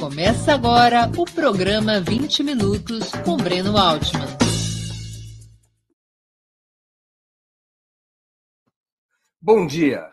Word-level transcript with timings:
Começa 0.00 0.54
agora 0.54 1.12
o 1.18 1.26
programa 1.26 2.00
20 2.00 2.42
Minutos 2.42 3.12
com 3.22 3.36
Breno 3.36 3.76
Altman. 3.76 4.26
Bom 9.38 9.66
dia. 9.66 10.10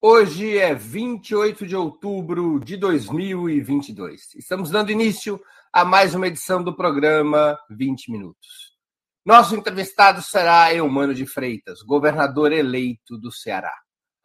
Hoje 0.00 0.56
é 0.56 0.74
28 0.74 1.66
de 1.66 1.76
outubro 1.76 2.58
de 2.58 2.78
2022. 2.78 4.36
Estamos 4.36 4.70
dando 4.70 4.90
início 4.90 5.38
a 5.70 5.84
mais 5.84 6.14
uma 6.14 6.28
edição 6.28 6.64
do 6.64 6.74
programa 6.74 7.58
20 7.68 8.10
Minutos. 8.10 8.74
Nosso 9.22 9.54
entrevistado 9.54 10.22
será 10.22 10.72
Eumano 10.72 11.14
de 11.14 11.26
Freitas, 11.26 11.82
governador 11.82 12.52
eleito 12.52 13.18
do 13.18 13.30
Ceará. 13.30 13.74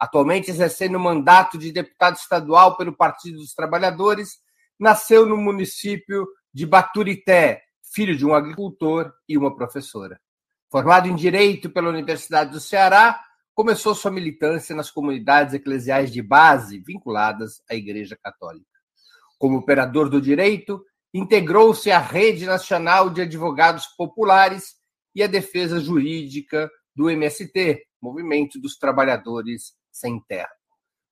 Atualmente 0.00 0.50
exercendo 0.50 0.94
o 0.94 1.00
mandato 1.00 1.58
de 1.58 1.70
deputado 1.70 2.16
estadual 2.16 2.78
pelo 2.78 2.96
Partido 2.96 3.36
dos 3.36 3.52
Trabalhadores 3.52 4.40
nasceu 4.78 5.26
no 5.26 5.36
município 5.36 6.26
de 6.52 6.66
Baturité, 6.66 7.62
filho 7.94 8.16
de 8.16 8.26
um 8.26 8.34
agricultor 8.34 9.12
e 9.28 9.36
uma 9.36 9.54
professora. 9.54 10.20
Formado 10.70 11.08
em 11.08 11.14
Direito 11.14 11.70
pela 11.70 11.90
Universidade 11.90 12.50
do 12.50 12.60
Ceará, 12.60 13.20
começou 13.54 13.94
sua 13.94 14.10
militância 14.10 14.74
nas 14.74 14.90
comunidades 14.90 15.54
eclesiais 15.54 16.10
de 16.10 16.22
base 16.22 16.78
vinculadas 16.78 17.62
à 17.70 17.74
Igreja 17.74 18.16
Católica. 18.22 18.66
Como 19.38 19.58
operador 19.58 20.08
do 20.08 20.20
direito, 20.20 20.82
integrou-se 21.12 21.90
à 21.90 21.98
Rede 21.98 22.46
Nacional 22.46 23.10
de 23.10 23.22
Advogados 23.22 23.86
Populares 23.86 24.76
e 25.14 25.22
à 25.22 25.26
defesa 25.26 25.78
jurídica 25.78 26.70
do 26.94 27.10
MST, 27.10 27.84
Movimento 28.00 28.58
dos 28.58 28.76
Trabalhadores 28.76 29.74
Sem 29.90 30.20
Terra. 30.26 30.50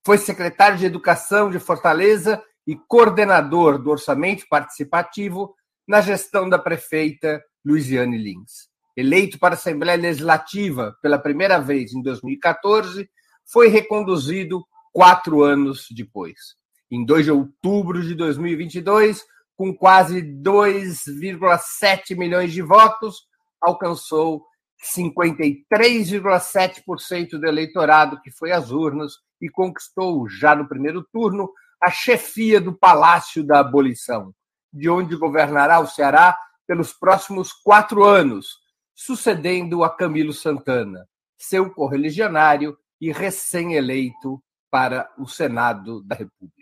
Foi 0.05 0.16
secretário 0.16 0.78
de 0.78 0.86
Educação 0.86 1.50
de 1.50 1.58
Fortaleza 1.58 2.42
e 2.66 2.77
coordenador 2.77 3.78
do 3.78 3.91
orçamento 3.91 4.47
participativo 4.48 5.55
na 5.86 6.00
gestão 6.00 6.48
da 6.48 6.58
prefeita 6.58 7.42
Luiziane 7.64 8.19
Lins. 8.19 8.69
Eleito 8.97 9.39
para 9.39 9.55
a 9.55 9.56
Assembleia 9.56 9.98
Legislativa 9.98 10.97
pela 11.02 11.19
primeira 11.19 11.58
vez 11.58 11.92
em 11.92 12.02
2014, 12.02 13.08
foi 13.50 13.69
reconduzido 13.69 14.62
quatro 14.92 15.42
anos 15.42 15.86
depois. 15.91 16.55
Em 16.91 17.02
2 17.05 17.25
de 17.25 17.30
outubro 17.30 18.02
de 18.02 18.14
2022, 18.14 19.24
com 19.56 19.74
quase 19.74 20.22
2,7 20.22 22.17
milhões 22.17 22.52
de 22.52 22.62
votos, 22.62 23.28
alcançou 23.61 24.47
53,7% 24.83 27.30
do 27.33 27.47
eleitorado 27.47 28.20
que 28.22 28.30
foi 28.30 28.52
às 28.52 28.70
urnas 28.70 29.14
e 29.41 29.48
conquistou, 29.48 30.28
já 30.28 30.55
no 30.55 30.69
primeiro 30.69 31.05
turno, 31.12 31.50
a 31.83 31.91
chefia 31.91 32.61
do 32.61 32.73
Palácio 32.73 33.42
da 33.42 33.61
Abolição, 33.61 34.34
de 34.73 34.89
onde 34.89 35.17
governará 35.17 35.81
o 35.81 35.86
Ceará 35.86 36.39
pelos 36.67 36.92
próximos 36.92 37.53
quatro 37.53 38.05
anos, 38.05 38.59
sucedendo 38.95 39.83
a 39.83 39.91
Camilo 39.91 40.33
Santana, 40.33 41.08
seu 41.39 41.70
correligionário 41.70 42.77
e 43.01 43.11
recém-eleito 43.11 44.42
para 44.70 45.11
o 45.19 45.27
Senado 45.27 46.03
da 46.03 46.14
República. 46.14 46.61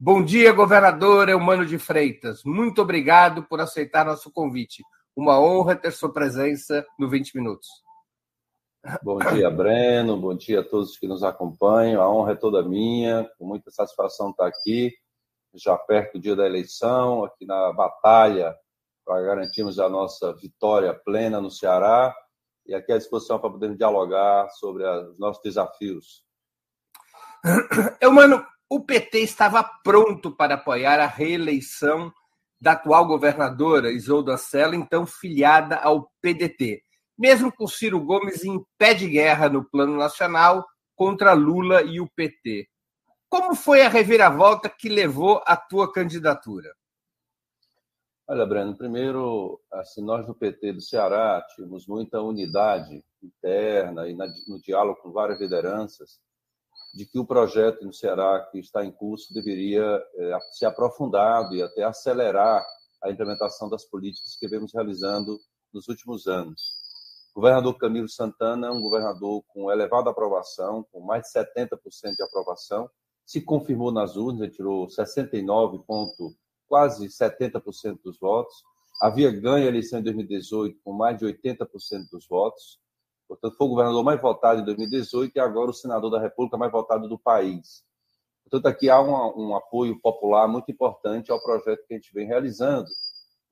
Bom 0.00 0.24
dia, 0.24 0.52
governador 0.52 1.28
Eumano 1.28 1.64
de 1.64 1.78
Freitas. 1.78 2.42
Muito 2.44 2.82
obrigado 2.82 3.44
por 3.44 3.60
aceitar 3.60 4.04
nosso 4.04 4.30
convite. 4.32 4.82
Uma 5.14 5.38
honra 5.38 5.76
ter 5.76 5.92
sua 5.92 6.12
presença 6.12 6.84
no 6.98 7.08
20 7.08 7.36
Minutos. 7.36 7.68
Bom 9.02 9.18
dia, 9.18 9.50
Breno. 9.50 10.14
Bom 10.14 10.34
dia 10.34 10.60
a 10.60 10.62
todos 10.62 10.98
que 10.98 11.08
nos 11.08 11.22
acompanham. 11.22 12.02
A 12.02 12.10
honra 12.10 12.32
é 12.32 12.36
toda 12.36 12.62
minha. 12.62 13.26
Com 13.38 13.46
muita 13.46 13.70
satisfação 13.70 14.28
estar 14.28 14.46
aqui, 14.46 14.92
já 15.54 15.74
perto 15.74 16.14
do 16.14 16.20
dia 16.20 16.36
da 16.36 16.44
eleição, 16.44 17.24
aqui 17.24 17.46
na 17.46 17.72
batalha 17.72 18.54
para 19.02 19.22
garantirmos 19.22 19.78
a 19.78 19.88
nossa 19.88 20.34
vitória 20.34 20.92
plena 20.92 21.40
no 21.40 21.50
Ceará 21.50 22.14
e 22.66 22.74
aqui 22.74 22.92
à 22.92 22.98
disposição 22.98 23.38
para 23.38 23.50
podermos 23.50 23.78
dialogar 23.78 24.50
sobre 24.50 24.84
os 24.84 25.18
nossos 25.18 25.42
desafios. 25.42 26.22
Eu, 28.00 28.12
mano, 28.12 28.44
o 28.68 28.84
PT 28.84 29.20
estava 29.20 29.64
pronto 29.82 30.30
para 30.30 30.56
apoiar 30.56 31.00
a 31.00 31.06
reeleição 31.06 32.12
da 32.60 32.72
atual 32.72 33.06
governadora 33.06 33.90
Isolda 33.90 34.36
Sela, 34.36 34.76
então 34.76 35.06
filiada 35.06 35.76
ao 35.76 36.10
PDT 36.20 36.82
mesmo 37.18 37.52
com 37.52 37.66
Ciro 37.66 38.00
Gomes 38.04 38.44
em 38.44 38.64
pé 38.78 38.94
de 38.94 39.08
guerra 39.08 39.48
no 39.48 39.64
plano 39.64 39.96
nacional 39.96 40.66
contra 40.94 41.32
Lula 41.32 41.82
e 41.82 42.00
o 42.00 42.08
PT. 42.14 42.68
Como 43.28 43.54
foi 43.54 43.82
a 43.82 43.88
reviravolta 43.88 44.68
que 44.68 44.88
levou 44.88 45.42
à 45.46 45.56
tua 45.56 45.92
candidatura? 45.92 46.74
Olha, 48.26 48.46
Breno, 48.46 48.76
primeiro, 48.76 49.60
assim, 49.72 50.02
nós 50.02 50.26
do 50.26 50.34
PT 50.34 50.72
do 50.72 50.80
Ceará 50.80 51.44
tínhamos 51.54 51.86
muita 51.86 52.22
unidade 52.22 53.04
interna 53.22 54.08
e 54.08 54.14
no 54.14 54.60
diálogo 54.62 55.00
com 55.02 55.12
várias 55.12 55.40
lideranças 55.40 56.18
de 56.94 57.04
que 57.04 57.18
o 57.18 57.26
projeto 57.26 57.84
no 57.84 57.92
Ceará 57.92 58.40
que 58.50 58.58
está 58.58 58.84
em 58.84 58.92
curso 58.92 59.34
deveria 59.34 60.02
é, 60.16 60.38
ser 60.52 60.66
aprofundado 60.66 61.54
e 61.54 61.62
até 61.62 61.82
acelerar 61.82 62.64
a 63.02 63.10
implementação 63.10 63.68
das 63.68 63.84
políticas 63.84 64.36
que 64.38 64.48
vemos 64.48 64.72
realizando 64.72 65.38
nos 65.72 65.88
últimos 65.88 66.26
anos. 66.26 66.73
O 67.34 67.40
governador 67.40 67.76
Camilo 67.76 68.08
Santana 68.08 68.68
é 68.68 68.70
um 68.70 68.80
governador 68.80 69.42
com 69.48 69.70
elevada 69.70 70.08
aprovação, 70.08 70.86
com 70.92 71.00
mais 71.00 71.24
de 71.24 71.32
70% 71.32 72.14
de 72.16 72.22
aprovação, 72.22 72.88
se 73.26 73.40
confirmou 73.40 73.90
nas 73.90 74.16
urnas, 74.16 74.42
ele 74.42 74.50
tirou 74.52 74.88
69 74.88 75.82
ponto, 75.86 76.34
quase 76.68 77.08
70% 77.08 78.00
dos 78.04 78.18
votos. 78.18 78.54
Havia 79.00 79.30
ganho 79.30 79.64
a 79.64 79.68
eleição 79.68 79.98
em 79.98 80.02
2018 80.02 80.78
com 80.84 80.92
mais 80.92 81.18
de 81.18 81.24
80% 81.24 81.66
dos 82.12 82.28
votos. 82.28 82.78
Portanto, 83.26 83.56
foi 83.56 83.66
o 83.66 83.70
governador 83.70 84.04
mais 84.04 84.20
votado 84.20 84.60
em 84.60 84.64
2018 84.64 85.34
e 85.34 85.40
agora 85.40 85.70
o 85.70 85.74
senador 85.74 86.10
da 86.10 86.20
República 86.20 86.58
mais 86.58 86.70
votado 86.70 87.08
do 87.08 87.18
país. 87.18 87.82
Portanto, 88.44 88.66
aqui 88.66 88.90
há 88.90 89.00
um, 89.00 89.48
um 89.48 89.56
apoio 89.56 89.98
popular 90.00 90.46
muito 90.46 90.70
importante 90.70 91.32
ao 91.32 91.42
projeto 91.42 91.84
que 91.86 91.94
a 91.94 91.96
gente 91.96 92.12
vem 92.12 92.26
realizando 92.26 92.86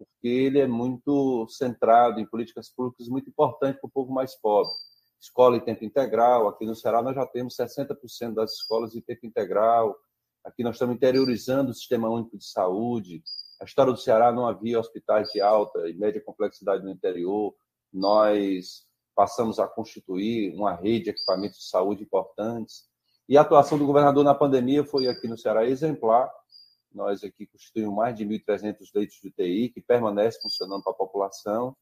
porque 0.05 0.29
ele 0.29 0.59
é 0.59 0.67
muito 0.67 1.47
centrado 1.49 2.21
em 2.21 2.27
políticas 2.27 2.69
públicas 2.69 3.09
muito 3.09 3.31
importantes 3.31 3.81
para 3.81 3.89
o 3.89 3.91
povo 3.91 4.13
mais 4.13 4.35
pobre. 4.35 4.73
Escola 5.21 5.57
em 5.57 5.61
tempo 5.61 5.85
integral, 5.85 6.49
aqui 6.49 6.67
no 6.67 6.75
Ceará 6.75 7.01
nós 7.01 7.15
já 7.15 7.25
temos 7.27 7.57
60% 7.57 8.35
das 8.35 8.53
escolas 8.55 8.95
em 8.95 9.01
tempo 9.01 9.25
integral, 9.25 9.97
aqui 10.45 10.65
nós 10.65 10.75
estamos 10.75 10.97
interiorizando 10.97 11.71
o 11.71 11.75
Sistema 11.75 12.09
Único 12.09 12.37
de 12.37 12.45
Saúde, 12.45 13.23
a 13.61 13.65
história 13.65 13.93
do 13.93 13.99
Ceará 13.99 14.33
não 14.33 14.49
havia 14.49 14.81
hospitais 14.81 15.29
de 15.29 15.41
alta 15.41 15.89
e 15.89 15.95
média 15.95 16.21
complexidade 16.21 16.83
no 16.83 16.91
interior, 16.91 17.55
nós 17.93 18.85
passamos 19.15 19.61
a 19.61 19.69
constituir 19.69 20.53
uma 20.55 20.75
rede 20.75 21.05
de 21.05 21.11
equipamentos 21.11 21.59
de 21.59 21.69
saúde 21.69 22.03
importantes, 22.03 22.91
e 23.29 23.39
a 23.39 23.43
atuação 23.43 23.79
do 23.79 23.87
governador 23.87 24.25
na 24.25 24.35
pandemia 24.35 24.85
foi 24.85 25.07
aqui 25.07 25.29
no 25.29 25.39
Ceará 25.39 25.65
exemplar, 25.65 26.29
nós 26.95 27.23
aqui 27.25 27.47
constituímos 27.47 27.95
mais 27.95 28.17
de 28.17 28.25
1.300 28.25 28.77
leitos 28.95 29.17
de 29.17 29.29
UTI 29.29 29.69
que 29.71 29.81
permanecem 29.81 30.41
funcionando 30.41 30.83
para 30.83 30.93
a 30.93 30.97
população. 30.97 31.77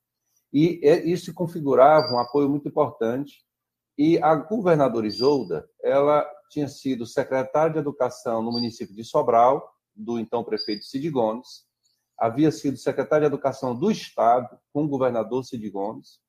E 0.52 0.80
é, 0.82 1.04
isso 1.04 1.32
configurava 1.34 2.12
um 2.12 2.18
apoio 2.18 2.48
muito 2.48 2.68
importante. 2.68 3.44
E 3.96 4.18
a 4.18 4.34
governadora 4.34 5.06
Isolda, 5.06 5.68
ela 5.82 6.26
tinha 6.50 6.68
sido 6.68 7.06
secretária 7.06 7.74
de 7.74 7.78
Educação 7.78 8.42
no 8.42 8.50
município 8.50 8.94
de 8.94 9.04
Sobral, 9.04 9.70
do 9.94 10.18
então 10.18 10.42
prefeito 10.42 10.84
Cid 10.84 11.08
Gomes, 11.10 11.66
havia 12.18 12.50
sido 12.50 12.76
secretária 12.76 13.28
de 13.28 13.34
Educação 13.34 13.74
do 13.74 13.90
Estado 13.90 14.58
com 14.72 14.84
o 14.84 14.88
governador 14.88 15.44
Cid 15.44 15.68
Gomes, 15.70 16.20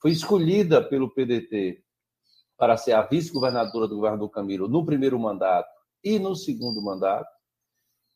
foi 0.00 0.12
escolhida 0.12 0.86
pelo 0.86 1.12
PDT 1.12 1.82
para 2.56 2.76
ser 2.76 2.92
a 2.92 3.02
vice-governadora 3.02 3.88
do 3.88 3.96
governador 3.96 4.30
Camilo 4.30 4.68
no 4.68 4.84
primeiro 4.84 5.18
mandato 5.18 5.68
e 6.02 6.18
no 6.18 6.34
segundo 6.34 6.82
mandato, 6.82 7.28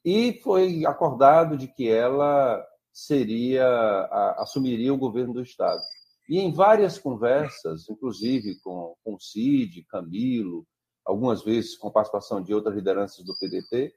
e 0.04 0.40
foi 0.42 0.84
acordado 0.84 1.56
de 1.56 1.68
que 1.68 1.88
ela 1.88 2.64
seria 2.92 3.66
a, 3.66 4.42
assumiria 4.42 4.92
o 4.92 4.98
governo 4.98 5.32
do 5.32 5.42
estado. 5.42 5.80
E 6.28 6.38
em 6.38 6.52
várias 6.52 6.98
conversas, 6.98 7.88
inclusive 7.88 8.60
com, 8.62 8.94
com 9.04 9.18
Cid, 9.18 9.84
Camilo, 9.88 10.66
algumas 11.04 11.42
vezes 11.42 11.76
com 11.76 11.90
participação 11.90 12.42
de 12.42 12.54
outras 12.54 12.74
lideranças 12.74 13.24
do 13.24 13.36
PDT, 13.38 13.92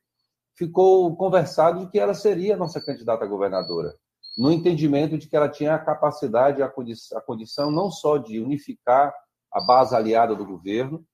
ficou 0.58 1.16
conversado 1.16 1.82
de 1.82 1.92
que 1.92 2.00
ela 2.00 2.14
seria 2.14 2.56
a 2.56 2.58
nossa 2.58 2.82
candidata 2.82 3.26
a 3.26 3.28
governadora, 3.28 3.94
no 4.38 4.52
entendimento 4.52 5.18
de 5.18 5.28
que 5.28 5.36
ela 5.36 5.50
tinha 5.50 5.76
a 5.76 5.80
capacidade, 5.80 6.62
a 6.62 6.70
condição, 6.70 7.18
a 7.18 7.22
condição 7.22 7.72
não 7.72 7.92
só 7.92 8.18
de 8.18 8.40
unificar 8.40 9.14
a 9.52 9.62
base 9.62 9.96
aliada 9.96 10.36
do 10.36 10.46
governo, 10.46 11.06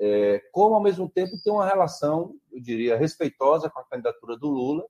é, 0.00 0.40
como 0.52 0.74
ao 0.74 0.82
mesmo 0.82 1.08
tempo 1.08 1.40
ter 1.42 1.50
uma 1.50 1.66
relação, 1.66 2.34
eu 2.50 2.60
diria, 2.60 2.96
respeitosa 2.96 3.70
com 3.70 3.80
a 3.80 3.84
candidatura 3.84 4.36
do 4.36 4.48
Lula. 4.48 4.84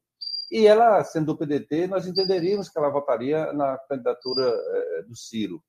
E 0.50 0.66
ela, 0.66 1.02
sendo 1.04 1.26
do 1.26 1.38
PDT, 1.38 1.86
nós 1.86 2.06
entenderíamos 2.06 2.68
que 2.68 2.78
ela 2.78 2.90
votaria 2.90 3.52
na 3.52 3.78
candidatura 3.88 4.42
é, 4.44 5.02
do 5.02 5.16
Ciro. 5.16 5.62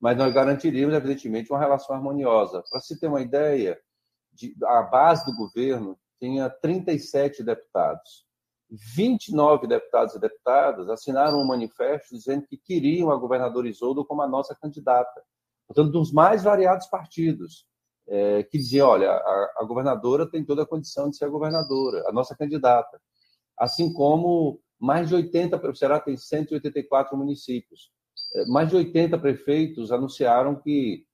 Mas 0.00 0.16
nós 0.16 0.32
garantiríamos, 0.32 0.94
evidentemente, 0.94 1.50
uma 1.50 1.58
relação 1.58 1.94
harmoniosa. 1.94 2.62
Para 2.70 2.80
se 2.80 2.98
ter 2.98 3.08
uma 3.08 3.20
ideia, 3.20 3.78
de, 4.32 4.54
a 4.64 4.82
base 4.82 5.26
do 5.26 5.36
governo 5.36 5.98
tinha 6.18 6.48
37 6.48 7.42
deputados. 7.42 8.24
29 8.70 9.66
deputados 9.66 10.14
e 10.14 10.20
deputadas 10.20 10.88
assinaram 10.88 11.40
um 11.40 11.46
manifesto 11.46 12.14
dizendo 12.14 12.46
que 12.46 12.56
queriam 12.56 13.10
a 13.10 13.16
governadora 13.16 13.68
Isolda 13.68 14.04
como 14.04 14.22
a 14.22 14.28
nossa 14.28 14.54
candidata. 14.54 15.22
Portanto, 15.66 15.90
dos 15.90 16.12
mais 16.12 16.44
variados 16.44 16.86
partidos, 16.86 17.66
é, 18.10 18.42
que 18.42 18.58
diziam, 18.58 18.88
olha, 18.88 19.08
a, 19.08 19.52
a, 19.58 19.64
governadora 19.64 20.28
tem 20.28 20.44
toda 20.44 20.64
a 20.64 20.66
condição 20.66 21.08
de 21.08 21.16
ser 21.16 21.26
a 21.26 21.28
governadora, 21.28 22.02
a 22.08 22.12
nossa 22.12 22.36
candidata. 22.36 23.00
Assim 23.56 23.92
como 23.92 24.60
mais 24.80 25.08
de 25.08 25.14
80, 25.14 25.70
o 25.70 25.76
Ceará 25.76 26.00
tem 26.00 26.16
184 26.16 27.16
municípios, 27.16 27.92
é, 28.34 28.44
mais 28.46 28.68
de 28.68 28.74
80 28.74 29.16
prefeitos 29.16 29.92
anunciaram 29.92 30.56
que 30.56 31.04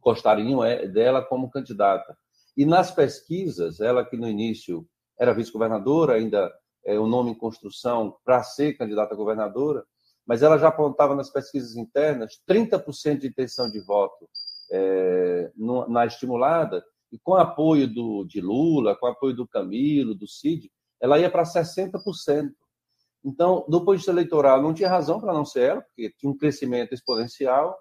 gostariam 0.00 0.64
é, 0.64 0.86
dela 0.86 1.20
como 1.20 1.50
candidata. 1.50 2.16
E 2.56 2.64
nas 2.64 2.92
pesquisas, 2.92 3.80
ela 3.80 4.04
que 4.04 4.16
no 4.16 4.28
início 4.28 4.86
era 5.18 5.34
vice-governadora, 5.34 6.14
ainda 6.14 6.52
é 6.84 6.98
um 6.98 7.08
nome 7.08 7.32
em 7.32 7.38
construção 7.38 8.16
para 8.24 8.42
ser 8.44 8.74
candidata 8.74 9.14
a 9.14 9.16
governadora, 9.16 9.84
mas 10.24 10.42
ela 10.42 10.58
já 10.58 10.68
apontava 10.68 11.14
nas 11.16 11.28
pesquisas 11.28 11.76
internas 11.76 12.40
30% 12.48 13.18
de 13.18 13.26
intenção 13.26 13.68
de 13.68 13.80
voto 13.80 14.28
é, 14.70 15.50
na 15.88 16.06
estimulada, 16.06 16.84
e 17.12 17.18
com 17.18 17.34
apoio 17.34 17.92
do, 17.92 18.24
de 18.24 18.40
Lula, 18.40 18.96
com 18.96 19.06
apoio 19.06 19.34
do 19.34 19.46
Camilo, 19.46 20.14
do 20.14 20.28
Cid, 20.28 20.70
ela 21.00 21.18
ia 21.18 21.30
para 21.30 21.42
60%. 21.42 22.50
Então, 23.24 23.64
do 23.68 23.80
ponto 23.80 23.92
de 23.92 23.96
vista 23.96 24.12
eleitoral, 24.12 24.62
não 24.62 24.72
tinha 24.72 24.88
razão 24.88 25.20
para 25.20 25.32
não 25.32 25.44
ser 25.44 25.70
ela, 25.70 25.82
porque 25.82 26.10
tinha 26.18 26.30
um 26.30 26.36
crescimento 26.36 26.94
exponencial, 26.94 27.76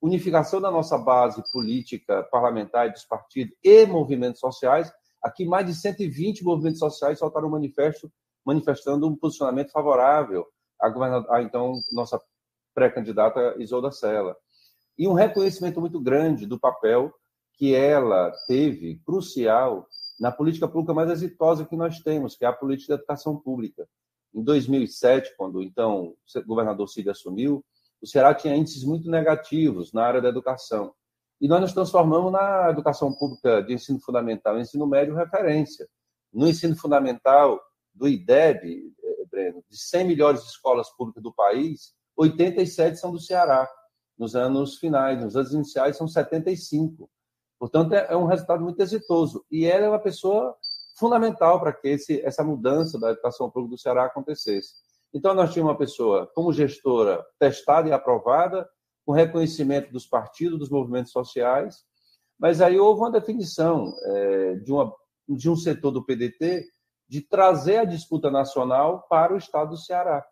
unificação 0.00 0.60
da 0.60 0.70
nossa 0.70 0.96
base 0.96 1.42
política, 1.52 2.22
parlamentar 2.30 2.92
dos 2.92 3.04
partidos 3.04 3.56
e 3.64 3.86
movimentos 3.86 4.40
sociais. 4.40 4.92
Aqui, 5.22 5.44
mais 5.44 5.66
de 5.66 5.74
120 5.74 6.44
movimentos 6.44 6.78
sociais 6.78 7.18
soltaram 7.18 7.48
um 7.48 7.52
manifesto 7.52 8.10
manifestando 8.48 9.06
um 9.06 9.14
posicionamento 9.14 9.70
favorável 9.70 10.46
à, 10.80 10.88
governadora, 10.88 11.42
então, 11.42 11.74
nossa 11.92 12.18
pré-candidata 12.74 13.54
Isolda 13.58 13.90
Sela. 13.92 14.34
E 14.98 15.06
um 15.06 15.12
reconhecimento 15.12 15.80
muito 15.80 16.00
grande 16.00 16.44
do 16.44 16.58
papel 16.58 17.14
que 17.54 17.74
ela 17.74 18.32
teve, 18.46 19.00
crucial, 19.04 19.86
na 20.18 20.32
política 20.32 20.66
pública 20.66 20.92
mais 20.92 21.10
exitosa 21.10 21.64
que 21.64 21.76
nós 21.76 22.00
temos, 22.00 22.36
que 22.36 22.44
é 22.44 22.48
a 22.48 22.52
política 22.52 22.94
de 22.94 23.00
educação 23.00 23.36
pública. 23.36 23.88
Em 24.34 24.42
2007, 24.42 25.34
quando 25.36 25.62
então 25.62 26.14
o 26.34 26.44
governador 26.46 26.88
Cid 26.88 27.08
assumiu, 27.08 27.64
o 28.02 28.06
Ceará 28.06 28.34
tinha 28.34 28.56
índices 28.56 28.84
muito 28.84 29.10
negativos 29.10 29.92
na 29.92 30.04
área 30.04 30.20
da 30.20 30.28
educação. 30.28 30.92
E 31.40 31.46
nós 31.46 31.60
nos 31.60 31.72
transformamos 31.72 32.32
na 32.32 32.70
educação 32.70 33.12
pública 33.12 33.62
de 33.62 33.72
ensino 33.72 34.00
fundamental 34.00 34.58
ensino 34.58 34.86
médio 34.86 35.14
referência. 35.14 35.88
No 36.32 36.48
ensino 36.48 36.76
fundamental, 36.76 37.60
do 37.94 38.08
IDEB, 38.08 38.92
eh, 39.02 39.24
Breno, 39.30 39.64
de 39.68 39.76
100 39.76 40.06
melhores 40.06 40.42
escolas 40.44 40.88
públicas 40.90 41.22
do 41.22 41.32
país, 41.32 41.94
87 42.16 42.98
são 42.98 43.12
do 43.12 43.20
Ceará, 43.20 43.68
nos 44.18 44.34
anos 44.34 44.76
finais, 44.78 45.22
nos 45.22 45.36
anos 45.36 45.52
iniciais 45.52 45.96
são 45.96 46.08
75. 46.08 47.08
Portanto, 47.58 47.92
é, 47.92 48.06
é 48.10 48.16
um 48.16 48.26
resultado 48.26 48.62
muito 48.62 48.80
exitoso. 48.80 49.44
E 49.50 49.64
ela 49.64 49.86
é 49.86 49.88
uma 49.88 49.98
pessoa 49.98 50.56
fundamental 50.98 51.60
para 51.60 51.72
que 51.72 51.88
esse, 51.88 52.20
essa 52.22 52.42
mudança 52.42 52.98
da 52.98 53.10
educação 53.10 53.50
pública 53.50 53.76
do 53.76 53.80
Ceará 53.80 54.04
acontecesse. 54.04 54.74
Então, 55.14 55.34
nós 55.34 55.52
tínhamos 55.52 55.72
uma 55.72 55.78
pessoa 55.78 56.26
como 56.34 56.52
gestora 56.52 57.24
testada 57.38 57.88
e 57.88 57.92
aprovada, 57.92 58.68
com 59.06 59.12
reconhecimento 59.12 59.90
dos 59.90 60.06
partidos, 60.06 60.58
dos 60.58 60.70
movimentos 60.70 61.12
sociais, 61.12 61.82
mas 62.38 62.60
aí 62.60 62.78
houve 62.78 63.00
uma 63.00 63.10
definição 63.10 63.94
é, 64.02 64.54
de, 64.56 64.70
uma, 64.70 64.92
de 65.28 65.48
um 65.48 65.56
setor 65.56 65.90
do 65.90 66.04
PDT 66.04 66.66
de 67.08 67.22
trazer 67.22 67.78
a 67.78 67.84
disputa 67.84 68.30
nacional 68.30 69.06
para 69.08 69.32
o 69.32 69.38
estado 69.38 69.70
do 69.70 69.76
Ceará. 69.78 70.24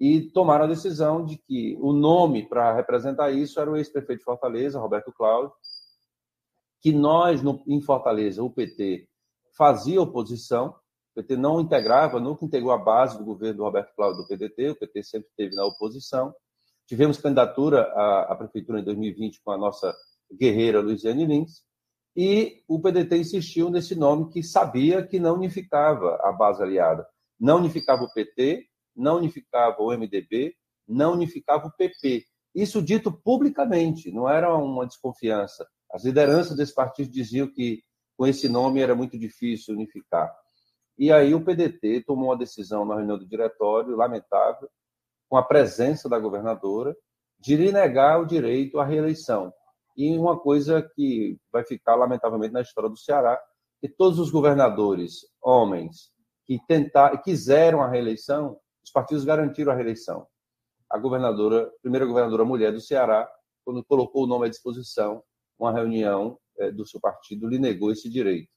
E 0.00 0.22
tomaram 0.30 0.64
a 0.64 0.68
decisão 0.68 1.24
de 1.24 1.36
que 1.36 1.76
o 1.80 1.92
nome 1.92 2.48
para 2.48 2.74
representar 2.74 3.30
isso 3.30 3.60
era 3.60 3.70
o 3.70 3.76
ex-prefeito 3.76 4.18
de 4.18 4.24
Fortaleza, 4.24 4.80
Roberto 4.80 5.12
Cláudio, 5.12 5.52
que 6.80 6.92
nós, 6.92 7.42
no, 7.42 7.62
em 7.66 7.80
Fortaleza, 7.80 8.42
o 8.42 8.50
PT, 8.50 9.08
fazia 9.56 10.02
oposição, 10.02 10.70
o 11.12 11.14
PT 11.14 11.36
não 11.36 11.60
integrava, 11.60 12.18
nunca 12.18 12.44
integrou 12.44 12.72
a 12.72 12.78
base 12.78 13.16
do 13.16 13.24
governo 13.24 13.58
do 13.58 13.62
Roberto 13.62 13.94
Cláudio 13.94 14.22
do 14.22 14.28
PDT, 14.28 14.70
o 14.70 14.76
PT 14.76 15.02
sempre 15.04 15.28
esteve 15.28 15.54
na 15.54 15.64
oposição. 15.64 16.34
Tivemos 16.86 17.18
candidatura 17.18 17.84
à, 17.94 18.32
à 18.32 18.36
prefeitura 18.36 18.80
em 18.80 18.84
2020 18.84 19.40
com 19.42 19.52
a 19.52 19.56
nossa 19.56 19.94
guerreira 20.32 20.80
Luiziane 20.80 21.24
Lins, 21.24 21.62
e 22.16 22.62
o 22.68 22.80
PDT 22.80 23.16
insistiu 23.16 23.70
nesse 23.70 23.94
nome 23.94 24.30
que 24.30 24.42
sabia 24.42 25.04
que 25.04 25.18
não 25.18 25.34
unificava 25.34 26.16
a 26.22 26.32
base 26.32 26.62
aliada. 26.62 27.06
Não 27.40 27.58
unificava 27.58 28.04
o 28.04 28.12
PT, 28.12 28.66
não 28.94 29.16
unificava 29.16 29.82
o 29.82 29.90
MDB, 29.92 30.54
não 30.86 31.12
unificava 31.12 31.66
o 31.66 31.72
PP. 31.72 32.24
Isso 32.54 32.80
dito 32.82 33.12
publicamente, 33.12 34.12
não 34.12 34.28
era 34.28 34.54
uma 34.54 34.86
desconfiança. 34.86 35.66
As 35.90 36.04
lideranças 36.04 36.56
desse 36.56 36.74
partido 36.74 37.10
diziam 37.10 37.46
que 37.46 37.82
com 38.16 38.26
esse 38.26 38.48
nome 38.48 38.80
era 38.80 38.94
muito 38.94 39.18
difícil 39.18 39.74
unificar. 39.74 40.32
E 40.96 41.10
aí 41.10 41.34
o 41.34 41.44
PDT 41.44 42.04
tomou 42.06 42.26
uma 42.26 42.38
decisão 42.38 42.84
na 42.84 42.96
reunião 42.96 43.18
do 43.18 43.26
diretório, 43.26 43.96
lamentável, 43.96 44.68
com 45.28 45.36
a 45.36 45.42
presença 45.42 46.08
da 46.08 46.18
governadora, 46.18 46.96
de 47.40 47.56
lhe 47.56 47.72
negar 47.72 48.20
o 48.20 48.26
direito 48.26 48.78
à 48.78 48.84
reeleição. 48.84 49.52
E 49.96 50.16
uma 50.16 50.38
coisa 50.38 50.82
que 50.94 51.36
vai 51.52 51.64
ficar, 51.64 51.96
lamentavelmente, 51.96 52.52
na 52.52 52.60
história 52.60 52.88
do 52.88 52.96
Ceará, 52.96 53.40
que 53.80 53.88
todos 53.88 54.18
os 54.18 54.30
governadores, 54.30 55.26
homens, 55.42 56.12
que 56.46 56.58
tentaram, 56.66 57.20
quiseram 57.20 57.82
a 57.82 57.88
reeleição, 57.88 58.58
os 58.84 58.90
partidos 58.90 59.24
garantiram 59.24 59.72
a 59.72 59.74
reeleição. 59.74 60.26
A 60.90 60.98
governadora, 60.98 61.72
primeira 61.80 62.06
governadora 62.06 62.44
mulher 62.44 62.72
do 62.72 62.80
Ceará, 62.80 63.28
quando 63.64 63.82
colocou 63.84 64.24
o 64.24 64.26
nome 64.26 64.46
à 64.46 64.50
disposição, 64.50 65.22
uma 65.58 65.72
reunião 65.72 66.38
é, 66.58 66.70
do 66.70 66.86
seu 66.86 67.00
partido 67.00 67.48
lhe 67.48 67.58
negou 67.58 67.90
esse 67.90 68.08
direito. 68.08 68.48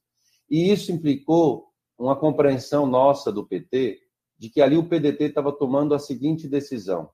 E 0.50 0.70
isso 0.70 0.92
implicou 0.92 1.68
uma 1.98 2.14
compreensão 2.14 2.86
nossa 2.86 3.32
do 3.32 3.46
PT 3.46 3.98
de 4.38 4.48
que 4.48 4.60
ali 4.60 4.76
o 4.76 4.88
PDT 4.88 5.24
estava 5.24 5.50
tomando 5.50 5.94
a 5.94 5.98
seguinte 5.98 6.46
decisão: 6.46 7.10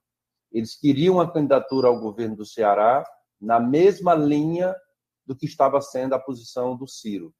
eles 0.52 0.78
queriam 0.78 1.20
a 1.20 1.30
candidatura 1.30 1.88
ao 1.88 2.00
governo 2.00 2.36
do 2.36 2.44
Ceará 2.44 3.04
na 3.40 3.60
mesma 3.60 4.14
linha 4.14 4.74
do 5.26 5.34
que 5.34 5.46
estava 5.46 5.80
sendo 5.80 6.14
a 6.14 6.18
posição 6.18 6.76
do 6.76 6.86
Ciro. 6.86 7.32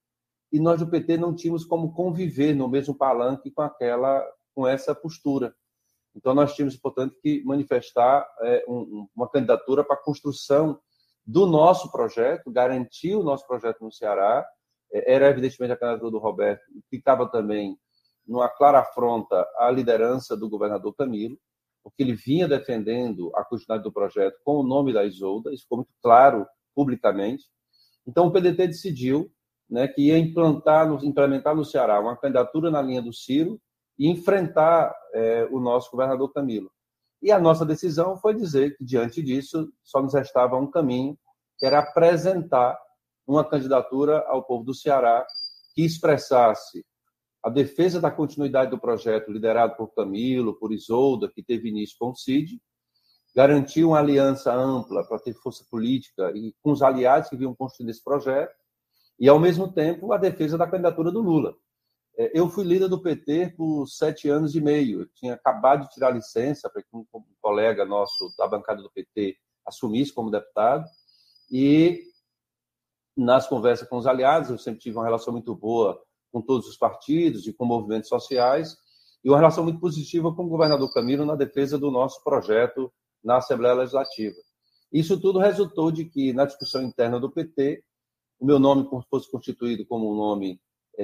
E 0.53 0.59
nós 0.59 0.81
do 0.81 0.89
PT 0.89 1.17
não 1.17 1.35
tínhamos 1.35 1.65
como 1.65 1.93
conviver 1.93 2.55
no 2.55 2.69
mesmo 2.69 2.95
palanque 2.95 3.51
com 3.51 3.63
aquela 3.63 4.25
com 4.55 4.67
essa 4.67 4.95
postura. 4.95 5.55
Então 6.15 6.35
nós 6.35 6.55
tínhamos, 6.55 6.77
portanto, 6.77 7.17
que 7.21 7.43
manifestar 7.45 8.27
é, 8.41 8.65
um, 8.69 9.07
uma 9.15 9.29
candidatura 9.29 9.83
para 9.83 9.97
a 9.97 10.03
construção 10.03 10.79
do 11.27 11.47
nosso 11.47 11.91
projeto, 11.91 12.51
garantir 12.51 13.15
o 13.17 13.23
nosso 13.23 13.47
projeto 13.47 13.83
no 13.83 13.93
Ceará. 13.93 14.47
É, 14.93 15.15
era 15.15 15.29
evidentemente 15.29 15.73
a 15.73 15.77
candidatura 15.77 16.11
do 16.11 16.19
Roberto, 16.19 16.63
que 16.89 16.97
estava 16.97 17.29
também 17.29 17.77
numa 18.27 18.49
clara 18.49 18.81
afronta 18.81 19.47
à 19.59 19.71
liderança 19.71 20.37
do 20.37 20.49
governador 20.49 20.95
Camilo, 20.95 21.39
porque 21.83 22.03
ele 22.03 22.15
vinha 22.15 22.49
defendendo 22.49 23.31
a 23.35 23.45
continuidade 23.45 23.83
do 23.83 23.93
projeto 23.93 24.39
com 24.43 24.57
o 24.57 24.63
nome 24.63 24.93
da 24.93 25.05
Isolda, 25.05 25.53
isso 25.53 25.65
ficou 25.65 25.79
muito 25.79 25.93
claro 26.03 26.47
publicamente. 26.75 27.45
Então, 28.07 28.27
o 28.27 28.33
PDT 28.33 28.69
decidiu 28.69 29.31
né, 29.69 29.87
que 29.89 30.09
ia 30.09 30.19
implantar, 30.19 30.91
implementar 31.05 31.55
no 31.55 31.65
Ceará 31.65 32.01
uma 32.01 32.17
candidatura 32.17 32.71
na 32.71 32.81
linha 32.81 33.03
do 33.03 33.13
Ciro 33.13 33.61
e 33.99 34.09
enfrentar 34.09 34.95
é, 35.13 35.49
o 35.51 35.61
nosso 35.61 35.91
governador 35.91 36.33
Camilo. 36.33 36.71
E 37.23 37.31
a 37.31 37.39
nossa 37.39 37.65
decisão 37.65 38.17
foi 38.17 38.35
dizer 38.35 38.77
que, 38.77 38.85
diante 38.85 39.23
disso, 39.23 39.73
só 39.83 40.03
nos 40.03 40.15
restava 40.15 40.57
um 40.57 40.71
caminho, 40.71 41.17
que 41.59 41.65
era 41.65 41.79
apresentar 41.79 42.79
uma 43.27 43.45
candidatura 43.45 44.25
ao 44.29 44.45
povo 44.45 44.65
do 44.65 44.75
Ceará 44.75 45.27
que 45.75 45.85
expressasse 45.85 46.85
a 47.43 47.51
defesa 47.51 48.01
da 48.01 48.11
continuidade 48.11 48.71
do 48.71 48.79
projeto 48.79 49.31
liderado 49.31 49.77
por 49.77 49.89
Camilo, 49.95 50.59
por 50.59 50.73
Isolda, 50.73 51.31
que 51.31 51.43
teve 51.43 51.69
início 51.69 51.97
com 51.99 52.11
o 52.11 52.15
CID, 52.15 52.59
garantiu 53.35 53.89
uma 53.89 53.99
aliança 53.99 54.55
ampla 54.55 55.07
para 55.07 55.19
ter 55.19 55.35
força 55.35 55.65
política 55.71 56.33
e 56.35 56.55
com 56.63 56.73
os 56.73 56.83
aliados 56.83 57.29
que 57.29 57.37
vinham 57.37 57.55
construindo 57.55 57.91
esse 57.91 58.03
projeto, 58.03 58.55
e, 59.19 59.29
ao 59.29 59.39
mesmo 59.39 59.71
tempo, 59.73 60.13
a 60.13 60.17
defesa 60.17 60.59
da 60.59 60.67
candidatura 60.67 61.11
do 61.11 61.21
Lula. 61.21 61.55
É, 62.17 62.39
eu 62.39 62.49
fui 62.49 62.65
líder 62.65 62.89
do 62.89 63.03
PT 63.03 63.55
por 63.57 63.87
sete 63.87 64.29
anos 64.29 64.55
e 64.55 64.61
meio. 64.61 65.03
Eu 65.03 65.09
tinha 65.15 65.35
acabado 65.35 65.83
de 65.83 65.91
tirar 65.91 66.11
licença 66.11 66.71
para 66.71 66.83
que 66.83 66.89
um 66.93 67.05
colega 67.41 67.85
nosso 67.85 68.33
da 68.39 68.47
bancada 68.47 68.83
do 68.83 68.91
PT 68.91 69.37
assumisse 69.67 70.13
como 70.13 70.31
deputado. 70.31 70.85
E, 71.51 72.05
nas 73.17 73.47
conversas 73.47 73.89
com 73.89 73.97
os 73.97 74.07
aliados, 74.07 74.51
eu 74.51 74.59
sempre 74.59 74.81
tive 74.81 74.97
uma 74.97 75.05
relação 75.05 75.33
muito 75.33 75.55
boa 75.55 76.01
com 76.33 76.41
todos 76.41 76.69
os 76.69 76.77
partidos 76.77 77.47
e 77.47 77.53
com 77.53 77.65
movimentos 77.65 78.09
sociais, 78.09 78.77
e 79.23 79.31
uma 79.31 79.39
relação 79.39 79.63
muito 79.63 79.79
positiva 79.79 80.35
com 80.35 80.45
o 80.45 80.49
governador 80.49 80.93
Camilo 80.93 81.25
na 81.25 81.37
defesa 81.37 81.79
do 81.79 81.93
nosso 81.93 82.23
projeto 82.25 82.93
na 83.23 83.37
Assembleia 83.37 83.75
Legislativa. 83.75 84.37
Isso 84.93 85.19
tudo 85.21 85.39
resultou 85.39 85.93
de 85.93 86.05
que, 86.05 86.33
na 86.33 86.45
discussão 86.45 86.83
interna 86.83 87.21
do 87.21 87.31
PT, 87.31 87.83
o 88.41 88.45
meu 88.45 88.59
nome 88.59 88.89
fosse 89.09 89.31
constituído 89.31 89.87
como 89.87 90.13
um 90.13 90.17
nome 90.17 90.61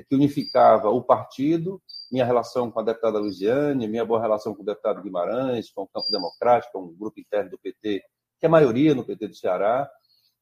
que 0.09 0.14
unificava 0.14 0.90
o 0.90 1.02
partido 1.02 1.80
minha 2.11 2.25
relação 2.25 2.70
com 2.70 2.80
a 2.80 2.82
deputada 2.82 3.18
Luiziane, 3.18 3.87
minha 3.87 4.04
boa 4.04 4.20
relação 4.20 4.54
com 4.54 4.62
o 4.62 4.66
deputado 4.66 5.00
Guimarães, 5.00 5.70
com 5.70 5.82
o 5.82 5.88
Campo 5.88 6.11
Democrático, 6.11 6.78
um 6.78 6.94
grupo 6.97 7.20
interno 7.20 7.50
do 7.50 7.59
PT, 7.59 8.02
que 8.40 8.47
é 8.47 8.49
a 8.49 8.50
maioria 8.50 8.94
no 8.94 9.04
PT 9.04 9.28
do 9.28 9.35
Ceará, 9.37 9.88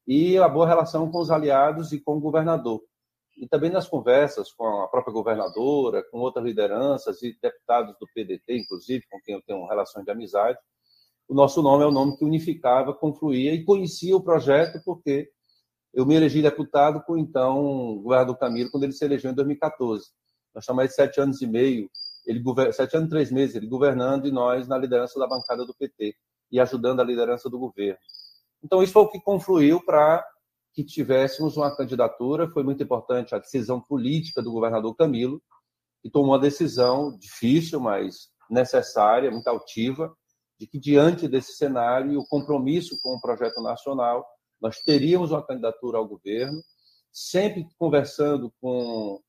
e 0.07 0.37
a 0.37 0.49
boa 0.49 0.67
relação 0.67 1.11
com 1.11 1.19
os 1.19 1.29
aliados 1.29 1.91
e 1.91 1.99
com 1.99 2.17
o 2.17 2.19
governador. 2.19 2.81
E 3.37 3.47
também 3.47 3.69
nas 3.69 3.87
conversas 3.87 4.51
com 4.51 4.65
a 4.81 4.87
própria 4.87 5.13
governadora, 5.13 6.03
com 6.09 6.17
outras 6.19 6.43
lideranças 6.43 7.21
e 7.21 7.37
deputados 7.39 7.95
do 7.99 8.07
PDT, 8.15 8.57
inclusive, 8.57 9.05
com 9.09 9.19
quem 9.21 9.35
eu 9.35 9.41
tenho 9.43 9.65
relações 9.67 10.03
de 10.03 10.11
amizade, 10.11 10.57
o 11.27 11.35
nosso 11.35 11.61
nome 11.61 11.83
é 11.83 11.87
o 11.87 11.91
nome 11.91 12.17
que 12.17 12.25
unificava, 12.25 12.91
confluía 12.91 13.53
e 13.53 13.63
conhecia 13.63 14.17
o 14.17 14.23
projeto, 14.23 14.81
porque 14.83 15.29
eu 15.93 16.05
me 16.05 16.15
elegi 16.15 16.41
deputado 16.41 17.01
com 17.03 17.17
então 17.17 17.97
governador 18.01 18.37
Camilo, 18.37 18.71
quando 18.71 18.83
ele 18.83 18.93
se 18.93 19.03
elegeu 19.03 19.31
em 19.31 19.35
2014. 19.35 20.05
Nós 20.53 20.63
estamos 20.63 20.77
mais 20.77 20.89
de 20.89 20.95
sete 20.95 21.19
anos 21.19 21.41
e 21.41 21.47
meio, 21.47 21.89
ele 22.25 22.43
sete 22.73 22.95
anos 22.95 23.07
e 23.07 23.09
três 23.09 23.31
meses, 23.31 23.55
ele 23.55 23.67
governando 23.67 24.27
e 24.27 24.31
nós 24.31 24.67
na 24.67 24.77
liderança 24.77 25.19
da 25.19 25.27
bancada 25.27 25.65
do 25.65 25.73
PT 25.73 26.15
e 26.51 26.59
ajudando 26.59 26.99
a 26.99 27.03
liderança 27.03 27.49
do 27.49 27.59
governo. 27.59 27.99
Então, 28.63 28.83
isso 28.83 28.93
foi 28.93 29.03
o 29.03 29.09
que 29.09 29.21
confluiu 29.21 29.83
para 29.83 30.25
que 30.73 30.83
tivéssemos 30.83 31.57
uma 31.57 31.75
candidatura. 31.75 32.49
Foi 32.49 32.63
muito 32.63 32.83
importante 32.83 33.33
a 33.33 33.39
decisão 33.39 33.81
política 33.81 34.41
do 34.41 34.51
governador 34.51 34.95
Camilo, 34.95 35.41
que 36.01 36.09
tomou 36.09 36.29
uma 36.29 36.39
decisão 36.39 37.17
difícil, 37.17 37.79
mas 37.79 38.29
necessária, 38.49 39.31
muito 39.31 39.47
altiva, 39.47 40.13
de 40.59 40.67
que, 40.67 40.79
diante 40.79 41.27
desse 41.27 41.53
cenário 41.53 42.11
e 42.11 42.17
o 42.17 42.25
compromisso 42.25 42.99
com 43.01 43.15
o 43.15 43.21
projeto 43.21 43.61
nacional, 43.61 44.25
nós 44.61 44.79
teríamos 44.79 45.31
uma 45.31 45.45
candidatura 45.45 45.97
ao 45.97 46.07
governo, 46.07 46.61
sempre 47.11 47.67
conversando 47.77 48.53
com, 48.61 49.21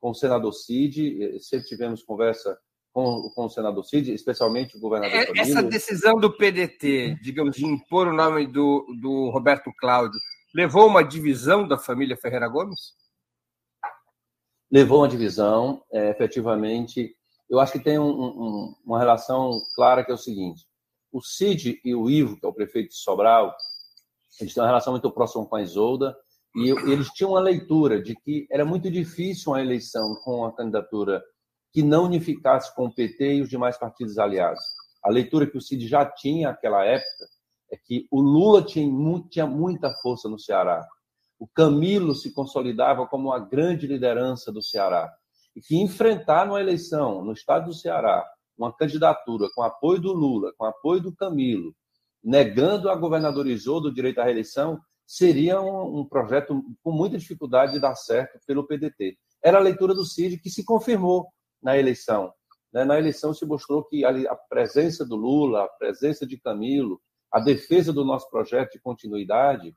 com 0.00 0.10
o 0.10 0.14
senador 0.14 0.52
Cid, 0.52 1.38
sempre 1.40 1.68
tivemos 1.68 2.02
conversa 2.02 2.58
com, 2.92 3.30
com 3.34 3.44
o 3.44 3.50
senador 3.50 3.84
Cid, 3.84 4.12
especialmente 4.12 4.76
o 4.76 4.80
governador 4.80 5.36
é. 5.36 5.40
Essa 5.40 5.62
decisão 5.62 6.18
do 6.18 6.36
PDT, 6.36 7.18
digamos, 7.22 7.56
de 7.56 7.64
impor 7.64 8.08
o 8.08 8.12
nome 8.12 8.46
do, 8.46 8.86
do 9.00 9.30
Roberto 9.30 9.70
Cláudio, 9.78 10.18
levou 10.54 10.86
uma 10.86 11.04
divisão 11.04 11.66
da 11.66 11.78
família 11.78 12.16
Ferreira 12.16 12.48
Gomes? 12.48 12.96
Levou 14.70 14.98
uma 14.98 15.08
divisão, 15.08 15.82
é, 15.92 16.10
efetivamente. 16.10 17.14
Eu 17.48 17.58
acho 17.60 17.72
que 17.72 17.78
tem 17.78 17.98
um, 17.98 18.10
um, 18.10 18.74
uma 18.84 18.98
relação 18.98 19.60
clara 19.74 20.04
que 20.04 20.10
é 20.10 20.14
o 20.14 20.18
seguinte: 20.18 20.66
o 21.12 21.22
Cid 21.22 21.80
e 21.84 21.94
o 21.94 22.10
Ivo, 22.10 22.38
que 22.38 22.44
é 22.44 22.48
o 22.48 22.52
prefeito 22.52 22.90
de 22.90 22.96
Sobral, 22.96 23.54
eles 24.40 24.54
têm 24.54 24.62
uma 24.62 24.68
relação 24.68 24.92
muito 24.92 25.10
próxima 25.10 25.46
com 25.46 25.56
a 25.56 25.62
Isolda, 25.62 26.16
e 26.54 26.70
eles 26.90 27.08
tinham 27.10 27.32
uma 27.32 27.40
leitura 27.40 28.02
de 28.02 28.14
que 28.16 28.46
era 28.50 28.64
muito 28.64 28.90
difícil 28.90 29.52
uma 29.52 29.60
eleição 29.60 30.16
com 30.24 30.44
a 30.44 30.52
candidatura 30.52 31.22
que 31.72 31.82
não 31.82 32.04
unificasse 32.04 32.74
com 32.74 32.86
o 32.86 32.94
PT 32.94 33.34
e 33.34 33.42
os 33.42 33.48
demais 33.48 33.76
partidos 33.76 34.18
aliados. 34.18 34.62
A 35.04 35.10
leitura 35.10 35.46
que 35.46 35.56
o 35.56 35.60
Cid 35.60 35.86
já 35.86 36.04
tinha 36.04 36.48
naquela 36.48 36.84
época 36.84 37.26
é 37.70 37.76
que 37.76 38.06
o 38.10 38.20
Lula 38.20 38.62
tinha, 38.62 38.90
tinha 39.30 39.46
muita 39.46 39.92
força 40.02 40.28
no 40.28 40.38
Ceará. 40.38 40.86
O 41.38 41.46
Camilo 41.46 42.14
se 42.14 42.32
consolidava 42.32 43.06
como 43.06 43.28
uma 43.28 43.38
grande 43.38 43.86
liderança 43.86 44.50
do 44.50 44.62
Ceará. 44.62 45.12
E 45.54 45.60
que 45.60 45.76
enfrentar 45.76 46.46
numa 46.46 46.60
eleição 46.60 47.22
no 47.22 47.32
estado 47.32 47.66
do 47.66 47.74
Ceará 47.74 48.26
uma 48.56 48.74
candidatura 48.74 49.48
com 49.54 49.62
apoio 49.62 50.00
do 50.00 50.12
Lula, 50.12 50.52
com 50.58 50.64
apoio 50.64 51.00
do 51.00 51.14
Camilo, 51.14 51.72
negando 52.22 52.90
a 52.90 52.96
governador 52.96 53.46
Isoldo 53.46 53.88
o 53.88 53.94
direito 53.94 54.20
à 54.20 54.24
reeleição, 54.24 54.80
seria 55.06 55.60
um, 55.60 56.00
um, 56.00 56.04
projeto 56.04 56.62
com 56.82 56.92
muita 56.92 57.16
dificuldade 57.16 57.72
de 57.72 57.80
dar 57.80 57.94
certo 57.94 58.38
pelo 58.46 58.66
PDT. 58.66 59.16
Era 59.42 59.58
a 59.58 59.62
leitura 59.62 59.94
do 59.94 60.04
Cid 60.04 60.38
que 60.38 60.50
se 60.50 60.64
confirmou 60.64 61.26
na 61.62 61.78
eleição. 61.78 62.32
Né? 62.72 62.84
Na 62.84 62.98
eleição 62.98 63.32
se 63.32 63.46
mostrou 63.46 63.84
que 63.84 64.04
a 64.04 64.36
presença 64.48 65.06
do 65.06 65.16
Lula, 65.16 65.64
a 65.64 65.68
presença 65.68 66.26
de 66.26 66.38
Camilo, 66.38 67.00
a 67.32 67.40
defesa 67.40 67.92
do 67.92 68.04
nosso 68.04 68.28
projeto 68.30 68.72
de 68.72 68.80
continuidade, 68.80 69.74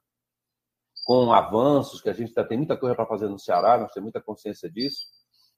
com 1.05 1.31
avanços, 1.33 2.01
que 2.01 2.09
a 2.09 2.13
gente 2.13 2.33
tem 2.33 2.57
muita 2.57 2.77
coisa 2.77 2.95
para 2.95 3.05
fazer 3.05 3.27
no 3.27 3.39
Ceará, 3.39 3.77
nós 3.77 3.91
temos 3.91 4.05
muita 4.05 4.21
consciência 4.21 4.69
disso, 4.69 5.07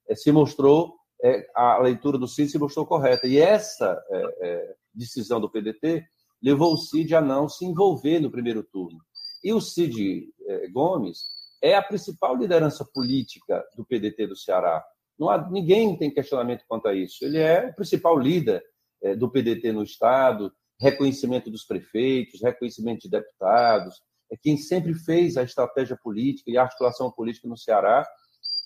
eh, 0.07 0.15
se 0.15 0.31
mostrou 0.31 0.95
é, 1.23 1.47
a 1.55 1.77
leitura 1.79 2.17
do 2.17 2.27
Cid 2.27 2.49
se 2.49 2.59
mostrou 2.59 2.85
correta. 2.85 3.25
E 3.25 3.37
essa 3.37 4.03
é, 4.09 4.37
é, 4.41 4.75
decisão 4.93 5.39
do 5.39 5.49
PDT 5.49 6.05
levou 6.43 6.73
o 6.73 6.77
Cid 6.77 7.15
a 7.15 7.21
não 7.21 7.47
se 7.47 7.65
envolver 7.65 8.19
no 8.19 8.29
primeiro 8.29 8.63
turno. 8.63 8.99
E 9.43 9.53
o 9.53 9.61
Cid 9.61 10.27
é, 10.45 10.67
Gomes 10.69 11.19
é 11.61 11.75
a 11.75 11.81
principal 11.81 12.35
liderança 12.35 12.85
política 12.93 13.63
do 13.77 13.85
PDT 13.85 14.27
do 14.27 14.35
Ceará. 14.35 14.83
Há, 15.21 15.49
ninguém 15.49 15.97
tem 15.97 16.13
questionamento 16.13 16.65
quanto 16.67 16.87
a 16.87 16.93
isso. 16.93 17.23
Ele 17.23 17.37
é 17.37 17.67
o 17.67 17.75
principal 17.75 18.17
líder 18.19 18.61
é, 19.01 19.15
do 19.15 19.29
PDT 19.29 19.71
no 19.71 19.83
Estado, 19.83 20.51
reconhecimento 20.79 21.49
dos 21.49 21.63
prefeitos, 21.63 22.41
reconhecimento 22.41 23.03
de 23.03 23.09
deputados, 23.09 23.95
é 24.31 24.35
quem 24.35 24.57
sempre 24.57 24.93
fez 24.95 25.37
a 25.37 25.43
estratégia 25.43 25.97
política 26.01 26.49
e 26.49 26.57
a 26.57 26.63
articulação 26.63 27.11
política 27.11 27.47
no 27.47 27.57
Ceará. 27.57 28.05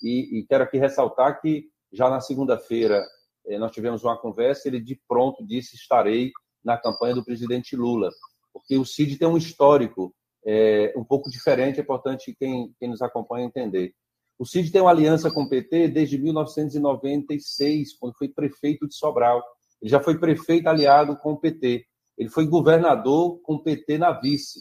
E, 0.02 0.38
e 0.38 0.46
quero 0.46 0.64
aqui 0.64 0.78
ressaltar 0.78 1.40
que 1.40 1.66
já 1.92 2.08
na 2.08 2.20
segunda-feira, 2.20 3.04
eh, 3.46 3.58
nós 3.58 3.72
tivemos 3.72 4.02
uma 4.02 4.18
conversa, 4.18 4.66
ele 4.66 4.80
de 4.80 5.00
pronto 5.06 5.46
disse: 5.46 5.76
estarei 5.76 6.32
na 6.64 6.76
campanha 6.76 7.14
do 7.14 7.24
presidente 7.24 7.76
Lula, 7.76 8.10
porque 8.52 8.76
o 8.76 8.84
Cid 8.84 9.16
tem 9.16 9.28
um 9.28 9.36
histórico 9.36 10.14
é, 10.46 10.92
um 10.96 11.04
pouco 11.04 11.30
diferente, 11.30 11.78
é 11.78 11.82
importante 11.82 12.34
quem, 12.38 12.74
quem 12.78 12.88
nos 12.88 13.02
acompanha 13.02 13.46
entender. 13.46 13.92
O 14.38 14.46
Cid 14.46 14.70
tem 14.70 14.80
uma 14.80 14.90
aliança 14.90 15.30
com 15.30 15.42
o 15.42 15.48
PT 15.48 15.88
desde 15.88 16.16
1996, 16.16 17.94
quando 17.98 18.16
foi 18.16 18.28
prefeito 18.28 18.86
de 18.86 18.94
Sobral. 18.94 19.42
Ele 19.82 19.90
já 19.90 20.00
foi 20.00 20.18
prefeito 20.18 20.68
aliado 20.68 21.16
com 21.16 21.32
o 21.32 21.36
PT. 21.36 21.84
Ele 22.16 22.28
foi 22.28 22.46
governador 22.46 23.40
com 23.42 23.54
o 23.54 23.62
PT 23.62 23.98
na 23.98 24.12
vice. 24.12 24.60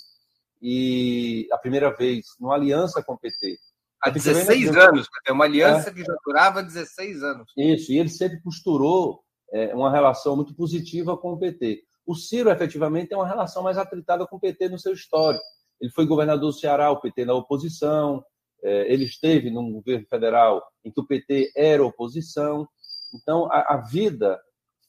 E 0.62 1.48
a 1.51 1.58
primeira 1.58 1.96
vez, 1.96 2.25
numa 2.39 2.56
aliança 2.56 3.04
com 3.04 3.13
o 3.13 3.18
PT. 3.18 3.58
Há 4.01 4.10
16 4.10 4.75
anos, 4.75 5.08
é 5.27 5.32
uma 5.32 5.46
aliança 5.46 5.89
é. 5.89 5.94
que 5.94 6.04
já 6.04 6.16
durava 6.25 6.63
16 6.63 7.24
anos. 7.24 7.51
Isso, 7.58 7.92
e 7.92 8.00
ele 8.00 8.10
sempre 8.10 8.42
costurou 8.42 9.24
é, 9.51 9.74
uma 9.74 9.92
relação 9.92 10.36
muito 10.36 10.54
positiva 10.54 11.18
com 11.18 11.34
o 11.34 11.38
PT. 11.38 11.84
O 12.06 12.16
Ciro, 12.16 12.50
efetivamente, 12.50 13.10
tem 13.10 13.18
uma 13.18 13.27
relação 13.27 13.63
mais 13.63 13.77
atritada 13.77 14.25
com 14.25 14.38
o 14.38 14.39
PT 14.39 14.70
no 14.70 14.80
seu 14.80 14.94
histórico. 14.94 15.44
Ele 15.80 15.92
foi 15.92 16.06
governador 16.06 16.51
do 16.51 16.58
Ceará, 16.58 16.92
o 16.92 17.00
PT 17.00 17.25
na 17.25 17.34
oposição, 17.34 18.24
é, 18.63 18.92
ele 18.92 19.06
esteve 19.06 19.50
num 19.50 19.72
governo 19.72 20.06
federal 20.08 20.63
em 20.84 20.92
que 20.92 21.00
o 21.00 21.06
PT 21.06 21.51
era 21.56 21.86
oposição. 21.86 22.68
Então, 23.13 23.51
a, 23.51 23.75
a 23.75 23.77
vida 23.77 24.39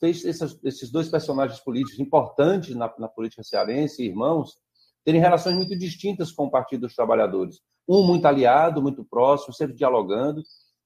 fez 0.00 0.24
esses, 0.24 0.58
esses, 0.64 0.90
dois 0.90 1.08
personagens 1.08 1.60
políticos 1.60 1.98
importantes 1.98 2.74
na, 2.74 2.92
na 2.98 3.08
política 3.08 3.42
cearense, 3.42 4.04
irmãos, 4.04 4.56
terem 5.04 5.20
relações 5.20 5.56
muito 5.56 5.76
distintas 5.76 6.32
com 6.32 6.46
o 6.46 6.50
Partido 6.50 6.82
dos 6.82 6.94
Trabalhadores 6.94 7.60
um 7.88 8.06
muito 8.06 8.26
aliado, 8.26 8.82
muito 8.82 9.02
próximo, 9.02 9.54
sempre 9.54 9.74
dialogando, 9.74 10.42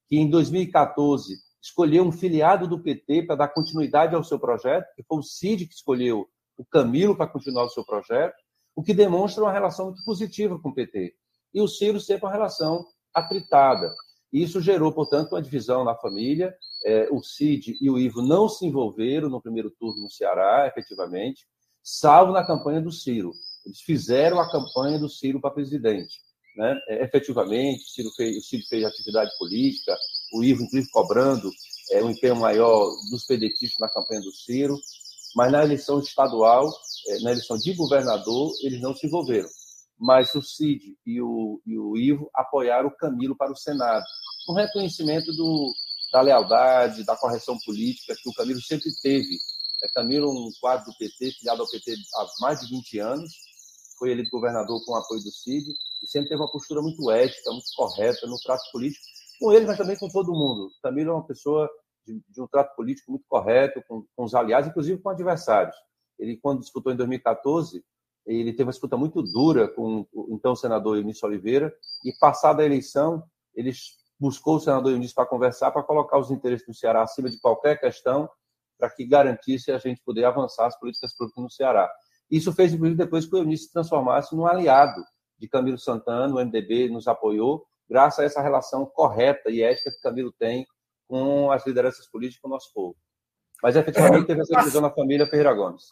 que 0.09 0.17
em 0.17 0.31
2014 0.31 1.35
escolheu 1.63 2.05
um 2.05 2.13
filiado 2.13 2.67
do 2.67 2.83
PT 2.83 3.23
para 3.23 3.37
dar 3.37 3.49
continuidade 3.49 4.15
ao 4.15 4.25
seu 4.25 4.39
projeto, 4.39 4.87
que 4.97 5.03
foi 5.03 5.19
o 5.19 5.23
Cid 5.23 5.67
que 5.67 5.75
escolheu 5.75 6.29
o 6.59 6.65
Camilo 6.65 7.17
para 7.17 7.27
continuar 7.27 7.65
o 7.65 7.71
seu 7.71 7.85
projeto, 7.85 8.35
o 8.75 8.83
que 8.83 8.93
demonstra 8.93 9.45
uma 9.45 9.53
relação 9.53 9.87
muito 9.87 10.05
positiva 10.05 10.59
com 10.59 10.71
o 10.71 10.75
PT. 10.75 11.15
E 11.55 11.61
o 11.61 11.69
Ciro 11.69 12.01
sempre 12.01 12.27
uma 12.27 12.33
relação 12.33 12.85
atritada. 13.15 13.95
Isso 14.33 14.61
gerou, 14.61 14.91
portanto, 14.93 15.33
uma 15.33 15.43
divisão 15.43 15.85
na 15.85 15.95
família. 15.95 16.55
É, 16.85 17.09
o 17.11 17.23
Cid 17.23 17.77
e 17.81 17.91
o 17.91 17.99
Ivo 17.99 18.23
não 18.23 18.49
se 18.49 18.67
envolveram 18.67 19.29
no 19.29 19.41
primeiro 19.41 19.71
turno 19.71 20.03
no 20.03 20.11
Ceará, 20.11 20.67
efetivamente, 20.67 21.47
salvo 21.83 22.33
na 22.33 22.45
campanha 22.45 22.81
do 22.81 22.91
Ciro. 22.91 23.33
Eles 23.65 23.81
fizeram 23.81 24.41
a 24.41 24.51
campanha 24.51 24.99
do 24.99 25.09
Ciro 25.09 25.41
para 25.41 25.51
presidente 25.51 26.19
né? 26.57 26.79
É, 26.89 27.05
efetivamente, 27.05 27.91
Ciro, 27.91 28.11
fez, 28.11 28.37
o 28.37 28.41
Ciro 28.41 28.63
fez 28.69 28.85
atividade 28.85 29.31
política, 29.39 29.97
o 30.33 30.43
Ivo, 30.43 30.63
inclusive, 30.63 30.91
cobrando 30.91 31.51
é, 31.91 32.03
um 32.03 32.11
empenho 32.11 32.37
maior 32.37 32.91
dos 33.11 33.25
pedetistas 33.25 33.79
na 33.79 33.89
campanha 33.89 34.21
do 34.21 34.33
Ciro, 34.33 34.79
mas 35.35 35.51
na 35.53 35.65
eleição 35.65 35.99
estadual, 35.99 36.73
é, 37.09 37.21
na 37.21 37.33
eleição 37.33 37.57
de 37.57 37.73
governador, 37.75 38.53
eles 38.63 38.81
não 38.81 38.95
se 38.95 39.07
envolveram. 39.07 39.49
Mas 39.99 40.35
o 40.35 40.43
Cid 40.43 40.97
e 41.07 41.21
o, 41.21 41.61
e 41.67 41.79
o 41.79 41.97
Ivo 41.97 42.31
apoiaram 42.35 42.89
o 42.89 42.97
Camilo 42.97 43.37
para 43.37 43.53
o 43.53 43.57
Senado, 43.57 44.05
um 44.49 44.55
reconhecimento 44.55 45.33
do, 45.33 45.73
da 46.13 46.21
lealdade, 46.21 47.05
da 47.05 47.17
correção 47.17 47.57
política 47.65 48.17
que 48.21 48.29
o 48.29 48.35
Camilo 48.35 48.61
sempre 48.61 48.91
teve. 49.03 49.39
É, 49.83 49.89
Camilo, 49.95 50.31
um 50.31 50.51
quadro 50.61 50.87
do 50.87 50.99
PT, 50.99 51.33
filiado 51.33 51.63
ao 51.63 51.69
PT 51.69 51.95
há 52.17 52.27
mais 52.41 52.61
de 52.61 52.69
20 52.69 52.99
anos, 52.99 53.33
foi 53.99 54.11
eleito 54.11 54.31
governador 54.31 54.85
com 54.85 54.93
o 54.93 54.97
apoio 54.97 55.23
do 55.23 55.31
Cid, 55.31 55.73
e 56.03 56.07
sempre 56.09 56.31
teve 56.31 56.41
uma 56.41 56.51
postura 56.51 56.83
muito 56.83 57.11
ética, 57.11 57.51
muito 57.53 57.69
correta 57.77 58.27
no 58.27 58.37
trato 58.41 58.63
político, 58.73 59.05
com 59.43 59.53
ele, 59.53 59.67
mas 59.67 59.77
também 59.77 59.99
com 59.99 60.09
todo 60.09 60.33
mundo. 60.33 60.71
Camilo 60.81 61.11
é 61.11 61.15
uma 61.15 61.27
pessoa 61.27 61.69
de, 62.07 62.23
de 62.29 62.41
um 62.41 62.47
trato 62.47 62.77
político 62.77 63.11
muito 63.11 63.25
correto, 63.29 63.83
com, 63.89 64.07
com, 64.15 64.25
os 64.25 64.35
aliados, 64.35 64.69
inclusive 64.69 65.03
com 65.03 65.11
adversários. 65.11 65.75
Ele, 66.17 66.37
quando 66.37 66.61
disputou 66.61 66.93
em 66.93 66.97
2014, 66.97 67.85
ele 68.25 68.53
teve 68.53 68.65
uma 68.65 68.71
disputa 68.71 68.97
muito 68.97 69.21
dura 69.21 69.67
com 69.67 70.07
o 70.13 70.37
então 70.37 70.55
senador 70.55 70.97
Eunício 70.97 71.27
Oliveira, 71.27 71.75
e 72.05 72.13
passada 72.21 72.63
a 72.63 72.65
eleição, 72.65 73.25
eles 73.53 73.97
buscou 74.19 74.57
o 74.57 74.61
senador 74.61 74.93
Eunice 74.93 75.13
para 75.13 75.27
conversar, 75.27 75.73
para 75.73 75.83
colocar 75.83 76.19
os 76.19 76.31
interesses 76.31 76.65
do 76.65 76.73
Ceará 76.73 77.03
acima 77.03 77.29
de 77.29 77.41
qualquer 77.41 77.81
questão, 77.81 78.31
para 78.79 78.89
que 78.89 79.05
garantisse 79.05 79.73
a 79.73 79.79
gente 79.79 80.01
poder 80.05 80.25
avançar 80.25 80.67
as 80.67 80.79
políticas 80.79 81.17
públicas 81.17 81.43
no 81.43 81.51
Ceará. 81.51 81.93
Isso 82.31 82.53
fez, 82.53 82.73
inclusive, 82.73 82.97
depois 82.97 83.27
que 83.27 83.35
o 83.35 83.39
Eunice 83.39 83.65
se 83.65 83.73
transformasse 83.73 84.35
num 84.37 84.47
aliado 84.47 85.03
de 85.37 85.49
Camilo 85.49 85.79
Santana, 85.79 86.33
o 86.33 86.39
MDB 86.39 86.89
nos 86.89 87.09
apoiou, 87.09 87.67
graças 87.89 88.19
a 88.21 88.25
essa 88.25 88.43
relação 88.43 88.87
correta 88.87 89.51
e 89.51 89.63
ética 89.63 89.91
que 89.91 90.01
Camilo 90.01 90.33
tem 90.33 90.67
com 91.09 91.51
as 91.51 91.67
lideranças 91.67 92.07
políticas 92.07 92.41
com 92.41 92.49
o 92.49 92.53
nosso 92.53 92.73
povo. 92.73 92.97
Mas, 93.63 93.77
efetivamente, 93.77 94.27
teve 94.27 94.41
essa 94.41 94.57
divisão 94.57 94.81
na 94.81 94.91
família 94.91 95.27
Ferreira 95.27 95.55
Gomes. 95.55 95.85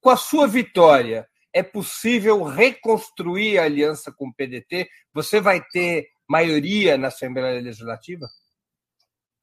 Com 0.00 0.10
a 0.10 0.16
sua 0.16 0.48
vitória, 0.48 1.28
é 1.52 1.62
possível 1.62 2.42
reconstruir 2.42 3.58
a 3.58 3.64
aliança 3.64 4.10
com 4.10 4.28
o 4.28 4.34
PDT? 4.34 4.88
Você 5.14 5.40
vai 5.40 5.62
ter 5.70 6.08
maioria 6.28 6.96
na 6.96 7.08
Assembleia 7.08 7.60
Legislativa? 7.60 8.26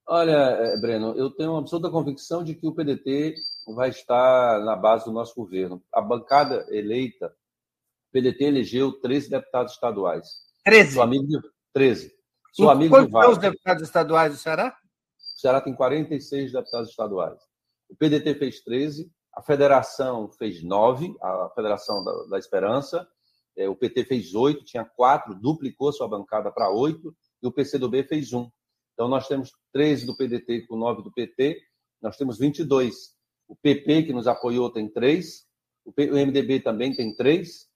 Olha, 0.07 0.31
é, 0.31 0.81
Breno, 0.81 1.15
eu 1.15 1.29
tenho 1.29 1.51
uma 1.51 1.59
absoluta 1.59 1.91
convicção 1.91 2.43
de 2.43 2.55
que 2.55 2.65
o 2.65 2.73
PDT 2.73 3.35
vai 3.75 3.89
estar 3.89 4.59
na 4.65 4.75
base 4.75 5.05
do 5.05 5.11
nosso 5.11 5.35
governo. 5.35 5.83
A 5.93 6.01
bancada 6.01 6.65
eleita, 6.71 7.27
o 7.27 8.11
PDT 8.11 8.43
elegeu 8.45 8.91
13 8.91 9.29
deputados 9.29 9.73
estaduais. 9.73 10.27
13? 10.65 10.93
Sou 10.95 11.03
amigo 11.03 11.27
de... 11.27 11.37
13. 11.73 12.11
Sou 12.53 12.67
e 12.67 12.71
amigo 12.71 12.95
quantos 12.95 13.11
são 13.11 13.31
os 13.31 13.37
deputados 13.37 13.83
estaduais 13.83 14.33
do 14.33 14.39
Ceará? 14.39 14.75
O 15.35 15.39
Ceará 15.39 15.61
tem 15.61 15.73
46 15.73 16.51
deputados 16.51 16.89
estaduais. 16.89 17.39
O 17.89 17.95
PDT 17.95 18.35
fez 18.35 18.61
13, 18.61 19.11
a 19.33 19.41
Federação 19.41 20.29
fez 20.31 20.63
9, 20.63 21.15
a 21.21 21.49
Federação 21.55 22.03
da, 22.03 22.11
da 22.25 22.37
Esperança, 22.37 23.07
é, 23.57 23.67
o 23.67 23.75
PT 23.75 24.05
fez 24.05 24.35
8, 24.35 24.63
tinha 24.63 24.85
4, 24.85 25.35
duplicou 25.35 25.91
sua 25.91 26.07
bancada 26.07 26.51
para 26.51 26.69
8, 26.69 27.15
e 27.41 27.47
o 27.47 27.51
PCdoB 27.51 28.03
fez 28.03 28.33
1. 28.33 28.49
Então, 28.93 29.07
nós 29.07 29.27
temos 29.27 29.51
13 29.73 30.05
do 30.05 30.15
PDT 30.15 30.67
com 30.67 30.75
9 30.75 31.03
do 31.03 31.11
PT, 31.11 31.59
nós 32.01 32.17
temos 32.17 32.37
22. 32.37 33.15
O 33.47 33.55
PP, 33.55 34.03
que 34.03 34.13
nos 34.13 34.27
apoiou, 34.27 34.71
tem 34.71 34.89
3, 34.89 35.45
o 35.85 35.91
MDB 35.91 36.59
também 36.59 36.93
tem 36.93 37.15
3, 37.15 37.67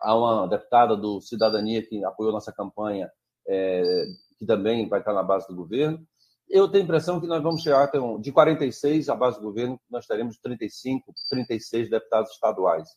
há 0.00 0.16
uma 0.16 0.46
deputada 0.46 0.96
do 0.96 1.20
Cidadania 1.20 1.86
que 1.86 2.04
apoiou 2.04 2.32
nossa 2.32 2.52
campanha, 2.52 3.10
é, 3.48 4.06
que 4.38 4.46
também 4.46 4.88
vai 4.88 5.00
estar 5.00 5.12
na 5.12 5.22
base 5.22 5.46
do 5.48 5.54
governo. 5.54 6.04
Eu 6.48 6.68
tenho 6.68 6.82
a 6.82 6.84
impressão 6.84 7.20
que 7.20 7.26
nós 7.26 7.42
vamos 7.42 7.62
chegar 7.62 7.84
até 7.84 8.00
um, 8.00 8.20
de 8.20 8.32
46 8.32 9.08
à 9.08 9.14
base 9.14 9.38
do 9.38 9.44
governo, 9.44 9.80
nós 9.88 10.06
teremos 10.06 10.38
35, 10.38 11.12
36 11.28 11.90
deputados 11.90 12.32
estaduais. 12.32 12.88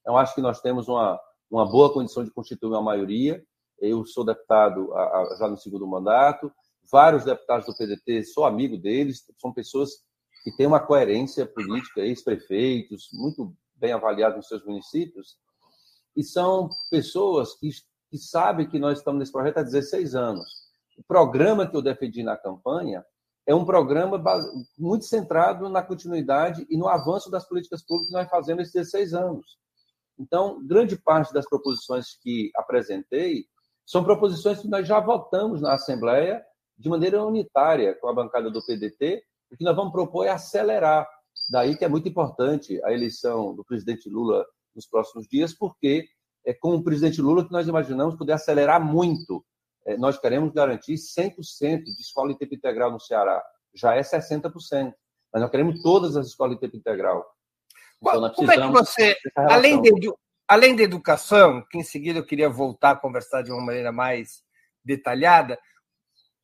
Então, 0.00 0.16
acho 0.16 0.34
que 0.34 0.40
nós 0.40 0.60
temos 0.60 0.88
uma, 0.88 1.20
uma 1.50 1.68
boa 1.68 1.92
condição 1.92 2.24
de 2.24 2.30
constituir 2.30 2.70
uma 2.70 2.82
maioria. 2.82 3.42
Eu 3.80 4.04
sou 4.04 4.24
deputado 4.24 4.92
a, 4.94 5.02
a, 5.02 5.36
já 5.38 5.48
no 5.48 5.56
segundo 5.56 5.86
mandato. 5.86 6.52
Vários 6.90 7.24
deputados 7.24 7.66
do 7.66 7.76
PDT, 7.76 8.24
sou 8.24 8.44
amigo 8.44 8.76
deles, 8.76 9.24
são 9.38 9.52
pessoas 9.52 9.90
que 10.42 10.56
têm 10.56 10.66
uma 10.66 10.80
coerência 10.80 11.46
política, 11.46 12.00
ex-prefeitos, 12.00 13.08
muito 13.12 13.54
bem 13.74 13.92
avaliados 13.92 14.36
nos 14.36 14.48
seus 14.48 14.64
municípios, 14.64 15.36
e 16.16 16.24
são 16.24 16.68
pessoas 16.90 17.54
que, 17.58 17.70
que 18.10 18.18
sabem 18.18 18.68
que 18.68 18.78
nós 18.78 18.98
estamos 18.98 19.20
nesse 19.20 19.32
projeto 19.32 19.58
há 19.58 19.62
16 19.62 20.14
anos 20.14 20.60
o 21.00 21.04
programa 21.04 21.66
que 21.66 21.74
eu 21.74 21.80
defendi 21.80 22.22
na 22.22 22.36
campanha 22.36 23.02
é 23.46 23.54
um 23.54 23.64
programa 23.64 24.22
muito 24.78 25.06
centrado 25.06 25.66
na 25.70 25.82
continuidade 25.82 26.66
e 26.68 26.76
no 26.76 26.88
avanço 26.88 27.30
das 27.30 27.48
políticas 27.48 27.82
públicas 27.82 28.08
que 28.08 28.12
nós 28.12 28.28
fazemos 28.28 28.64
esses 28.64 28.74
16 28.74 29.14
anos. 29.14 29.58
Então, 30.18 30.64
grande 30.66 30.96
parte 30.98 31.32
das 31.32 31.48
proposições 31.48 32.18
que 32.22 32.50
apresentei 32.54 33.46
são 33.86 34.04
proposições 34.04 34.60
que 34.60 34.68
nós 34.68 34.86
já 34.86 35.00
votamos 35.00 35.62
na 35.62 35.72
Assembleia 35.72 36.44
de 36.76 36.90
maneira 36.90 37.24
unitária 37.24 37.94
com 37.98 38.08
a 38.08 38.14
bancada 38.14 38.50
do 38.50 38.64
PDT, 38.64 39.22
o 39.50 39.56
que 39.56 39.64
nós 39.64 39.74
vamos 39.74 39.92
propor 39.92 40.26
é 40.26 40.28
acelerar. 40.28 41.08
Daí 41.50 41.76
que 41.76 41.84
é 41.84 41.88
muito 41.88 42.08
importante 42.08 42.78
a 42.84 42.92
eleição 42.92 43.54
do 43.54 43.64
presidente 43.64 44.08
Lula 44.08 44.44
nos 44.74 44.86
próximos 44.86 45.26
dias, 45.26 45.54
porque 45.54 46.06
com 46.60 46.74
o 46.74 46.82
presidente 46.82 47.20
Lula 47.20 47.44
que 47.44 47.52
nós 47.52 47.68
imaginamos 47.68 48.16
poder 48.16 48.32
acelerar 48.32 48.82
muito 48.82 49.44
é, 49.86 49.96
nós 49.96 50.18
queremos 50.18 50.52
garantir 50.52 50.94
100% 50.94 51.84
de 51.84 52.00
escola 52.00 52.32
em 52.32 52.36
tempo 52.36 52.54
integral 52.54 52.90
no 52.90 53.00
Ceará. 53.00 53.42
Já 53.74 53.94
é 53.94 54.00
60%. 54.00 54.92
Mas 55.32 55.42
nós 55.42 55.50
queremos 55.50 55.82
todas 55.82 56.16
as 56.16 56.26
escolas 56.26 56.56
em 56.56 56.60
tempo 56.60 56.76
integral. 56.76 57.24
Então, 58.02 58.32
Como 58.32 58.50
é 58.50 58.56
que 58.56 58.68
você, 58.68 59.16
além 59.36 59.80
de, 59.80 60.12
além 60.48 60.74
da 60.74 60.82
educação, 60.82 61.64
que 61.70 61.78
em 61.78 61.84
seguida 61.84 62.18
eu 62.18 62.26
queria 62.26 62.48
voltar 62.48 62.92
a 62.92 62.96
conversar 62.96 63.42
de 63.42 63.52
uma 63.52 63.64
maneira 63.64 63.92
mais 63.92 64.42
detalhada, 64.84 65.58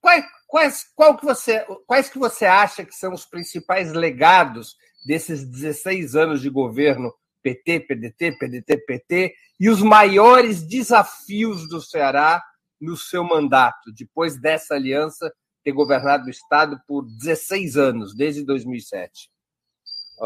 quais, 0.00 0.24
quais, 0.46 0.84
qual 0.94 1.16
que 1.16 1.24
você, 1.24 1.66
quais 1.86 2.08
que 2.08 2.18
você 2.18 2.44
acha 2.44 2.84
que 2.84 2.94
são 2.94 3.12
os 3.12 3.24
principais 3.24 3.92
legados 3.92 4.76
desses 5.06 5.44
16 5.44 6.14
anos 6.14 6.40
de 6.40 6.50
governo 6.50 7.12
PT, 7.46 7.80
PDT, 7.80 8.32
PDT, 8.32 8.76
PT 8.78 9.34
e 9.60 9.70
os 9.70 9.80
maiores 9.80 10.66
desafios 10.66 11.68
do 11.68 11.80
Ceará 11.80 12.42
no 12.80 12.96
seu 12.96 13.22
mandato, 13.22 13.92
depois 13.96 14.36
dessa 14.36 14.74
aliança 14.74 15.32
ter 15.62 15.70
governado 15.70 16.26
o 16.26 16.30
Estado 16.30 16.76
por 16.88 17.06
16 17.06 17.76
anos, 17.76 18.16
desde 18.16 18.44
2007? 18.44 19.30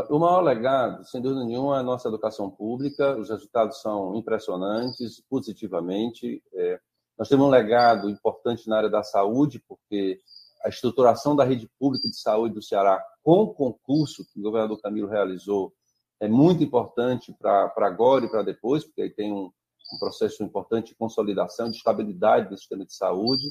O 0.09 0.19
maior 0.19 0.41
legado, 0.41 1.05
sem 1.05 1.21
dúvida 1.21 1.45
nenhuma, 1.45 1.77
é 1.77 1.81
a 1.81 1.83
nossa 1.83 2.09
educação 2.09 2.49
pública. 2.49 3.17
Os 3.19 3.29
resultados 3.29 3.83
são 3.83 4.15
impressionantes, 4.17 5.23
positivamente. 5.29 6.43
É, 6.55 6.81
nós 7.19 7.29
temos 7.29 7.47
um 7.47 7.51
legado 7.51 8.09
importante 8.09 8.67
na 8.67 8.79
área 8.79 8.89
da 8.89 9.03
saúde, 9.03 9.63
porque 9.69 10.21
a 10.65 10.71
estruturação 10.71 11.37
da 11.37 11.45
rede 11.45 11.69
pública 11.79 12.09
de 12.09 12.17
saúde 12.19 12.55
do 12.55 12.63
Ceará, 12.63 13.03
com 13.23 13.43
o 13.43 13.53
concurso 13.53 14.25
que 14.33 14.39
o 14.39 14.43
governador 14.43 14.81
Camilo 14.81 15.09
realizou, 15.09 15.75
é 16.21 16.29
muito 16.29 16.63
importante 16.63 17.35
para 17.41 17.73
agora 17.79 18.27
e 18.27 18.31
para 18.31 18.43
depois, 18.43 18.85
porque 18.85 19.03
aí 19.03 19.11
tem 19.11 19.33
um, 19.33 19.51
um 19.93 19.99
processo 19.99 20.43
importante 20.45 20.89
de 20.89 20.95
consolidação, 20.95 21.71
de 21.71 21.79
estabilidade 21.79 22.49
do 22.49 22.57
sistema 22.59 22.85
de 22.85 22.95
saúde, 22.95 23.47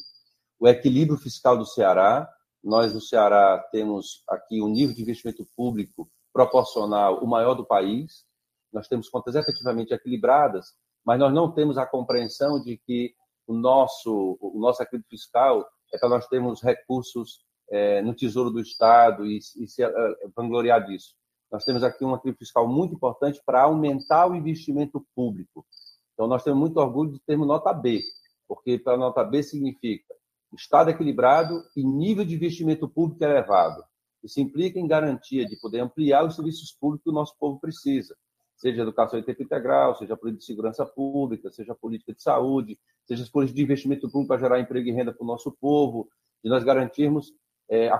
o 0.60 0.68
equilíbrio 0.68 1.18
fiscal 1.18 1.58
do 1.58 1.66
Ceará. 1.66 2.30
Nós, 2.64 2.94
no 2.94 3.02
Ceará, 3.02 3.58
temos 3.72 4.24
aqui 4.30 4.62
um 4.62 4.68
nível 4.68 4.96
de 4.96 5.02
investimento 5.02 5.46
público 5.56 6.10
proporcional 6.32 7.24
o 7.24 7.28
maior 7.28 7.56
do 7.56 7.66
país. 7.66 8.26
Nós 8.72 8.88
temos 8.88 9.10
contas 9.10 9.36
efetivamente 9.36 9.94
equilibradas, 9.94 10.68
mas 11.04 11.20
nós 11.20 11.34
não 11.34 11.52
temos 11.52 11.78
a 11.78 11.88
compreensão 11.88 12.62
de 12.62 12.78
que 12.78 13.16
o 13.48 13.54
nosso, 13.54 14.38
o 14.40 14.60
nosso 14.60 14.84
equilíbrio 14.84 15.10
fiscal 15.10 15.68
é 15.92 15.98
para 15.98 16.10
nós 16.10 16.28
termos 16.28 16.62
recursos 16.62 17.44
é, 17.72 18.02
no 18.02 18.14
Tesouro 18.14 18.52
do 18.52 18.60
Estado 18.60 19.26
e, 19.26 19.38
e 19.38 19.68
se 19.68 19.84
uh, 19.84 19.92
vangloriar 20.36 20.86
disso. 20.86 21.16
Nós 21.52 21.64
temos 21.64 21.84
aqui 21.84 22.06
um 22.06 22.16
equilíbrio 22.16 22.38
fiscal 22.40 22.68
muito 22.68 22.94
importante 22.94 23.42
para 23.46 23.64
aumentar 23.64 24.30
o 24.30 24.36
investimento 24.36 25.06
público. 25.16 25.66
Então, 26.14 26.28
nós 26.28 26.44
temos 26.44 26.60
muito 26.60 26.78
orgulho 26.78 27.12
de 27.12 27.20
termos 27.20 27.48
nota 27.48 27.74
B, 27.74 28.02
porque 28.48 28.78
para 28.78 28.98
nota 28.98 29.24
B 29.24 29.42
significa 29.42 30.14
Estado 30.54 30.90
equilibrado 30.90 31.64
e 31.76 31.84
nível 31.84 32.26
de 32.26 32.36
investimento 32.36 32.90
público 32.90 33.24
elevado. 33.24 33.84
Isso 34.24 34.40
implica 34.40 34.80
em 34.80 34.88
garantia 34.88 35.46
de 35.46 35.60
poder 35.60 35.80
ampliar 35.80 36.26
os 36.26 36.36
serviços 36.36 36.72
públicos 36.72 37.04
que 37.04 37.10
o 37.10 37.14
nosso 37.14 37.36
povo 37.40 37.60
precisa, 37.60 38.16
seja 38.56 38.82
educação 38.82 39.20
em 39.20 39.24
tempo 39.24 39.44
integral, 39.44 39.96
seja 39.96 40.18
política 40.18 40.40
de 40.40 40.46
segurança 40.46 40.86
pública, 40.86 41.52
seja 41.52 41.76
política 41.76 42.14
de 42.14 42.22
saúde, 42.22 42.80
seja 43.06 43.24
as 43.24 43.30
políticas 43.30 43.56
de 43.56 43.64
investimento 43.64 44.10
público 44.10 44.28
para 44.28 44.40
gerar 44.40 44.60
emprego 44.60 44.90
e 44.90 44.92
renda 44.92 45.14
para 45.14 45.24
o 45.24 45.28
nosso 45.28 45.52
povo, 45.52 46.10
de 46.44 46.50
nós 46.50 46.64
garantirmos 46.64 47.32
é, 47.70 47.90
a 47.90 48.00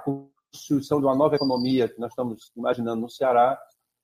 construção 0.52 1.00
de 1.00 1.06
uma 1.06 1.16
nova 1.16 1.36
economia 1.36 1.88
que 1.88 2.00
nós 2.00 2.12
estamos 2.12 2.52
imaginando 2.56 3.02
no 3.02 3.10
Ceará, 3.10 3.60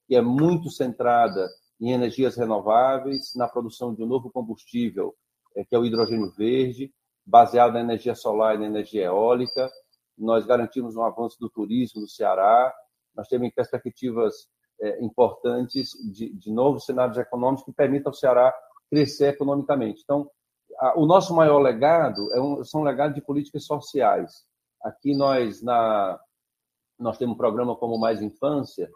que 0.08 0.15
é 0.15 0.21
muito 0.21 0.69
centrada 0.69 1.49
em 1.79 1.91
energias 1.91 2.36
renováveis, 2.38 3.34
na 3.36 3.47
produção 3.47 3.93
de 3.93 4.03
um 4.03 4.08
novo 4.08 4.31
combustível, 4.31 5.13
é, 5.55 5.63
que 5.65 5.75
é 5.75 5.79
o 5.79 5.86
hidrogênio 5.86 6.31
verde, 6.31 6.93
baseado 7.25 7.73
na 7.73 7.81
energia 7.81 8.15
solar 8.15 8.55
e 8.55 8.60
na 8.60 8.67
energia 8.67 9.05
eólica. 9.05 9.69
Nós 10.17 10.45
garantimos 10.45 10.95
um 10.95 11.03
avanço 11.03 11.38
do 11.39 11.49
turismo 11.49 12.01
no 12.01 12.08
Ceará. 12.08 12.73
Nós 13.15 13.27
temos 13.27 13.51
perspectivas 13.53 14.47
é, 14.79 15.03
importantes 15.03 15.89
de, 16.12 16.51
novos 16.51 16.86
cenários 16.86 17.17
econômicos 17.17 17.65
que 17.65 17.73
permitam 17.73 18.12
ao 18.12 18.15
Ceará 18.15 18.53
crescer 18.89 19.34
economicamente. 19.34 20.01
Então, 20.03 20.29
o 20.95 21.05
nosso 21.05 21.34
maior 21.34 21.60
legado 21.60 22.31
é 22.34 22.41
um, 22.41 22.63
são 22.63 22.84
legados 22.84 23.15
de 23.15 23.21
políticas 23.21 23.65
sociais. 23.65 24.43
Aqui 24.84 25.15
nós, 25.15 25.62
na, 25.63 26.19
nós 26.99 27.17
temos 27.17 27.36
um 27.36 27.38
programa 27.38 27.75
como 27.75 27.97
Mais 27.97 28.21
Infância, 28.21 28.89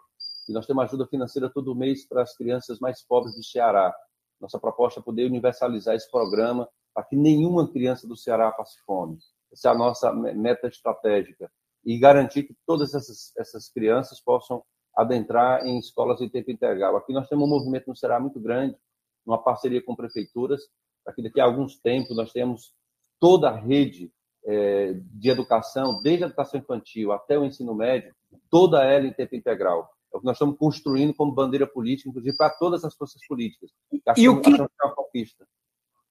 e 0.48 0.52
nós 0.52 0.66
temos 0.66 0.84
ajuda 0.84 1.06
financeira 1.06 1.48
todo 1.48 1.74
mês 1.74 2.06
para 2.06 2.22
as 2.22 2.36
crianças 2.36 2.80
mais 2.80 3.02
pobres 3.06 3.36
do 3.36 3.44
Ceará. 3.44 3.94
Nossa 4.40 4.58
proposta 4.58 5.00
é 5.00 5.02
poder 5.02 5.26
universalizar 5.26 5.94
esse 5.94 6.10
programa 6.10 6.68
para 6.92 7.04
que 7.04 7.14
nenhuma 7.14 7.70
criança 7.70 8.08
do 8.08 8.16
Ceará 8.16 8.50
passe 8.50 8.80
fome. 8.84 9.18
Essa 9.52 9.68
é 9.68 9.72
a 9.72 9.74
nossa 9.74 10.12
meta 10.12 10.66
estratégica. 10.66 11.50
E 11.84 11.98
garantir 11.98 12.44
que 12.44 12.56
todas 12.66 12.94
essas, 12.94 13.32
essas 13.36 13.68
crianças 13.68 14.20
possam 14.20 14.62
adentrar 14.96 15.64
em 15.64 15.78
escolas 15.78 16.20
em 16.20 16.28
tempo 16.28 16.50
integral. 16.50 16.96
Aqui 16.96 17.12
nós 17.12 17.28
temos 17.28 17.46
um 17.46 17.50
movimento 17.50 17.88
no 17.88 17.96
Ceará 17.96 18.18
muito 18.18 18.40
grande, 18.40 18.76
uma 19.24 19.42
parceria 19.42 19.82
com 19.82 19.94
prefeituras, 19.94 20.62
para 21.04 21.14
que 21.14 21.22
daqui 21.22 21.40
a 21.40 21.44
alguns 21.44 21.78
tempos 21.78 22.16
nós 22.16 22.32
tenhamos 22.32 22.74
toda 23.18 23.50
a 23.50 23.56
rede 23.56 24.12
é, 24.44 24.94
de 24.94 25.30
educação, 25.30 26.00
desde 26.00 26.24
a 26.24 26.26
educação 26.26 26.60
infantil 26.60 27.12
até 27.12 27.38
o 27.38 27.44
ensino 27.44 27.74
médio, 27.74 28.14
toda 28.50 28.84
ela 28.84 29.06
em 29.06 29.12
tempo 29.12 29.34
integral. 29.34 29.90
É 30.12 30.16
o 30.16 30.20
que 30.20 30.26
nós 30.26 30.36
estamos 30.36 30.56
construindo 30.58 31.14
como 31.14 31.32
bandeira 31.32 31.66
política, 31.66 32.08
inclusive 32.08 32.36
para 32.36 32.50
todas 32.50 32.84
as 32.84 32.94
forças 32.94 33.20
políticas. 33.28 33.70
E 34.16 34.28
o 34.28 34.40
que, 34.40 34.50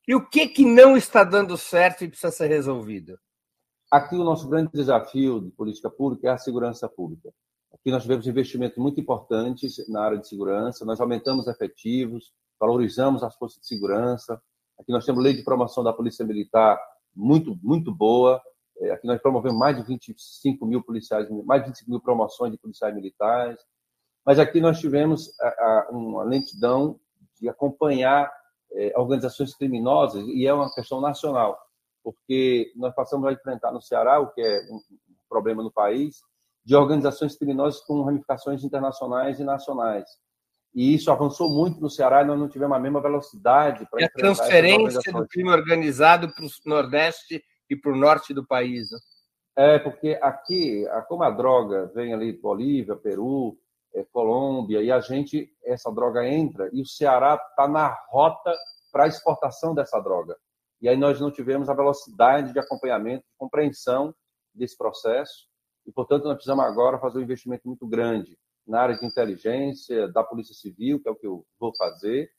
e 0.07 0.15
o 0.15 0.27
que, 0.27 0.47
que 0.47 0.65
não 0.65 0.95
está 0.95 1.23
dando 1.23 1.57
certo 1.57 2.03
e 2.03 2.07
precisa 2.07 2.31
ser 2.31 2.47
resolvido? 2.47 3.19
Aqui 3.91 4.15
o 4.15 4.23
nosso 4.23 4.47
grande 4.47 4.71
desafio 4.71 5.41
de 5.41 5.51
política 5.51 5.89
pública 5.89 6.27
é 6.27 6.31
a 6.31 6.37
segurança 6.37 6.87
pública. 6.87 7.33
Aqui 7.73 7.91
nós 7.91 8.03
tivemos 8.03 8.25
investimentos 8.25 8.77
muito 8.77 8.99
importantes 8.99 9.87
na 9.89 10.01
área 10.01 10.17
de 10.17 10.27
segurança, 10.27 10.85
nós 10.85 10.99
aumentamos 10.99 11.47
efetivos, 11.47 12.31
valorizamos 12.59 13.23
as 13.23 13.35
forças 13.35 13.59
de 13.61 13.67
segurança. 13.67 14.41
Aqui 14.79 14.91
nós 14.91 15.05
temos 15.05 15.23
lei 15.23 15.33
de 15.33 15.43
promoção 15.43 15.83
da 15.83 15.93
Polícia 15.93 16.25
Militar 16.25 16.79
muito, 17.15 17.57
muito 17.61 17.93
boa. 17.93 18.41
É, 18.79 18.91
aqui 18.91 19.07
nós 19.07 19.21
promovemos 19.21 19.57
mais 19.57 19.75
de 19.75 19.83
25 19.83 20.65
mil 20.65 20.81
policiais, 20.83 21.27
mais 21.45 21.61
de 21.61 21.69
25 21.69 21.89
mil 21.89 21.99
promoções 21.99 22.51
de 22.51 22.57
policiais 22.57 22.93
militares. 22.93 23.59
Mas 24.25 24.39
aqui 24.39 24.61
nós 24.61 24.79
tivemos 24.79 25.31
uma 25.89 26.23
lentidão 26.23 26.99
de 27.39 27.49
acompanhar 27.49 28.31
é, 28.73 28.93
organizações 28.95 29.55
criminosas, 29.55 30.27
e 30.27 30.45
é 30.45 30.53
uma 30.53 30.73
questão 30.73 31.01
nacional 31.01 31.57
porque 32.03 32.71
nós 32.75 32.93
passamos 32.93 33.27
a 33.27 33.33
enfrentar 33.33 33.71
no 33.71 33.81
Ceará, 33.81 34.19
o 34.19 34.31
que 34.31 34.41
é 34.41 34.61
um 34.71 34.81
problema 35.27 35.61
no 35.61 35.71
país, 35.71 36.21
de 36.63 36.75
organizações 36.75 37.37
criminosas 37.37 37.81
com 37.81 38.01
ramificações 38.01 38.63
internacionais 38.63 39.39
e 39.39 39.43
nacionais. 39.43 40.09
E 40.73 40.93
isso 40.93 41.11
avançou 41.11 41.49
muito 41.49 41.81
no 41.81 41.89
Ceará 41.89 42.21
e 42.21 42.25
nós 42.25 42.39
não 42.39 42.47
tivemos 42.47 42.77
a 42.77 42.79
mesma 42.79 43.01
velocidade 43.01 43.87
para. 43.89 44.01
E 44.01 44.05
a 44.05 44.09
transferência 44.09 45.11
do 45.11 45.27
crime 45.27 45.49
organizado 45.49 46.33
para 46.33 46.45
o 46.45 46.49
Nordeste 46.65 47.43
e 47.69 47.75
para 47.75 47.91
o 47.91 47.95
Norte 47.95 48.33
do 48.33 48.45
país. 48.45 48.91
Né? 48.91 48.99
É, 49.55 49.79
porque 49.79 50.17
aqui, 50.21 50.85
como 51.07 51.23
a 51.23 51.29
droga 51.29 51.91
vem 51.93 52.13
ali 52.13 52.31
de 52.31 52.39
Bolívia, 52.39 52.95
Peru, 52.95 53.57
é, 53.93 54.05
Colômbia, 54.11 54.81
e 54.81 54.91
a 54.91 54.99
gente, 54.99 55.51
essa 55.65 55.91
droga 55.91 56.27
entra, 56.27 56.69
e 56.71 56.81
o 56.81 56.85
Ceará 56.85 57.35
está 57.49 57.67
na 57.67 57.87
rota 58.09 58.53
para 58.91 59.05
a 59.05 59.07
exportação 59.07 59.73
dessa 59.73 59.99
droga. 59.99 60.37
E 60.81 60.87
aí 60.87 60.95
nós 60.95 61.19
não 61.19 61.31
tivemos 61.31 61.67
a 61.67 61.73
velocidade 61.73 62.53
de 62.53 62.59
acompanhamento, 62.59 63.23
de 63.23 63.37
compreensão 63.37 64.15
desse 64.53 64.77
processo. 64.77 65.47
E, 65.85 65.91
portanto, 65.91 66.23
nós 66.23 66.35
precisamos 66.35 66.63
agora 66.63 66.99
fazer 66.99 67.19
um 67.19 67.23
investimento 67.23 67.67
muito 67.67 67.85
grande 67.87 68.37
na 68.69 68.81
área 68.81 68.95
de 68.95 69.05
inteligência, 69.05 70.07
da 70.09 70.23
Polícia 70.23 70.53
Civil, 70.53 71.01
que 71.01 71.09
é 71.09 71.11
o 71.11 71.15
que 71.15 71.25
eu 71.25 71.43
vou 71.59 71.75
fazer. 71.75 72.29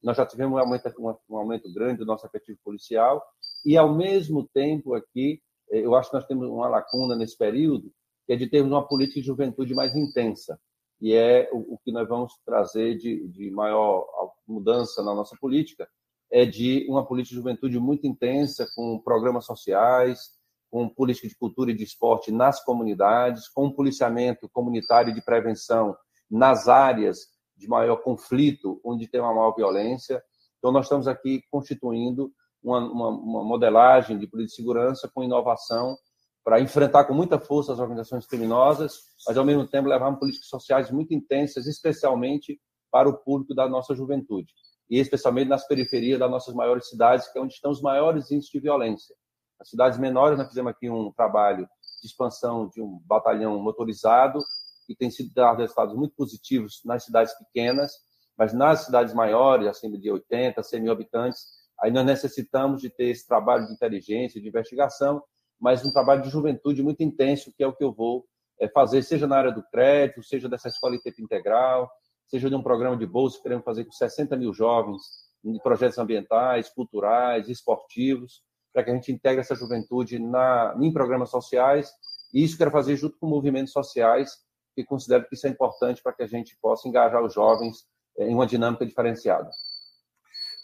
Nós 0.00 0.16
já 0.16 0.24
tivemos 0.24 0.54
um 0.54 0.58
aumento, 0.58 1.18
um 1.28 1.36
aumento 1.36 1.72
grande 1.74 1.98
do 1.98 2.06
nosso 2.06 2.24
efetivo 2.24 2.58
policial. 2.64 3.20
E, 3.66 3.76
ao 3.76 3.92
mesmo 3.92 4.48
tempo, 4.54 4.94
aqui, 4.94 5.42
eh, 5.70 5.84
eu 5.84 5.94
acho 5.96 6.08
que 6.08 6.16
nós 6.16 6.26
temos 6.26 6.48
uma 6.48 6.68
lacuna 6.68 7.16
nesse 7.16 7.36
período, 7.36 7.92
que 8.24 8.32
é 8.32 8.36
de 8.36 8.46
termos 8.46 8.72
uma 8.72 8.86
política 8.86 9.20
de 9.20 9.26
juventude 9.26 9.74
mais 9.74 9.94
intensa. 9.96 10.58
E 11.00 11.12
é 11.12 11.50
o, 11.52 11.74
o 11.74 11.78
que 11.84 11.90
nós 11.90 12.08
vamos 12.08 12.34
trazer 12.46 12.96
de, 12.96 13.26
de 13.28 13.50
maior 13.50 14.06
mudança 14.46 15.02
na 15.02 15.12
nossa 15.12 15.36
política, 15.40 15.88
é 16.30 16.46
de 16.46 16.86
uma 16.88 17.04
política 17.04 17.30
de 17.30 17.40
juventude 17.40 17.80
muito 17.80 18.06
intensa, 18.06 18.66
com 18.76 19.00
programas 19.00 19.44
sociais, 19.44 20.38
com 20.70 20.88
política 20.88 21.28
de 21.28 21.36
cultura 21.36 21.70
e 21.70 21.76
de 21.76 21.82
esporte 21.82 22.30
nas 22.30 22.62
comunidades, 22.62 23.48
com 23.48 23.70
policiamento 23.70 24.48
comunitário 24.48 25.12
de 25.12 25.22
prevenção 25.22 25.96
nas 26.30 26.68
áreas 26.68 27.26
de 27.56 27.68
maior 27.68 27.96
conflito, 27.96 28.80
onde 28.84 29.08
tem 29.08 29.20
uma 29.20 29.34
maior 29.34 29.54
violência. 29.54 30.22
Então, 30.58 30.70
nós 30.70 30.86
estamos 30.86 31.08
aqui 31.08 31.42
constituindo 31.50 32.32
uma, 32.62 32.78
uma, 32.78 33.08
uma 33.08 33.44
modelagem 33.44 34.18
de 34.18 34.26
política 34.26 34.50
de 34.50 34.56
segurança 34.56 35.10
com 35.12 35.24
inovação 35.24 35.96
para 36.44 36.60
enfrentar 36.60 37.04
com 37.04 37.14
muita 37.14 37.38
força 37.38 37.72
as 37.72 37.78
organizações 37.78 38.26
criminosas, 38.26 39.00
mas, 39.26 39.36
ao 39.36 39.44
mesmo 39.44 39.66
tempo, 39.66 39.88
levar 39.88 40.10
políticas 40.16 40.48
sociais 40.48 40.90
muito 40.90 41.12
intensas, 41.12 41.66
especialmente 41.66 42.58
para 42.90 43.08
o 43.08 43.18
público 43.18 43.54
da 43.54 43.68
nossa 43.68 43.94
juventude 43.94 44.52
e 44.88 44.98
especialmente 44.98 45.48
nas 45.48 45.66
periferias 45.66 46.18
das 46.18 46.30
nossas 46.30 46.54
maiores 46.54 46.88
cidades, 46.88 47.28
que 47.28 47.38
é 47.38 47.42
onde 47.42 47.54
estão 47.54 47.70
os 47.70 47.80
maiores 47.80 48.30
índices 48.30 48.50
de 48.50 48.58
violência. 48.58 49.14
As 49.60 49.68
cidades 49.68 49.98
menores, 49.98 50.38
nós 50.38 50.48
fizemos 50.48 50.70
aqui 50.70 50.88
um 50.88 51.12
trabalho 51.12 51.68
de 52.00 52.06
expansão 52.06 52.68
de 52.68 52.80
um 52.80 52.98
batalhão 53.04 53.58
motorizado, 53.62 54.40
que 54.86 54.96
tem 54.96 55.10
sido 55.10 55.32
dado 55.34 55.58
resultados 55.58 55.94
muito 55.94 56.14
positivos 56.16 56.80
nas 56.84 57.04
cidades 57.04 57.34
pequenas, 57.38 57.92
mas 58.38 58.54
nas 58.54 58.86
cidades 58.86 59.12
maiores, 59.12 59.66
acima 59.66 59.98
de 59.98 60.10
80, 60.10 60.62
100 60.62 60.80
mil 60.80 60.92
habitantes, 60.92 61.44
aí 61.78 61.90
nós 61.90 62.06
necessitamos 62.06 62.80
de 62.80 62.88
ter 62.88 63.10
esse 63.10 63.28
trabalho 63.28 63.66
de 63.66 63.74
inteligência, 63.74 64.40
de 64.40 64.48
investigação, 64.48 65.22
mas 65.60 65.84
um 65.84 65.92
trabalho 65.92 66.22
de 66.22 66.30
juventude 66.30 66.82
muito 66.82 67.02
intenso, 67.02 67.52
que 67.54 67.62
é 67.62 67.66
o 67.66 67.72
que 67.74 67.84
eu 67.84 67.92
vou 67.92 68.24
eh, 68.58 68.68
fazer, 68.68 69.02
seja 69.02 69.26
na 69.26 69.36
área 69.36 69.52
do 69.52 69.62
crédito, 69.70 70.22
seja 70.22 70.48
dessa 70.48 70.68
escola 70.68 70.96
de 70.96 71.02
tempo 71.02 71.20
integral, 71.20 71.90
seja 72.26 72.48
de 72.48 72.56
um 72.56 72.62
programa 72.62 72.96
de 72.96 73.06
bolsa 73.06 73.36
que 73.36 73.42
queremos 73.42 73.64
fazer 73.64 73.84
com 73.84 73.92
60 73.92 74.34
mil 74.38 74.54
jovens, 74.54 75.02
em 75.44 75.58
projetos 75.58 75.98
ambientais, 75.98 76.70
culturais, 76.70 77.46
esportivos, 77.48 78.42
para 78.72 78.84
que 78.84 78.90
a 78.90 78.94
gente 78.94 79.12
integre 79.12 79.40
essa 79.40 79.54
juventude 79.54 80.18
na, 80.18 80.74
em 80.80 80.92
programas 80.92 81.30
sociais. 81.30 81.90
E 82.32 82.44
isso 82.44 82.56
quero 82.56 82.70
fazer 82.70 82.96
junto 82.96 83.18
com 83.18 83.26
movimentos 83.26 83.72
sociais, 83.72 84.30
que 84.74 84.84
considero 84.84 85.26
que 85.28 85.34
isso 85.34 85.46
é 85.46 85.50
importante 85.50 86.02
para 86.02 86.12
que 86.12 86.22
a 86.22 86.26
gente 86.26 86.56
possa 86.60 86.88
engajar 86.88 87.22
os 87.22 87.34
jovens 87.34 87.84
eh, 88.18 88.28
em 88.28 88.34
uma 88.34 88.46
dinâmica 88.46 88.86
diferenciada. 88.86 89.50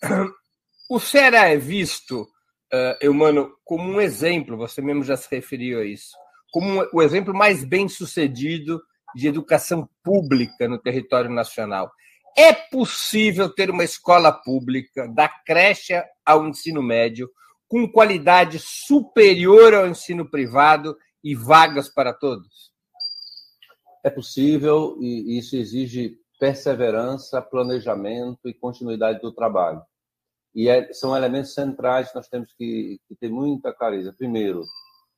O 0.88 1.00
Ceará 1.00 1.48
é 1.48 1.56
visto, 1.56 2.22
uh, 2.72 2.96
Eumano, 3.00 3.52
como 3.64 3.82
um 3.90 4.00
exemplo, 4.00 4.56
você 4.56 4.80
mesmo 4.80 5.02
já 5.02 5.16
se 5.16 5.28
referiu 5.28 5.80
a 5.80 5.84
isso, 5.84 6.16
como 6.52 6.86
o 6.92 7.02
exemplo 7.02 7.34
mais 7.34 7.64
bem 7.64 7.88
sucedido 7.88 8.80
de 9.12 9.26
educação 9.26 9.88
pública 10.00 10.68
no 10.68 10.78
território 10.78 11.28
nacional. 11.28 11.90
É 12.38 12.52
possível 12.52 13.52
ter 13.52 13.68
uma 13.68 13.82
escola 13.82 14.30
pública, 14.30 15.08
da 15.08 15.28
creche 15.28 16.00
ao 16.24 16.46
ensino 16.46 16.80
médio, 16.80 17.28
com 17.68 17.90
qualidade 17.90 18.58
superior 18.58 19.74
ao 19.74 19.86
ensino 19.86 20.28
privado 20.28 20.96
e 21.22 21.34
vagas 21.34 21.88
para 21.88 22.12
todos? 22.12 22.72
É 24.04 24.10
possível 24.10 24.96
e 25.00 25.38
isso 25.38 25.56
exige 25.56 26.18
perseverança, 26.38 27.42
planejamento 27.42 28.48
e 28.48 28.54
continuidade 28.54 29.20
do 29.20 29.32
trabalho. 29.32 29.82
E 30.54 30.68
é, 30.68 30.92
são 30.92 31.16
elementos 31.16 31.52
centrais 31.52 32.08
que 32.08 32.14
nós 32.14 32.28
temos 32.28 32.52
que, 32.54 33.00
que 33.08 33.16
ter 33.16 33.28
muita 33.28 33.72
clareza. 33.72 34.14
Primeiro, 34.16 34.62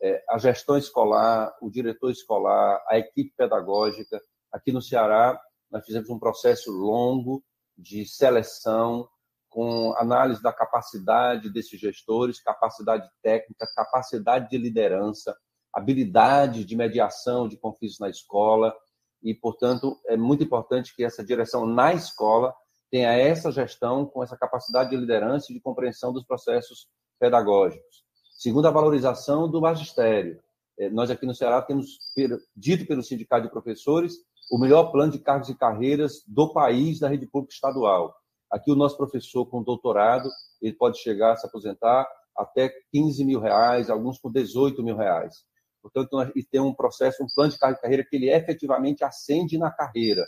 é, 0.00 0.22
a 0.30 0.38
gestão 0.38 0.76
escolar, 0.76 1.54
o 1.60 1.70
diretor 1.70 2.10
escolar, 2.10 2.82
a 2.88 2.98
equipe 2.98 3.32
pedagógica. 3.36 4.20
Aqui 4.52 4.72
no 4.72 4.82
Ceará, 4.82 5.40
nós 5.70 5.84
fizemos 5.84 6.08
um 6.08 6.18
processo 6.18 6.70
longo 6.70 7.42
de 7.76 8.04
seleção, 8.06 9.08
com 9.58 9.92
análise 9.96 10.40
da 10.40 10.52
capacidade 10.52 11.50
desses 11.50 11.80
gestores, 11.80 12.40
capacidade 12.40 13.10
técnica, 13.20 13.66
capacidade 13.74 14.48
de 14.48 14.56
liderança, 14.56 15.36
habilidade 15.74 16.64
de 16.64 16.76
mediação 16.76 17.48
de 17.48 17.56
conflitos 17.56 17.98
na 17.98 18.08
escola. 18.08 18.72
E, 19.20 19.34
portanto, 19.34 19.98
é 20.06 20.16
muito 20.16 20.44
importante 20.44 20.94
que 20.94 21.02
essa 21.02 21.24
direção 21.24 21.66
na 21.66 21.92
escola 21.92 22.54
tenha 22.88 23.10
essa 23.10 23.50
gestão 23.50 24.06
com 24.06 24.22
essa 24.22 24.36
capacidade 24.36 24.90
de 24.90 24.96
liderança 24.96 25.50
e 25.50 25.54
de 25.56 25.60
compreensão 25.60 26.12
dos 26.12 26.24
processos 26.24 26.86
pedagógicos. 27.18 28.04
Segundo, 28.38 28.68
a 28.68 28.70
valorização 28.70 29.50
do 29.50 29.60
magistério. 29.60 30.40
É, 30.78 30.88
nós 30.88 31.10
aqui 31.10 31.26
no 31.26 31.34
Ceará 31.34 31.60
temos, 31.62 31.98
dito 32.54 32.86
pelo 32.86 33.02
Sindicato 33.02 33.42
de 33.42 33.50
Professores, 33.50 34.18
o 34.52 34.56
melhor 34.56 34.92
plano 34.92 35.10
de 35.10 35.18
cargos 35.18 35.48
e 35.48 35.56
carreiras 35.56 36.22
do 36.28 36.52
país 36.52 37.00
da 37.00 37.08
rede 37.08 37.26
pública 37.26 37.54
estadual. 37.54 38.14
Aqui 38.50 38.70
o 38.70 38.76
nosso 38.76 38.96
professor 38.96 39.46
com 39.46 39.62
doutorado, 39.62 40.28
ele 40.60 40.72
pode 40.72 40.98
chegar 40.98 41.32
a 41.32 41.36
se 41.36 41.46
aposentar 41.46 42.08
até 42.36 42.72
15 42.92 43.24
mil 43.24 43.40
reais, 43.40 43.90
alguns 43.90 44.18
com 44.18 44.30
18 44.30 44.82
mil 44.82 44.96
reais. 44.96 45.44
Portanto, 45.82 46.08
nós 46.12 46.30
tem 46.50 46.60
um 46.60 46.74
processo, 46.74 47.22
um 47.22 47.26
plano 47.34 47.50
de 47.50 47.56
e 47.56 47.58
carreira 47.58 48.04
que 48.04 48.16
ele 48.16 48.30
efetivamente 48.30 49.04
ascende 49.04 49.58
na 49.58 49.70
carreira. 49.70 50.26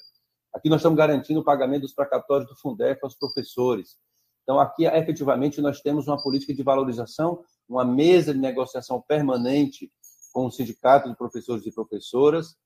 Aqui 0.53 0.69
nós 0.69 0.81
estamos 0.81 0.99
garantindo 0.99 1.41
o 1.41 1.45
pagamento 1.45 1.83
dos 1.83 1.95
precatórios 1.95 2.49
do 2.49 2.57
Fundef 2.57 3.01
aos 3.03 3.17
professores. 3.17 3.97
Então, 4.43 4.59
aqui, 4.59 4.85
efetivamente, 4.85 5.61
nós 5.61 5.81
temos 5.81 6.09
uma 6.09 6.21
política 6.21 6.53
de 6.53 6.63
valorização 6.63 7.45
uma 7.71 7.85
mesa 7.85 8.35
de 8.35 8.41
negociação 8.41 9.01
permanente 9.01 9.91
com 10.33 10.47
o 10.47 10.51
sindicato 10.51 11.09
de 11.09 11.17
professores 11.17 11.65
e 11.65 11.73
professoras, 11.73 12.57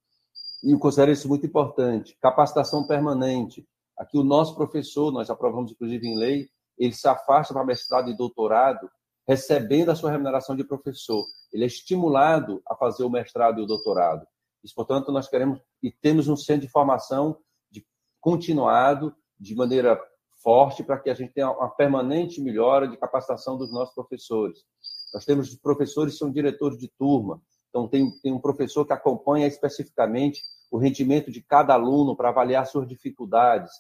e 0.62 0.73
eu 0.73 0.79
considero 0.79 1.12
isso 1.12 1.29
muito 1.29 1.45
importante. 1.45 2.17
Capacitação 2.23 2.87
permanente. 2.87 3.69
Aqui, 3.97 4.19
o 4.19 4.25
nosso 4.25 4.55
professor, 4.55 5.13
nós 5.13 5.31
aprovamos 5.31 5.73
inclusive 5.73 6.07
em 6.07 6.17
lei, 6.17 6.49
ele 6.77 6.93
se 6.93 7.07
afasta 7.07 7.55
para 7.55 7.65
mestrado 7.65 8.11
e 8.11 8.17
doutorado, 8.17 8.91
recebendo 9.27 9.91
a 9.91 9.95
sua 9.95 10.11
remuneração 10.11 10.57
de 10.57 10.65
professor. 10.65 11.25
Ele 11.53 11.65
é 11.65 11.67
estimulado 11.67 12.61
a 12.67 12.75
fazer 12.75 13.05
o 13.05 13.11
mestrado 13.11 13.61
e 13.61 13.63
o 13.63 13.67
doutorado. 13.67 14.27
Isso, 14.63 14.75
portanto, 14.75 15.13
nós 15.13 15.29
queremos 15.29 15.61
e 15.83 15.91
temos 15.91 16.27
um 16.27 16.37
centro 16.37 16.67
de 16.67 16.73
formação 16.73 17.39
de 17.71 17.87
continuado, 18.21 19.15
de 19.39 19.55
maneira 19.55 20.01
forte, 20.43 20.83
para 20.83 20.99
que 20.99 21.11
a 21.11 21.15
gente 21.15 21.33
tenha 21.33 21.51
uma 21.51 21.71
permanente 21.71 22.41
melhora 22.41 22.89
de 22.89 22.97
capacitação 22.97 23.57
dos 23.57 23.73
nossos 23.73 23.95
professores. 23.95 24.65
Nós 25.13 25.25
temos 25.25 25.55
professores 25.57 26.15
que 26.15 26.19
são 26.19 26.31
diretores 26.31 26.79
de 26.79 26.89
turma. 26.99 27.41
Então, 27.69 27.89
tem, 27.89 28.11
tem 28.21 28.33
um 28.33 28.41
professor 28.41 28.85
que 28.85 28.93
acompanha 28.93 29.47
especificamente 29.47 30.43
o 30.75 30.79
rendimento 30.79 31.31
de 31.31 31.41
cada 31.41 31.73
aluno 31.75 32.17
para 32.17 32.31
avaliar 32.31 32.67
suas 32.67 32.89
dificuldades. 32.89 33.71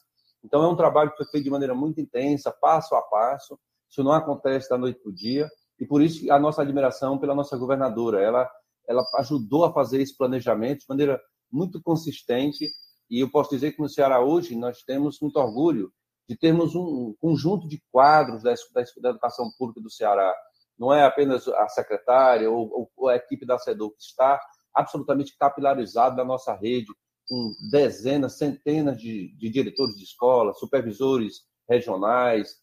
Então, 0.44 0.62
é 0.62 0.68
um 0.68 0.76
trabalho 0.76 1.10
que 1.10 1.16
foi 1.16 1.26
feito 1.26 1.42
de 1.42 1.50
maneira 1.50 1.74
muito 1.74 2.00
intensa, 2.00 2.52
passo 2.52 2.94
a 2.94 3.02
passo. 3.02 3.58
Isso 3.90 4.04
não 4.04 4.12
acontece 4.12 4.68
da 4.68 4.78
noite 4.78 5.00
para 5.00 5.10
o 5.10 5.12
dia. 5.12 5.50
E 5.80 5.84
por 5.84 6.00
isso 6.00 6.30
a 6.30 6.38
nossa 6.38 6.62
admiração 6.62 7.18
pela 7.18 7.34
nossa 7.34 7.56
governadora. 7.56 8.22
Ela, 8.22 8.48
ela 8.86 9.04
ajudou 9.16 9.64
a 9.64 9.72
fazer 9.72 10.00
esse 10.00 10.16
planejamento 10.16 10.82
de 10.82 10.86
maneira 10.88 11.20
muito 11.50 11.82
consistente. 11.82 12.70
E 13.10 13.18
eu 13.18 13.28
posso 13.28 13.50
dizer 13.50 13.72
que 13.72 13.82
no 13.82 13.88
Ceará 13.88 14.20
hoje 14.20 14.54
nós 14.54 14.84
temos 14.84 15.18
muito 15.20 15.36
orgulho 15.40 15.92
de 16.28 16.36
termos 16.36 16.76
um 16.76 17.12
conjunto 17.20 17.66
de 17.66 17.82
quadros 17.90 18.44
da, 18.44 18.54
da 19.02 19.10
educação 19.10 19.50
pública 19.58 19.80
do 19.80 19.90
Ceará. 19.90 20.32
Não 20.78 20.94
é 20.94 21.02
apenas 21.02 21.48
a 21.48 21.68
secretária 21.68 22.48
ou, 22.48 22.88
ou 22.96 23.08
a 23.08 23.16
equipe 23.16 23.44
da 23.44 23.58
SEDU, 23.58 23.90
que 23.90 24.00
está 24.00 24.40
absolutamente 24.74 25.36
capilarizado 25.36 26.16
na 26.16 26.24
nossa 26.24 26.54
rede, 26.54 26.92
com 27.28 27.52
dezenas, 27.70 28.36
centenas 28.36 28.98
de, 28.98 29.34
de 29.36 29.48
diretores 29.48 29.96
de 29.96 30.04
escola, 30.04 30.52
supervisores 30.54 31.42
regionais, 31.68 32.56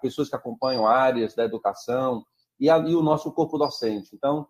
pessoas 0.00 0.28
que 0.28 0.36
acompanham 0.36 0.86
áreas 0.86 1.34
da 1.34 1.44
educação 1.44 2.24
e, 2.58 2.68
ali 2.68 2.94
o 2.94 3.02
nosso 3.02 3.32
corpo 3.32 3.56
docente. 3.56 4.14
Então, 4.14 4.46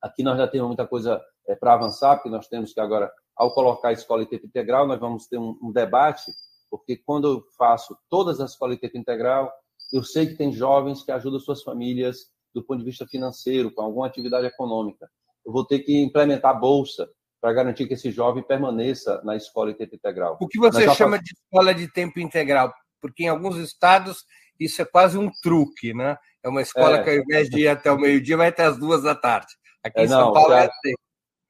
aqui 0.00 0.22
nós 0.22 0.38
já 0.38 0.46
temos 0.46 0.68
muita 0.68 0.86
coisa 0.86 1.20
é, 1.48 1.54
para 1.54 1.74
avançar, 1.74 2.16
porque 2.16 2.30
nós 2.30 2.48
temos 2.48 2.72
que 2.72 2.80
agora, 2.80 3.12
ao 3.36 3.52
colocar 3.52 3.88
a 3.88 3.92
escola 3.92 4.22
em 4.22 4.26
tempo 4.26 4.46
integral, 4.46 4.86
nós 4.86 5.00
vamos 5.00 5.26
ter 5.26 5.38
um, 5.38 5.58
um 5.62 5.72
debate, 5.72 6.30
porque 6.70 6.96
quando 6.96 7.28
eu 7.28 7.44
faço 7.58 7.96
todas 8.08 8.40
as 8.40 8.52
escolas 8.52 8.76
em 8.76 8.80
tempo 8.80 8.96
integral, 8.96 9.52
eu 9.92 10.04
sei 10.04 10.26
que 10.26 10.36
tem 10.36 10.52
jovens 10.52 11.02
que 11.02 11.10
ajudam 11.10 11.40
suas 11.40 11.62
famílias 11.62 12.30
do 12.54 12.62
ponto 12.62 12.78
de 12.78 12.84
vista 12.84 13.06
financeiro, 13.06 13.72
com 13.72 13.82
alguma 13.82 14.06
atividade 14.06 14.46
econômica. 14.46 15.10
Eu 15.44 15.52
vou 15.52 15.66
ter 15.66 15.80
que 15.80 16.02
implementar 16.02 16.58
bolsa 16.58 17.08
para 17.40 17.52
garantir 17.52 17.86
que 17.86 17.94
esse 17.94 18.10
jovem 18.10 18.42
permaneça 18.42 19.20
na 19.24 19.36
escola 19.36 19.70
em 19.70 19.74
tempo 19.74 19.94
integral. 19.94 20.36
O 20.40 20.46
que 20.46 20.58
você 20.58 20.92
chama 20.94 21.18
de 21.18 21.32
escola 21.32 21.74
de 21.74 21.90
tempo 21.90 22.20
integral? 22.20 22.72
Porque 23.00 23.24
em 23.24 23.28
alguns 23.28 23.56
estados 23.56 24.24
isso 24.58 24.82
é 24.82 24.84
quase 24.84 25.16
um 25.16 25.30
truque, 25.42 25.94
né? 25.94 26.18
É 26.42 26.48
uma 26.48 26.60
escola 26.60 26.98
é. 26.98 27.02
que 27.02 27.10
ao 27.10 27.16
invés 27.16 27.48
de 27.48 27.60
ir 27.60 27.68
até 27.68 27.90
o 27.90 27.98
meio-dia 27.98 28.36
vai 28.36 28.48
até 28.48 28.64
as 28.64 28.78
duas 28.78 29.02
da 29.02 29.14
tarde. 29.14 29.48
Aqui 29.82 30.00
é, 30.00 30.04
em 30.04 30.08
São 30.08 30.26
não, 30.26 30.32
Paulo 30.32 30.52
é 30.52 30.66
assim. 30.66 30.94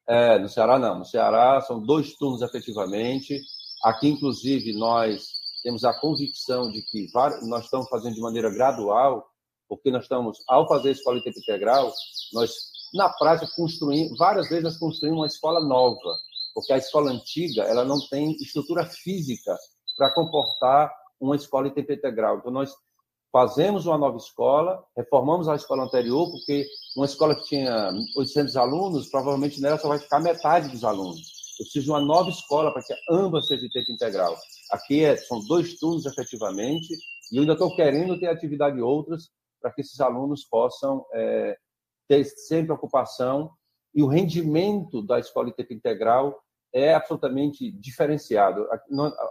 É, 0.07 0.39
no 0.39 0.49
Ceará 0.49 0.79
não. 0.79 0.99
No 0.99 1.05
Ceará 1.05 1.59
são 1.61 1.81
dois 1.81 2.15
turnos 2.15 2.41
efetivamente. 2.41 3.39
Aqui, 3.83 4.07
inclusive, 4.07 4.73
nós 4.73 5.25
temos 5.63 5.83
a 5.83 5.93
convicção 5.93 6.71
de 6.71 6.81
que 6.83 7.07
nós 7.13 7.65
estamos 7.65 7.87
fazendo 7.89 8.15
de 8.15 8.21
maneira 8.21 8.49
gradual, 8.49 9.27
porque 9.67 9.91
nós 9.91 10.03
estamos, 10.03 10.39
ao 10.47 10.67
fazer 10.67 10.89
a 10.89 10.91
escola 10.91 11.17
em 11.17 11.23
tempo 11.23 11.39
integral, 11.39 11.91
nós, 12.33 12.51
na 12.93 13.09
prática, 13.09 13.51
construímos, 13.55 14.17
várias 14.17 14.49
vezes 14.49 14.63
nós 14.63 14.77
construímos 14.77 15.19
uma 15.19 15.27
escola 15.27 15.59
nova, 15.59 16.15
porque 16.53 16.73
a 16.73 16.77
escola 16.77 17.11
antiga, 17.11 17.63
ela 17.63 17.85
não 17.85 17.99
tem 18.09 18.33
estrutura 18.33 18.85
física 18.85 19.57
para 19.97 20.13
comportar 20.13 20.91
uma 21.19 21.35
escola 21.35 21.67
em 21.67 21.71
tempo 21.71 21.93
integral. 21.93 22.37
Então, 22.37 22.51
nós 22.51 22.73
fazemos 23.31 23.85
uma 23.85 23.97
nova 23.97 24.17
escola, 24.17 24.83
reformamos 24.97 25.47
a 25.47 25.55
escola 25.55 25.83
anterior, 25.83 26.29
porque 26.29 26.65
uma 26.97 27.05
escola 27.05 27.35
que 27.35 27.43
tinha 27.43 27.91
800 28.17 28.57
alunos, 28.57 29.07
provavelmente 29.09 29.61
nela 29.61 29.77
só 29.77 29.87
vai 29.87 29.99
ficar 29.99 30.19
metade 30.19 30.69
dos 30.69 30.83
alunos. 30.83 31.41
Eu 31.59 31.65
preciso 31.65 31.85
de 31.85 31.91
uma 31.91 32.01
nova 32.01 32.29
escola 32.29 32.73
para 32.73 32.81
que 32.81 32.93
ambas 33.09 33.47
sejam 33.47 33.67
de 33.67 33.73
tempo 33.73 33.91
integral. 33.91 34.35
Aqui 34.71 35.03
é, 35.05 35.15
são 35.15 35.39
dois 35.45 35.77
turnos 35.79 36.05
efetivamente, 36.05 36.93
e 37.31 37.37
eu 37.37 37.41
ainda 37.41 37.53
estou 37.53 37.75
querendo 37.75 38.19
ter 38.19 38.27
atividade 38.27 38.81
outras 38.81 39.29
para 39.61 39.71
que 39.71 39.81
esses 39.81 39.99
alunos 40.01 40.43
possam 40.43 41.05
é, 41.13 41.55
ter 42.11 42.25
sempre 42.25 42.73
ocupação 42.73 43.51
e 43.95 44.03
o 44.03 44.07
rendimento 44.07 45.01
da 45.01 45.17
escola 45.17 45.45
de 45.47 45.55
tempo 45.55 45.73
integral 45.73 46.43
é 46.73 46.93
absolutamente 46.93 47.71
diferenciado. 47.71 48.67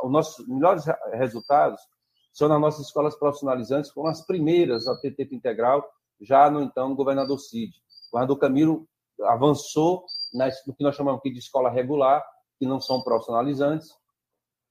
Os 0.03 0.11
nossos 0.11 0.49
melhores 0.49 0.85
resultados 1.13 1.79
são 2.33 2.49
nas 2.49 2.61
nossas 2.61 2.87
escolas 2.87 3.15
profissionalizantes, 3.19 3.91
foram 3.91 4.09
as 4.09 4.25
primeiras 4.25 4.89
a 4.89 4.99
ter 4.99 5.15
tempo 5.15 5.35
integral, 5.35 5.87
já 6.23 6.51
no 6.51 6.63
então 6.63 6.95
governador 6.95 7.39
Cid. 7.39 7.71
O 8.09 8.13
governador 8.13 8.39
Camilo 8.39 8.89
avançou 9.25 10.07
no 10.67 10.75
que 10.75 10.83
nós 10.83 10.97
chamamos 10.97 11.19
aqui 11.19 11.31
de 11.31 11.39
escola 11.39 11.69
regular, 11.69 12.25
que 12.59 12.65
não 12.65 12.81
são 12.81 13.03
profissionalizantes, 13.03 13.91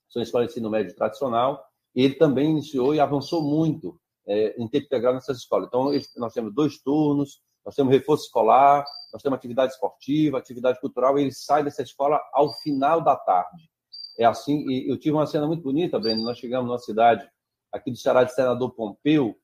são 0.09 0.19
escolas 0.21 0.47
de 0.47 0.53
ensino 0.53 0.69
médio 0.69 0.95
tradicional. 0.95 1.63
Ele 1.93 2.15
também 2.15 2.49
iniciou 2.49 2.95
e 2.95 2.99
avançou 2.99 3.43
muito 3.43 3.99
é, 4.27 4.59
em 4.59 4.67
tempo 4.67 4.85
integral 4.85 5.13
nessas 5.13 5.37
escolas. 5.37 5.67
Então, 5.67 5.91
nós 6.17 6.33
temos 6.33 6.53
dois 6.55 6.79
turnos, 6.79 7.41
nós 7.69 7.75
temos 7.75 7.93
reforço 7.93 8.23
escolar, 8.23 8.83
nós 9.13 9.21
temos 9.21 9.37
atividade 9.37 9.73
esportiva, 9.73 10.39
atividade 10.39 10.79
cultural, 10.79 11.19
e 11.19 11.21
ele 11.21 11.31
sai 11.31 11.63
dessa 11.63 11.83
escola 11.83 12.19
ao 12.33 12.51
final 12.63 12.99
da 12.99 13.15
tarde. 13.15 13.69
É 14.17 14.25
assim, 14.25 14.67
e 14.67 14.91
eu 14.91 14.97
tive 14.97 15.15
uma 15.15 15.27
cena 15.27 15.45
muito 15.45 15.61
bonita, 15.61 15.99
Breno, 15.99 16.23
nós 16.23 16.39
chegamos 16.39 16.65
numa 16.65 16.79
cidade 16.79 17.29
aqui 17.71 17.91
do 17.91 17.97
Ceará 17.97 18.23
de 18.23 18.33
Senador 18.33 18.71
Pompeu, 18.71 19.35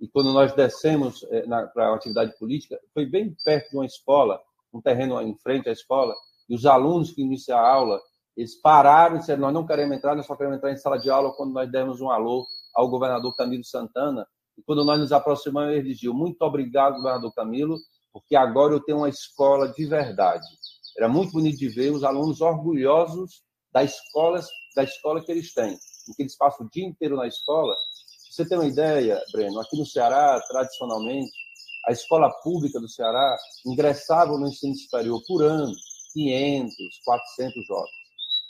e 0.00 0.08
quando 0.08 0.32
nós 0.32 0.54
descemos 0.54 1.26
é, 1.28 1.42
para 1.42 1.90
a 1.90 1.94
atividade 1.94 2.34
política, 2.38 2.80
foi 2.94 3.04
bem 3.04 3.36
perto 3.44 3.68
de 3.68 3.76
uma 3.76 3.84
escola, 3.84 4.40
um 4.72 4.80
terreno 4.80 5.20
em 5.20 5.36
frente 5.36 5.68
à 5.68 5.72
escola, 5.72 6.14
e 6.48 6.54
os 6.54 6.64
alunos 6.64 7.12
que 7.12 7.20
iniciaram 7.20 7.66
a 7.66 7.68
aula, 7.68 8.00
eles 8.34 8.54
pararam 8.54 9.16
e 9.16 9.18
disseram, 9.18 9.42
nós 9.42 9.52
não 9.52 9.66
queremos 9.66 9.94
entrar, 9.94 10.16
nós 10.16 10.24
só 10.24 10.34
queremos 10.34 10.56
entrar 10.56 10.72
em 10.72 10.78
sala 10.78 10.98
de 10.98 11.10
aula 11.10 11.34
quando 11.36 11.52
nós 11.52 11.70
demos 11.70 12.00
um 12.00 12.08
alô 12.08 12.46
ao 12.74 12.88
governador 12.88 13.36
Camilo 13.36 13.62
Santana, 13.62 14.26
e 14.56 14.62
quando 14.62 14.84
nós 14.84 14.98
nos 14.98 15.12
aproximamos, 15.12 15.74
ele 15.74 15.92
dizia, 15.92 16.12
muito 16.12 16.40
obrigado, 16.42 16.96
governador 16.96 17.32
Camilo, 17.34 17.76
porque 18.12 18.36
agora 18.36 18.74
eu 18.74 18.80
tenho 18.80 18.98
uma 18.98 19.08
escola 19.08 19.68
de 19.68 19.84
verdade. 19.86 20.46
Era 20.96 21.08
muito 21.08 21.32
bonito 21.32 21.58
de 21.58 21.68
ver 21.68 21.90
os 21.90 22.04
alunos 22.04 22.40
orgulhosos 22.40 23.42
da 23.72 23.82
escola, 23.82 24.40
da 24.76 24.84
escola 24.84 25.24
que 25.24 25.32
eles 25.32 25.52
têm, 25.52 25.72
em 25.72 26.12
que 26.14 26.22
eles 26.22 26.36
passam 26.36 26.66
o 26.66 26.70
dia 26.70 26.86
inteiro 26.86 27.16
na 27.16 27.26
escola. 27.26 27.74
Você 28.30 28.48
tem 28.48 28.56
uma 28.56 28.66
ideia, 28.66 29.20
Breno, 29.32 29.60
aqui 29.60 29.76
no 29.76 29.84
Ceará, 29.84 30.40
tradicionalmente, 30.48 31.32
a 31.86 31.92
escola 31.92 32.30
pública 32.42 32.80
do 32.80 32.88
Ceará 32.88 33.36
ingressava 33.66 34.38
no 34.38 34.46
ensino 34.46 34.74
superior 34.76 35.20
por 35.26 35.42
ano 35.42 35.72
500, 36.12 36.74
400 37.04 37.66
jovens. 37.66 38.03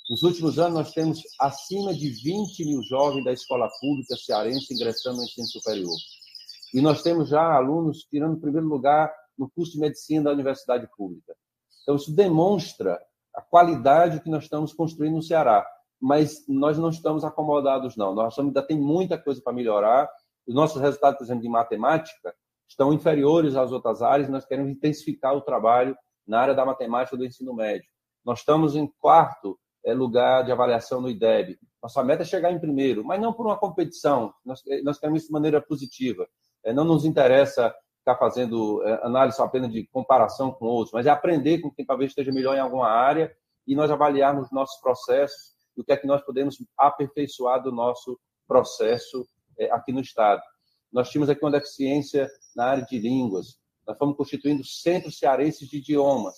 Nos 0.09 0.23
últimos 0.23 0.59
anos, 0.59 0.75
nós 0.75 0.93
temos 0.93 1.23
acima 1.41 1.95
de 1.95 2.11
20 2.11 2.65
mil 2.67 2.83
jovens 2.83 3.25
da 3.25 3.33
escola 3.33 3.71
pública 3.81 4.15
cearense 4.17 4.75
ingressando 4.75 5.17
no 5.17 5.25
ensino 5.25 5.47
superior. 5.47 5.97
E 6.75 6.81
nós 6.83 7.03
temos 7.03 7.31
já 7.31 7.55
alunos 7.55 8.05
tirando 8.11 8.39
primeiro 8.39 8.67
lugar 8.67 9.11
no 9.39 9.51
curso 9.51 9.73
de 9.73 9.79
medicina 9.79 10.25
da 10.25 10.33
universidade 10.33 10.87
pública. 10.95 11.35
Então, 11.83 11.97
isso 11.97 12.15
demonstra 12.15 13.01
a 13.35 13.41
qualidade 13.41 14.21
que 14.21 14.29
nós 14.29 14.45
estamos 14.45 14.75
construindo 14.75 15.15
no 15.15 15.23
Ceará. 15.23 15.67
Mas 15.99 16.45
nós 16.47 16.77
não 16.77 16.91
estamos 16.91 17.25
acomodados, 17.25 17.97
não. 17.97 18.15
Nós 18.15 18.39
ainda 18.39 18.61
tem 18.61 18.79
muita 18.79 19.17
coisa 19.17 19.41
para 19.43 19.55
melhorar. 19.55 20.11
Os 20.47 20.55
nossos 20.55 20.83
resultados, 20.83 21.17
por 21.17 21.25
exemplo, 21.25 21.43
de 21.43 21.49
matemática, 21.49 22.35
estão 22.69 22.93
inferiores 22.93 23.57
às 23.57 23.73
outras 23.73 24.03
áreas. 24.03 24.29
Nós 24.29 24.45
queremos 24.45 24.71
intensificar 24.71 25.35
o 25.35 25.41
trabalho 25.41 25.97
na 26.27 26.41
área 26.41 26.55
da 26.55 26.67
matemática 26.67 27.17
do 27.17 27.25
ensino 27.25 27.55
médio. 27.55 27.89
Nós 28.23 28.41
estamos 28.41 28.77
em 28.77 28.87
quarto 28.99 29.59
lugar 29.93 30.45
de 30.45 30.53
avaliação 30.53 31.01
no 31.01 31.11
IDEB. 31.11 31.59
Nossa 31.83 32.03
meta 32.03 32.23
é 32.23 32.25
chegar 32.25 32.51
em 32.51 32.59
primeiro, 32.59 33.05
mas 33.05 33.21
não 33.21 33.33
por 33.33 33.45
uma 33.45 33.59
competição. 33.59 34.33
Nós, 34.45 34.63
é, 34.67 34.81
nós 34.83 34.99
queremos 34.99 35.21
isso 35.21 35.29
de 35.29 35.33
maneira 35.35 35.61
positiva. 35.61 36.27
É, 36.65 36.73
não 36.73 36.85
nos 36.85 37.05
interessa 37.05 37.75
ficar 37.99 38.17
fazendo 38.17 38.83
é, 38.87 39.05
análise 39.05 39.41
apenas 39.41 39.71
de 39.71 39.87
comparação 39.89 40.53
com 40.53 40.67
outros, 40.67 40.93
mas 40.93 41.07
é 41.07 41.11
aprender 41.11 41.59
com 41.59 41.71
quem 41.71 41.85
talvez 41.85 42.11
esteja 42.11 42.33
melhor 42.33 42.57
em 42.57 42.61
alguma 42.61 42.89
área 42.89 43.35
e 43.67 43.75
nós 43.75 43.91
avaliarmos 43.91 44.51
nossos 44.51 44.81
processos 44.81 45.55
e 45.77 45.81
o 45.81 45.85
que 45.85 45.93
é 45.93 45.97
que 45.97 46.07
nós 46.07 46.23
podemos 46.23 46.57
aperfeiçoar 46.79 47.63
do 47.63 47.73
nosso 47.73 48.19
processo 48.47 49.27
é, 49.59 49.71
aqui 49.71 49.93
no 49.93 50.01
Estado. 50.01 50.41
Nós 50.93 51.11
tínhamos 51.11 51.29
aqui 51.29 51.45
uma 51.45 51.51
deficiência 51.51 52.29
na 52.55 52.67
área 52.67 52.85
de 52.85 52.99
línguas. 52.99 53.59
Nós 53.87 53.99
fomos 53.99 54.17
constituindo 54.17 54.65
centros 54.65 55.19
cearenses 55.19 55.69
de 55.69 55.79
idiomas. 55.79 56.35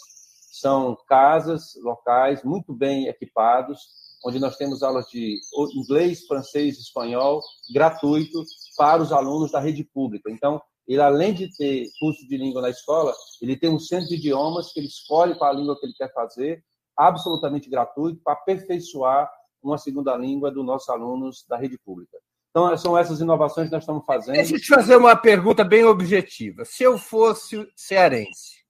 São 0.60 0.96
casas 1.06 1.74
locais 1.82 2.42
muito 2.42 2.72
bem 2.72 3.08
equipados, 3.08 3.78
onde 4.24 4.38
nós 4.38 4.56
temos 4.56 4.82
aulas 4.82 5.06
de 5.10 5.38
inglês, 5.74 6.26
francês, 6.26 6.78
espanhol, 6.78 7.42
gratuito 7.74 8.42
para 8.74 9.02
os 9.02 9.12
alunos 9.12 9.52
da 9.52 9.60
rede 9.60 9.84
pública. 9.84 10.30
Então, 10.30 10.60
ele 10.88 11.02
além 11.02 11.34
de 11.34 11.54
ter 11.54 11.84
curso 12.00 12.26
de 12.26 12.38
língua 12.38 12.62
na 12.62 12.70
escola, 12.70 13.12
ele 13.42 13.54
tem 13.54 13.68
um 13.68 13.78
centro 13.78 14.08
de 14.08 14.14
idiomas 14.14 14.72
que 14.72 14.80
ele 14.80 14.86
escolhe 14.86 15.36
qual 15.36 15.50
a 15.50 15.54
língua 15.54 15.78
que 15.78 15.84
ele 15.84 15.94
quer 15.94 16.10
fazer, 16.14 16.64
absolutamente 16.96 17.68
gratuito, 17.68 18.22
para 18.24 18.32
aperfeiçoar 18.32 19.30
uma 19.62 19.76
segunda 19.76 20.16
língua 20.16 20.50
dos 20.50 20.64
nossos 20.64 20.88
alunos 20.88 21.44
da 21.46 21.58
rede 21.58 21.78
pública. 21.84 22.16
Então, 22.50 22.74
são 22.78 22.96
essas 22.96 23.20
inovações 23.20 23.68
que 23.68 23.74
nós 23.74 23.82
estamos 23.82 24.06
fazendo. 24.06 24.36
Deixa 24.36 24.54
eu 24.54 24.60
te 24.60 24.68
fazer 24.68 24.96
uma 24.96 25.14
pergunta 25.14 25.62
bem 25.62 25.84
objetiva. 25.84 26.64
Se 26.64 26.82
eu 26.82 26.96
fosse 26.96 27.70
cearense, 27.76 28.65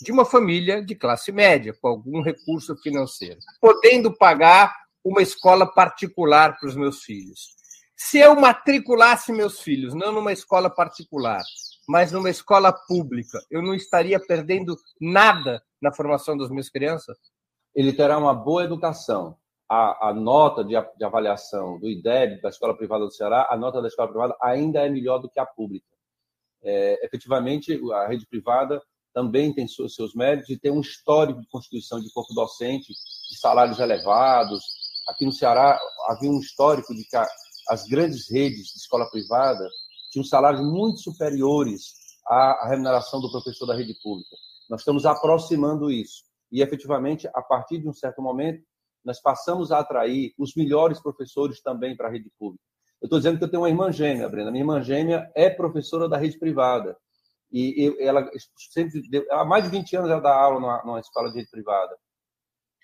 de 0.00 0.12
uma 0.12 0.24
família 0.24 0.84
de 0.84 0.94
classe 0.94 1.32
média, 1.32 1.74
com 1.80 1.88
algum 1.88 2.22
recurso 2.22 2.76
financeiro, 2.76 3.38
podendo 3.60 4.16
pagar 4.16 4.74
uma 5.04 5.22
escola 5.22 5.66
particular 5.66 6.58
para 6.58 6.68
os 6.68 6.76
meus 6.76 7.02
filhos, 7.02 7.54
se 7.96 8.18
eu 8.18 8.34
matriculasse 8.34 9.32
meus 9.32 9.60
filhos, 9.60 9.94
não 9.94 10.12
numa 10.12 10.32
escola 10.32 10.68
particular, 10.68 11.42
mas 11.88 12.12
numa 12.12 12.28
escola 12.28 12.72
pública, 12.72 13.38
eu 13.50 13.62
não 13.62 13.74
estaria 13.74 14.18
perdendo 14.18 14.76
nada 15.00 15.62
na 15.80 15.92
formação 15.92 16.36
das 16.36 16.50
minhas 16.50 16.68
crianças? 16.68 17.16
Ele 17.74 17.92
terá 17.92 18.18
uma 18.18 18.34
boa 18.34 18.64
educação. 18.64 19.36
A, 19.68 20.08
a 20.10 20.14
nota 20.14 20.62
de, 20.62 20.74
de, 20.98 21.04
avaliação 21.04 21.78
do 21.78 21.88
IDEB, 21.88 22.40
da 22.42 22.50
escola 22.50 22.76
privada 22.76 23.04
do 23.04 23.10
Ceará, 23.10 23.48
a 23.50 23.56
nota 23.56 23.80
da 23.80 23.88
escola 23.88 24.08
privada 24.08 24.36
ainda 24.42 24.80
é 24.84 24.88
melhor 24.88 25.18
do 25.18 25.30
que 25.30 25.40
a 25.40 25.46
pública. 25.46 25.86
É, 26.62 27.04
efetivamente, 27.04 27.80
a 27.92 28.06
rede 28.06 28.26
privada 28.26 28.82
também 29.14 29.54
tem 29.54 29.66
seus, 29.68 30.14
méritos 30.14 30.50
e 30.50 30.58
tem 30.58 30.72
um 30.72 30.80
histórico 30.80 31.40
de 31.40 31.46
constituição 31.46 32.00
de 32.00 32.12
corpo 32.12 32.34
docente, 32.34 32.92
de 32.92 33.38
salários 33.38 33.78
elevados. 33.78 34.60
Aqui 35.08 35.24
no 35.24 35.32
Ceará 35.32 35.78
havia 36.08 36.30
um 36.30 36.40
histórico 36.40 36.92
de 36.92 37.04
que 37.04 37.16
as 37.68 37.84
grandes 37.84 38.28
redes 38.28 38.72
de 38.72 38.78
escola 38.78 39.08
privada 39.08 39.66
tinham 40.10 40.24
salários 40.24 40.60
muito 40.60 40.98
superiores 40.98 41.94
à 42.26 42.68
remuneração 42.68 43.20
do 43.20 43.30
professor 43.30 43.66
da 43.66 43.76
rede 43.76 43.94
pública. 44.02 44.36
Nós 44.68 44.80
estamos 44.80 45.06
aproximando 45.06 45.90
isso. 45.90 46.24
E, 46.50 46.60
efetivamente, 46.60 47.28
a 47.34 47.42
partir 47.42 47.78
de 47.78 47.88
um 47.88 47.92
certo 47.92 48.20
momento, 48.20 48.62
nós 49.04 49.20
passamos 49.20 49.70
a 49.70 49.78
atrair 49.78 50.32
os 50.38 50.54
melhores 50.56 51.00
professores 51.00 51.60
também 51.60 51.96
para 51.96 52.08
a 52.08 52.10
rede 52.10 52.30
pública. 52.38 52.64
Eu 53.00 53.06
estou 53.06 53.18
dizendo 53.18 53.38
que 53.38 53.44
eu 53.44 53.50
tenho 53.50 53.62
uma 53.62 53.68
irmã 53.68 53.92
gêmea, 53.92 54.28
Brenda. 54.28 54.50
Minha 54.50 54.62
irmã 54.62 54.80
gêmea 54.80 55.30
é 55.34 55.50
professora 55.50 56.08
da 56.08 56.16
rede 56.16 56.38
privada. 56.38 56.96
E 57.56 57.96
ela 58.00 58.28
sempre, 58.56 59.00
há 59.30 59.44
mais 59.44 59.62
de 59.62 59.70
20 59.70 59.96
anos, 59.96 60.10
ela 60.10 60.20
dá 60.20 60.34
aula 60.34 60.58
numa, 60.58 60.82
numa 60.84 61.00
escola 61.00 61.30
de 61.30 61.36
rede 61.36 61.50
privada. 61.50 61.96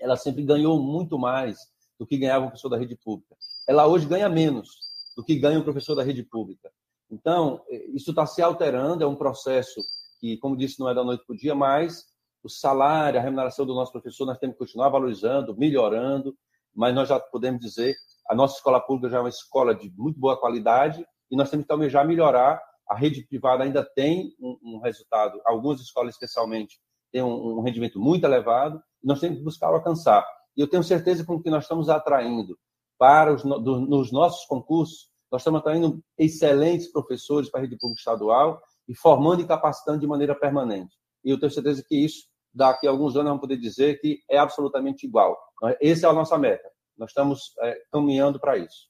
Ela 0.00 0.16
sempre 0.16 0.44
ganhou 0.44 0.80
muito 0.80 1.18
mais 1.18 1.58
do 1.98 2.06
que 2.06 2.16
ganhava 2.16 2.44
o 2.44 2.48
professor 2.48 2.68
da 2.68 2.78
rede 2.78 2.96
pública. 2.96 3.34
Ela 3.68 3.88
hoje 3.88 4.06
ganha 4.06 4.28
menos 4.28 4.70
do 5.16 5.24
que 5.24 5.34
ganha 5.34 5.58
o 5.58 5.64
professor 5.64 5.96
da 5.96 6.04
rede 6.04 6.22
pública. 6.22 6.70
Então, 7.10 7.64
isso 7.92 8.10
está 8.10 8.24
se 8.24 8.40
alterando, 8.40 9.02
é 9.02 9.06
um 9.06 9.16
processo 9.16 9.80
que, 10.20 10.36
como 10.36 10.56
disse, 10.56 10.78
não 10.78 10.88
é 10.88 10.94
da 10.94 11.02
noite 11.02 11.24
para 11.26 11.34
o 11.34 11.36
dia, 11.36 11.54
mas 11.54 12.04
o 12.42 12.48
salário, 12.48 13.18
a 13.18 13.22
remuneração 13.22 13.66
do 13.66 13.74
nosso 13.74 13.90
professor, 13.90 14.24
nós 14.24 14.38
temos 14.38 14.54
que 14.54 14.60
continuar 14.60 14.88
valorizando, 14.88 15.56
melhorando, 15.56 16.36
mas 16.72 16.94
nós 16.94 17.08
já 17.08 17.18
podemos 17.18 17.60
dizer, 17.60 17.96
a 18.28 18.34
nossa 18.36 18.56
escola 18.56 18.80
pública 18.80 19.10
já 19.10 19.16
é 19.18 19.20
uma 19.20 19.28
escola 19.28 19.74
de 19.74 19.92
muito 19.96 20.20
boa 20.20 20.38
qualidade 20.38 21.04
e 21.28 21.36
nós 21.36 21.50
temos 21.50 21.66
que 21.66 21.72
almejar 21.72 22.06
melhorar. 22.06 22.62
A 22.90 22.96
rede 22.96 23.24
privada 23.24 23.62
ainda 23.62 23.84
tem 23.84 24.34
um, 24.40 24.58
um 24.62 24.80
resultado, 24.80 25.40
algumas 25.46 25.80
escolas 25.80 26.14
especialmente 26.14 26.80
têm 27.12 27.22
um, 27.22 27.58
um, 27.58 27.62
rendimento 27.62 28.00
muito 28.00 28.24
elevado, 28.24 28.82
e 29.02 29.06
nós 29.06 29.20
temos 29.20 29.38
que 29.38 29.44
buscar 29.44 29.68
alcançar. 29.68 30.26
E 30.56 30.60
eu 30.60 30.68
tenho 30.68 30.82
certeza 30.82 31.24
com 31.24 31.40
que 31.40 31.48
nós 31.48 31.64
estamos 31.64 31.88
atraindo 31.88 32.58
para 32.98 33.32
os 33.32 33.44
do, 33.44 33.80
nos 33.80 34.10
nossos 34.10 34.44
concursos, 34.46 35.08
nós 35.30 35.42
estamos 35.42 35.60
atraindo 35.60 36.02
excelentes 36.18 36.90
professores 36.90 37.48
para 37.48 37.60
a 37.60 37.62
rede 37.62 37.78
pública 37.78 38.00
estadual 38.00 38.60
e 38.88 38.94
formando 38.94 39.40
e 39.40 39.46
capacitando 39.46 40.00
de 40.00 40.06
maneira 40.06 40.34
permanente. 40.34 40.96
E 41.24 41.30
eu 41.30 41.38
tenho 41.38 41.52
certeza 41.52 41.84
que 41.86 41.94
isso, 41.96 42.24
daqui 42.52 42.88
a 42.88 42.90
alguns 42.90 43.14
anos, 43.14 43.28
vamos 43.28 43.40
poder 43.40 43.56
dizer 43.56 44.00
que 44.00 44.18
é 44.28 44.36
absolutamente 44.36 45.06
igual. 45.06 45.38
Essa 45.80 46.08
é 46.08 46.10
a 46.10 46.12
nossa 46.12 46.36
meta. 46.36 46.68
Nós 46.98 47.10
estamos 47.10 47.54
é, 47.60 47.78
caminhando 47.92 48.40
para 48.40 48.58
isso. 48.58 48.89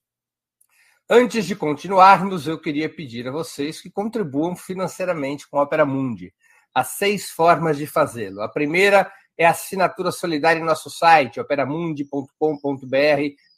Antes 1.12 1.44
de 1.44 1.56
continuarmos, 1.56 2.46
eu 2.46 2.56
queria 2.56 2.88
pedir 2.88 3.26
a 3.26 3.32
vocês 3.32 3.80
que 3.80 3.90
contribuam 3.90 4.54
financeiramente 4.54 5.50
com 5.50 5.58
a 5.58 5.62
Opera 5.64 5.84
Mundi. 5.84 6.32
Há 6.72 6.84
seis 6.84 7.32
formas 7.32 7.76
de 7.76 7.84
fazê-lo. 7.84 8.40
A 8.40 8.48
primeira 8.48 9.12
é 9.36 9.44
a 9.44 9.50
assinatura 9.50 10.12
solidária 10.12 10.60
em 10.60 10.64
nosso 10.64 10.88
site, 10.88 11.40
operamundi.com.br 11.40 12.36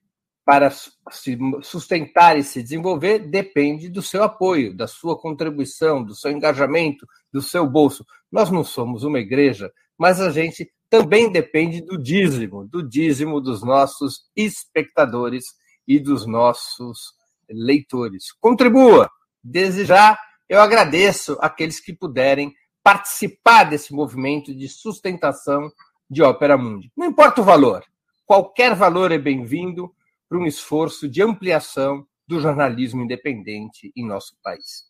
para 0.49 0.71
se 0.71 1.39
sustentar 1.61 2.39
e 2.39 2.43
se 2.43 2.63
desenvolver, 2.63 3.19
depende 3.19 3.91
do 3.91 4.01
seu 4.01 4.23
apoio, 4.23 4.75
da 4.75 4.87
sua 4.87 5.15
contribuição, 5.15 6.03
do 6.03 6.15
seu 6.15 6.31
engajamento, 6.31 7.07
do 7.31 7.43
seu 7.43 7.69
bolso. 7.69 8.03
Nós 8.33 8.51
não 8.51 8.65
somos 8.65 9.05
uma 9.05 9.19
igreja, 9.19 9.71
mas 9.99 10.23
a 10.23 10.31
gente 10.31 10.73
também 10.89 11.31
depende 11.31 11.83
do 11.83 12.03
dízimo, 12.03 12.67
do 12.67 12.83
dízimo 12.83 13.43
dos 13.43 13.63
nossos 13.63 14.23
espectadores 14.35 15.45
e 15.87 16.01
dos 16.01 16.25
nossos 16.25 17.13
leitores. 17.47 18.33
Contribua! 18.41 19.11
Desde 19.45 19.85
já, 19.85 20.19
eu 20.49 20.63
agradeço 20.63 21.37
aqueles 21.43 21.79
que 21.79 21.93
puderem 21.93 22.55
participar 22.83 23.65
desse 23.65 23.93
movimento 23.93 24.55
de 24.55 24.67
sustentação 24.67 25.71
de 26.09 26.23
Ópera 26.23 26.57
Mundi. 26.57 26.91
Não 26.97 27.07
importa 27.07 27.43
o 27.43 27.45
valor, 27.45 27.85
qualquer 28.25 28.75
valor 28.75 29.13
é 29.13 29.19
bem-vindo 29.19 29.95
para 30.29 30.39
um 30.39 30.47
esforço 30.47 31.09
de 31.09 31.23
ampliação 31.23 32.07
do 32.27 32.41
jornalismo 32.41 33.03
independente 33.03 33.91
em 33.97 34.07
nosso 34.07 34.37
país. 34.43 34.85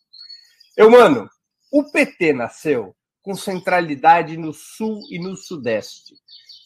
Eu, 0.75 0.91
mano, 0.91 1.29
o 1.71 1.89
PT 1.91 2.33
nasceu 2.33 2.95
com 3.21 3.35
centralidade 3.35 4.37
no 4.37 4.53
Sul 4.53 4.99
e 5.09 5.19
no 5.19 5.35
Sudeste, 5.35 6.15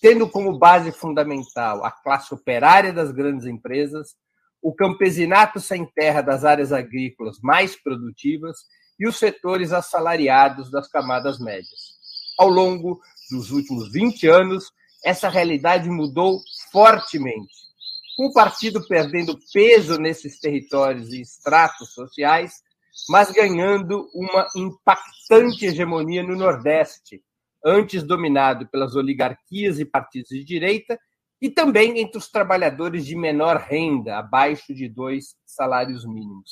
tendo 0.02 0.30
como 0.30 0.58
base 0.58 0.92
fundamental 0.92 1.84
a 1.84 1.92
classe 1.92 2.34
operária 2.34 2.92
das 2.92 3.12
grandes 3.12 3.46
empresas, 3.46 4.16
o 4.62 4.74
campesinato 4.74 5.60
sem 5.60 5.86
terra 5.86 6.22
das 6.22 6.46
áreas 6.46 6.72
agrícolas 6.72 7.38
mais 7.42 7.76
produtivas 7.76 8.58
e 9.00 9.08
os 9.08 9.18
setores 9.18 9.74
assalariados 9.74 10.72
das 10.72 10.88
camadas 10.88 11.40
médias. 11.40 11.94
Ao 12.38 12.48
longo 12.48 13.02
dos 13.30 13.52
últimos 13.52 13.92
20 13.92 14.28
anos, 14.28 14.72
essa 15.04 15.28
realidade 15.28 15.90
mudou 15.90 16.40
fortemente. 16.72 17.63
O 18.18 18.32
partido 18.32 18.86
perdendo 18.88 19.40
peso 19.52 19.98
nesses 19.98 20.40
territórios 20.40 21.12
e 21.12 21.22
estratos 21.22 21.94
sociais, 21.94 22.62
mas 23.10 23.32
ganhando 23.32 24.08
uma 24.14 24.48
impactante 24.56 25.66
hegemonia 25.66 26.22
no 26.22 26.36
Nordeste, 26.36 27.24
antes 27.66 28.04
dominado 28.04 28.68
pelas 28.68 28.96
oligarquias 28.96 29.80
e 29.80 29.86
partidos 29.86 30.30
de 30.30 30.44
direita, 30.44 31.00
e 31.42 31.50
também 31.50 32.00
entre 32.00 32.18
os 32.18 32.30
trabalhadores 32.30 33.06
de 33.06 33.16
menor 33.16 33.58
renda, 33.58 34.18
abaixo 34.18 34.74
de 34.74 34.88
dois 34.88 35.36
salários 35.46 36.06
mínimos. 36.06 36.52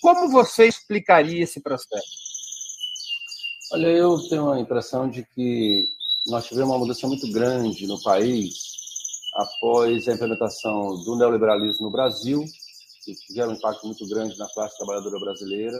Como 0.00 0.30
você 0.30 0.66
explicaria 0.66 1.44
esse 1.44 1.60
processo? 1.60 2.22
Olha, 3.72 3.86
eu 3.86 4.18
tenho 4.28 4.50
a 4.50 4.58
impressão 4.58 5.08
de 5.08 5.24
que 5.24 5.84
nós 6.26 6.46
tivemos 6.46 6.70
uma 6.70 6.78
mudança 6.78 7.06
muito 7.06 7.30
grande 7.30 7.86
no 7.86 8.02
país 8.02 8.81
após 9.34 10.08
a 10.08 10.12
implementação 10.12 11.02
do 11.04 11.16
neoliberalismo 11.16 11.86
no 11.86 11.92
Brasil, 11.92 12.44
que 13.04 13.34
gera 13.34 13.50
um 13.50 13.54
impacto 13.54 13.86
muito 13.86 14.06
grande 14.08 14.38
na 14.38 14.48
classe 14.52 14.76
trabalhadora 14.76 15.18
brasileira, 15.18 15.78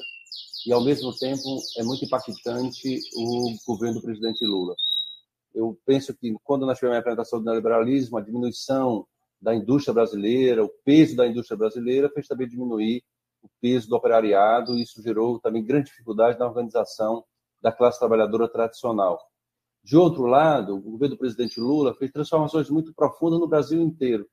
e, 0.66 0.72
ao 0.72 0.82
mesmo 0.82 1.16
tempo, 1.16 1.42
é 1.78 1.82
muito 1.82 2.04
impactante 2.04 3.00
o 3.16 3.54
governo 3.66 3.96
do 3.96 4.02
presidente 4.02 4.44
Lula. 4.44 4.74
Eu 5.54 5.78
penso 5.84 6.14
que, 6.14 6.34
quando 6.44 6.64
nós 6.64 6.78
tivemos 6.78 6.96
a 6.96 7.00
implementação 7.00 7.38
do 7.40 7.44
neoliberalismo, 7.44 8.16
a 8.16 8.20
diminuição 8.20 9.06
da 9.40 9.54
indústria 9.54 9.92
brasileira, 9.92 10.64
o 10.64 10.70
peso 10.84 11.16
da 11.16 11.26
indústria 11.26 11.56
brasileira, 11.56 12.08
fez 12.10 12.28
também 12.28 12.48
diminuir 12.48 13.02
o 13.42 13.48
peso 13.60 13.88
do 13.88 13.96
operariado, 13.96 14.78
e 14.78 14.82
isso 14.82 15.02
gerou 15.02 15.40
também 15.40 15.64
grande 15.64 15.90
dificuldade 15.90 16.38
na 16.38 16.46
organização 16.46 17.24
da 17.60 17.72
classe 17.72 17.98
trabalhadora 17.98 18.48
tradicional. 18.48 19.18
De 19.82 19.96
outro 19.96 20.26
lado, 20.26 20.76
o 20.76 20.80
governo 20.80 21.16
do 21.16 21.18
presidente 21.18 21.60
Lula 21.60 21.94
fez 21.94 22.10
transformações 22.12 22.70
muito 22.70 22.94
profundas 22.94 23.40
no 23.40 23.48
Brasil 23.48 23.80
inteiro. 23.82 24.28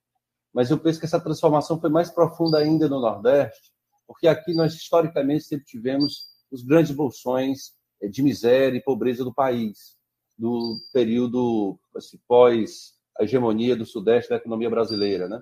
Mas 0.53 0.69
eu 0.69 0.79
penso 0.79 0.99
que 0.99 1.05
essa 1.05 1.19
transformação 1.19 1.79
foi 1.79 1.89
mais 1.89 2.09
profunda 2.09 2.57
ainda 2.57 2.87
no 2.87 2.99
Nordeste, 2.99 3.71
porque 4.07 4.27
aqui 4.27 4.53
nós 4.53 4.73
historicamente 4.73 5.43
sempre 5.43 5.65
tivemos 5.65 6.27
os 6.51 6.63
grandes 6.63 6.91
bolsões 6.91 7.73
eh, 8.01 8.07
de 8.07 8.21
miséria 8.23 8.77
e 8.77 8.83
pobreza 8.83 9.23
do 9.23 9.33
país, 9.33 9.97
do 10.37 10.77
período 10.93 11.79
assim, 11.95 12.19
pós 12.27 12.93
a 13.19 13.23
hegemonia 13.23 13.75
do 13.75 13.85
Sudeste 13.85 14.29
da 14.29 14.37
economia 14.37 14.69
brasileira, 14.69 15.27
né? 15.27 15.41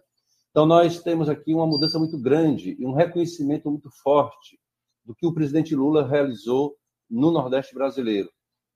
Então 0.49 0.65
nós 0.65 1.01
temos 1.03 1.29
aqui 1.29 1.53
uma 1.53 1.67
mudança 1.67 1.99
muito 1.99 2.17
grande 2.17 2.75
e 2.79 2.85
um 2.85 2.93
reconhecimento 2.93 3.69
muito 3.69 3.89
forte 4.01 4.59
do 5.05 5.13
que 5.13 5.25
o 5.27 5.33
presidente 5.33 5.75
Lula 5.75 6.07
realizou 6.07 6.75
no 7.09 7.29
Nordeste 7.31 7.75
brasileiro. 7.75 8.29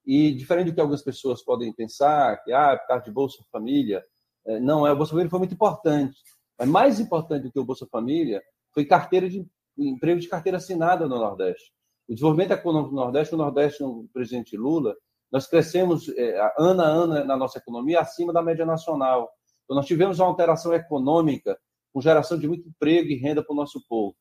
E 0.04 0.32
diferente 0.32 0.70
do 0.70 0.74
que 0.74 0.80
algumas 0.80 1.02
pessoas 1.02 1.42
podem 1.44 1.72
pensar, 1.72 2.42
que 2.42 2.52
ah, 2.52 2.76
por 2.76 2.86
causa 2.88 3.04
de 3.04 3.10
Bolsa 3.12 3.44
Família, 3.50 4.04
é, 4.46 4.58
não 4.58 4.86
é. 4.86 4.92
O 4.92 4.96
Bolsa 4.96 5.10
Família 5.10 5.30
foi 5.30 5.38
muito 5.38 5.54
importante. 5.54 6.16
Mas 6.58 6.68
mais 6.68 7.00
importante 7.00 7.44
do 7.44 7.52
que 7.52 7.58
o 7.58 7.64
Bolsa 7.64 7.86
Família 7.86 8.42
foi 8.72 8.84
carteira 8.84 9.28
de 9.28 9.46
emprego 9.78 10.20
de 10.20 10.28
carteira 10.28 10.58
assinada 10.58 11.08
no 11.08 11.16
Nordeste. 11.16 11.72
O 12.08 12.14
desenvolvimento 12.14 12.52
econômico 12.52 12.90
do 12.90 12.96
Nordeste, 12.96 13.34
o 13.34 13.38
Nordeste, 13.38 13.82
o 13.82 14.08
presidente 14.12 14.56
Lula, 14.56 14.94
nós 15.30 15.46
crescemos 15.46 16.08
é, 16.10 16.38
ano 16.58 16.82
a 16.82 16.86
ano 16.86 17.24
na 17.24 17.36
nossa 17.36 17.58
economia 17.58 18.00
acima 18.00 18.32
da 18.32 18.42
média 18.42 18.66
nacional. 18.66 19.30
Então, 19.64 19.76
nós 19.76 19.86
tivemos 19.86 20.18
uma 20.18 20.28
alteração 20.28 20.74
econômica 20.74 21.58
com 21.92 22.00
geração 22.00 22.38
de 22.38 22.48
muito 22.48 22.68
emprego 22.68 23.08
e 23.08 23.16
renda 23.16 23.42
para 23.42 23.52
o 23.52 23.56
nosso 23.56 23.82
povo. 23.88 24.14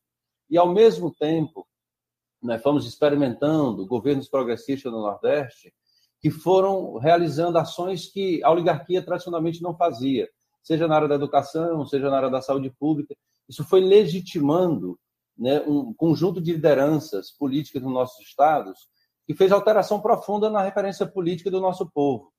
E, 0.50 0.58
ao 0.58 0.72
mesmo 0.72 1.14
tempo, 1.14 1.68
fomos 2.62 2.86
experimentando 2.86 3.86
governos 3.86 4.28
progressistas 4.28 4.92
no 4.92 5.02
Nordeste 5.02 5.74
que 6.20 6.30
foram 6.30 6.98
realizando 6.98 7.58
ações 7.58 8.06
que 8.06 8.44
a 8.44 8.52
oligarquia 8.52 9.04
tradicionalmente 9.04 9.62
não 9.62 9.76
fazia, 9.76 10.30
seja 10.62 10.88
na 10.88 10.96
área 10.96 11.08
da 11.08 11.16
educação, 11.16 11.86
seja 11.86 12.10
na 12.10 12.18
área 12.18 12.30
da 12.30 12.42
saúde 12.42 12.70
pública. 12.70 13.16
Isso 13.50 13.64
foi 13.64 13.82
legitimando 13.82 15.00
né, 15.38 15.60
um 15.62 15.92
conjunto 15.94 16.40
de 16.40 16.54
lideranças 16.54 17.32
políticas 17.32 17.82
nos 17.82 17.92
nossos 17.92 18.24
estados 18.26 18.88
que 19.26 19.34
fez 19.34 19.52
alteração 19.52 20.00
profunda 20.00 20.50
na 20.50 20.62
referência 20.62 21.08
política 21.08 21.50
do 21.50 21.60
nosso 21.60 21.90
povo. 21.90 22.32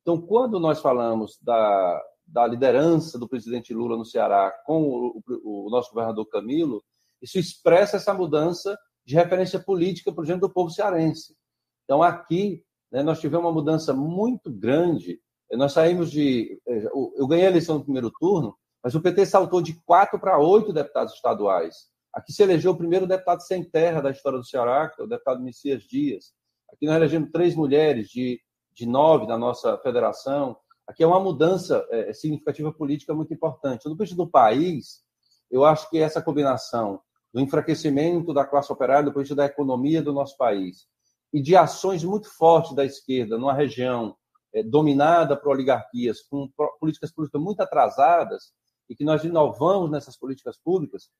Então, 0.00 0.20
quando 0.20 0.58
nós 0.58 0.80
falamos 0.80 1.38
da, 1.42 2.02
da 2.26 2.46
liderança 2.46 3.18
do 3.18 3.28
presidente 3.28 3.74
Lula 3.74 3.96
no 3.96 4.04
Ceará 4.04 4.50
com 4.64 4.82
o, 4.82 5.22
o, 5.44 5.66
o 5.66 5.70
nosso 5.70 5.90
governador 5.90 6.26
Camilo, 6.26 6.82
isso 7.20 7.38
expressa 7.38 7.96
essa 7.96 8.14
mudança 8.14 8.78
de 9.06 9.14
referência 9.14 9.60
política 9.60 10.12
para 10.12 10.22
o 10.22 10.38
do 10.38 10.50
povo 10.50 10.68
cearense. 10.68 11.36
Então, 11.84 12.02
aqui, 12.02 12.64
né, 12.90 13.02
nós 13.02 13.20
tivemos 13.20 13.46
uma 13.46 13.52
mudança 13.52 13.94
muito 13.94 14.50
grande. 14.50 15.20
Nós 15.52 15.72
saímos 15.72 16.10
de. 16.10 16.60
Eh, 16.66 16.90
eu 17.16 17.26
ganhei 17.28 17.46
a 17.46 17.50
eleição 17.50 17.78
no 17.78 17.84
primeiro 17.84 18.10
turno, 18.10 18.56
mas 18.82 18.96
o 18.96 19.00
PT 19.00 19.26
saltou 19.26 19.62
de 19.62 19.74
quatro 19.84 20.18
para 20.18 20.38
oito 20.38 20.72
deputados 20.72 21.14
estaduais. 21.14 21.88
Aqui 22.12 22.32
se 22.32 22.42
elegeu 22.42 22.72
o 22.72 22.76
primeiro 22.76 23.06
deputado 23.06 23.42
sem 23.42 23.62
terra 23.62 24.00
da 24.00 24.10
história 24.10 24.38
do 24.38 24.44
Ceará, 24.44 24.88
que 24.88 25.00
é 25.00 25.04
o 25.04 25.08
deputado 25.08 25.42
Messias 25.42 25.84
Dias. 25.84 26.32
Aqui 26.72 26.86
nós 26.86 26.96
elegemos 26.96 27.30
três 27.30 27.54
mulheres 27.54 28.08
de, 28.08 28.40
de 28.72 28.86
nove 28.86 29.26
da 29.26 29.38
nossa 29.38 29.78
federação. 29.78 30.56
Aqui 30.88 31.04
é 31.04 31.06
uma 31.06 31.20
mudança 31.20 31.86
é, 31.90 32.12
significativa 32.12 32.72
política 32.72 33.14
muito 33.14 33.32
importante. 33.32 33.88
Do 33.88 33.96
ponto 33.96 34.14
do 34.16 34.28
país, 34.28 35.04
eu 35.48 35.64
acho 35.64 35.88
que 35.90 35.98
essa 35.98 36.20
combinação 36.20 37.00
do 37.32 37.40
enfraquecimento 37.40 38.32
da 38.32 38.44
classe 38.44 38.72
operária, 38.72 39.04
do 39.04 39.12
ponto 39.12 39.34
da 39.34 39.46
economia 39.46 40.02
do 40.02 40.12
nosso 40.12 40.36
país, 40.36 40.86
e 41.32 41.40
de 41.42 41.54
ações 41.56 42.02
muito 42.04 42.28
fortes 42.30 42.74
da 42.74 42.84
esquerda 42.84 43.36
numa 43.36 43.52
região 43.52 44.16
é, 44.54 44.62
dominada 44.62 45.36
por 45.36 45.50
oligarquias, 45.50 46.22
com 46.22 46.50
políticas 46.80 47.12
públicas 47.12 47.40
muito 47.40 47.60
atrasadas, 47.60 48.52
e 48.88 48.94
que 48.94 49.04
nós 49.04 49.24
inovamos 49.24 49.90
nessas 49.90 50.16
políticas 50.16 50.56
públicas, 50.56 51.10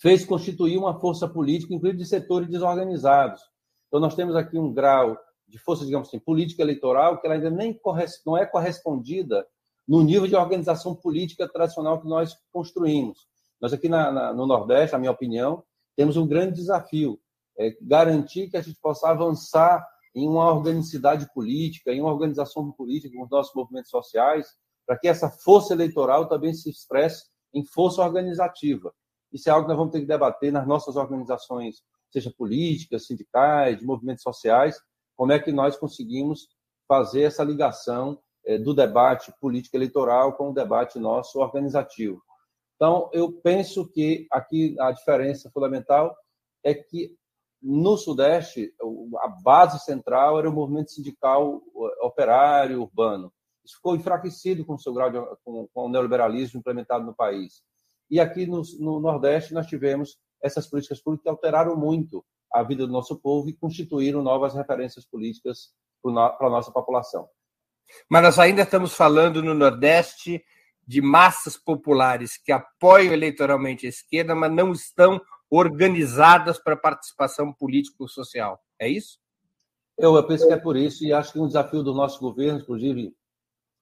fez 0.00 0.24
constituir 0.24 0.76
uma 0.76 0.98
força 1.00 1.28
política, 1.28 1.74
inclusive 1.74 1.98
de 1.98 2.06
setores 2.06 2.48
desorganizados. 2.48 3.40
Então, 3.86 4.00
nós 4.00 4.14
temos 4.14 4.36
aqui 4.36 4.58
um 4.58 4.72
grau 4.72 5.16
de 5.46 5.58
força, 5.58 5.84
digamos 5.84 6.08
assim, 6.08 6.18
política 6.18 6.62
eleitoral, 6.62 7.20
que 7.20 7.26
ela 7.26 7.36
ainda 7.36 7.50
nem 7.50 7.78
não 8.26 8.36
é 8.36 8.44
correspondida 8.44 9.46
no 9.86 10.02
nível 10.02 10.26
de 10.26 10.36
organização 10.36 10.94
política 10.94 11.48
tradicional 11.48 12.00
que 12.00 12.06
nós 12.06 12.36
construímos. 12.52 13.26
Nós 13.60 13.72
aqui 13.72 13.88
na, 13.88 14.10
na, 14.10 14.32
no 14.32 14.46
Nordeste, 14.46 14.92
na 14.92 14.98
minha 14.98 15.12
opinião, 15.12 15.62
temos 15.96 16.16
um 16.16 16.26
grande 16.26 16.54
desafio, 16.54 17.20
é 17.58 17.76
garantir 17.82 18.48
que 18.48 18.56
a 18.56 18.60
gente 18.60 18.78
possa 18.80 19.08
avançar 19.08 19.84
em 20.14 20.28
uma 20.28 20.52
organicidade 20.52 21.28
política, 21.32 21.92
em 21.92 22.00
uma 22.00 22.12
organização 22.12 22.70
política 22.72 23.16
com 23.16 23.24
os 23.24 23.30
nossos 23.30 23.54
movimentos 23.54 23.90
sociais, 23.90 24.46
para 24.86 24.96
que 24.98 25.08
essa 25.08 25.28
força 25.28 25.74
eleitoral 25.74 26.28
também 26.28 26.54
se 26.54 26.70
expresse 26.70 27.24
em 27.52 27.64
força 27.64 28.02
organizativa. 28.02 28.92
Isso 29.32 29.48
é 29.48 29.52
algo 29.52 29.64
que 29.64 29.68
nós 29.68 29.78
vamos 29.78 29.92
ter 29.92 30.00
que 30.00 30.06
debater 30.06 30.52
nas 30.52 30.66
nossas 30.66 30.96
organizações, 30.96 31.82
seja 32.10 32.32
políticas, 32.36 33.06
sindicais, 33.06 33.78
de 33.78 33.84
movimentos 33.84 34.22
sociais, 34.22 34.80
como 35.16 35.32
é 35.32 35.38
que 35.38 35.52
nós 35.52 35.76
conseguimos 35.76 36.48
fazer 36.86 37.22
essa 37.22 37.44
ligação 37.44 38.18
é, 38.46 38.56
do 38.56 38.72
debate 38.72 39.32
político 39.40 39.76
eleitoral 39.76 40.34
com 40.34 40.50
o 40.50 40.54
debate 40.54 40.98
nosso 40.98 41.38
organizativo. 41.38 42.22
Então, 42.78 43.10
eu 43.12 43.32
penso 43.32 43.90
que 43.90 44.28
aqui 44.30 44.76
a 44.78 44.92
diferença 44.92 45.50
fundamental 45.50 46.16
é 46.62 46.72
que 46.72 47.12
no 47.60 47.96
Sudeste, 47.96 48.72
a 49.20 49.28
base 49.42 49.80
central 49.80 50.38
era 50.38 50.48
o 50.48 50.52
movimento 50.52 50.92
sindical 50.92 51.60
operário 52.00 52.80
urbano. 52.80 53.32
Isso 53.64 53.74
ficou 53.74 53.96
enfraquecido 53.96 54.64
com 54.64 54.74
o 54.74 54.78
seu 54.78 54.94
grau 54.94 55.10
de, 55.10 55.18
com, 55.44 55.66
com 55.74 55.86
o 55.86 55.88
neoliberalismo 55.88 56.60
implementado 56.60 57.04
no 57.04 57.12
país. 57.12 57.62
E 58.08 58.20
aqui 58.20 58.46
no, 58.46 58.62
no 58.78 59.00
Nordeste 59.00 59.52
nós 59.52 59.66
tivemos 59.66 60.16
essas 60.40 60.68
políticas 60.68 61.02
públicas 61.02 61.24
que 61.24 61.28
alteraram 61.28 61.76
muito 61.76 62.24
a 62.52 62.62
vida 62.62 62.86
do 62.86 62.92
nosso 62.92 63.16
povo 63.20 63.48
e 63.48 63.56
constituíram 63.56 64.22
novas 64.22 64.54
referências 64.54 65.04
políticas 65.04 65.72
para 66.00 66.46
a 66.46 66.50
nossa 66.50 66.70
população. 66.70 67.28
Mas 68.08 68.22
nós 68.22 68.38
ainda 68.38 68.62
estamos 68.62 68.94
falando 68.94 69.42
no 69.42 69.52
Nordeste 69.52 70.44
de 70.88 71.02
massas 71.02 71.54
populares 71.54 72.38
que 72.38 72.50
apoiam 72.50 73.12
eleitoralmente 73.12 73.84
a 73.84 73.90
esquerda, 73.90 74.34
mas 74.34 74.50
não 74.50 74.72
estão 74.72 75.20
organizadas 75.50 76.58
para 76.58 76.78
participação 76.78 77.52
político-social. 77.52 78.58
É 78.80 78.88
isso? 78.88 79.18
Eu 79.98 80.26
penso 80.26 80.46
que 80.46 80.52
é 80.54 80.56
por 80.56 80.78
isso, 80.78 81.04
e 81.04 81.12
acho 81.12 81.34
que 81.34 81.38
um 81.38 81.46
desafio 81.46 81.82
do 81.82 81.92
nosso 81.92 82.18
governo, 82.20 82.60
inclusive 82.60 83.14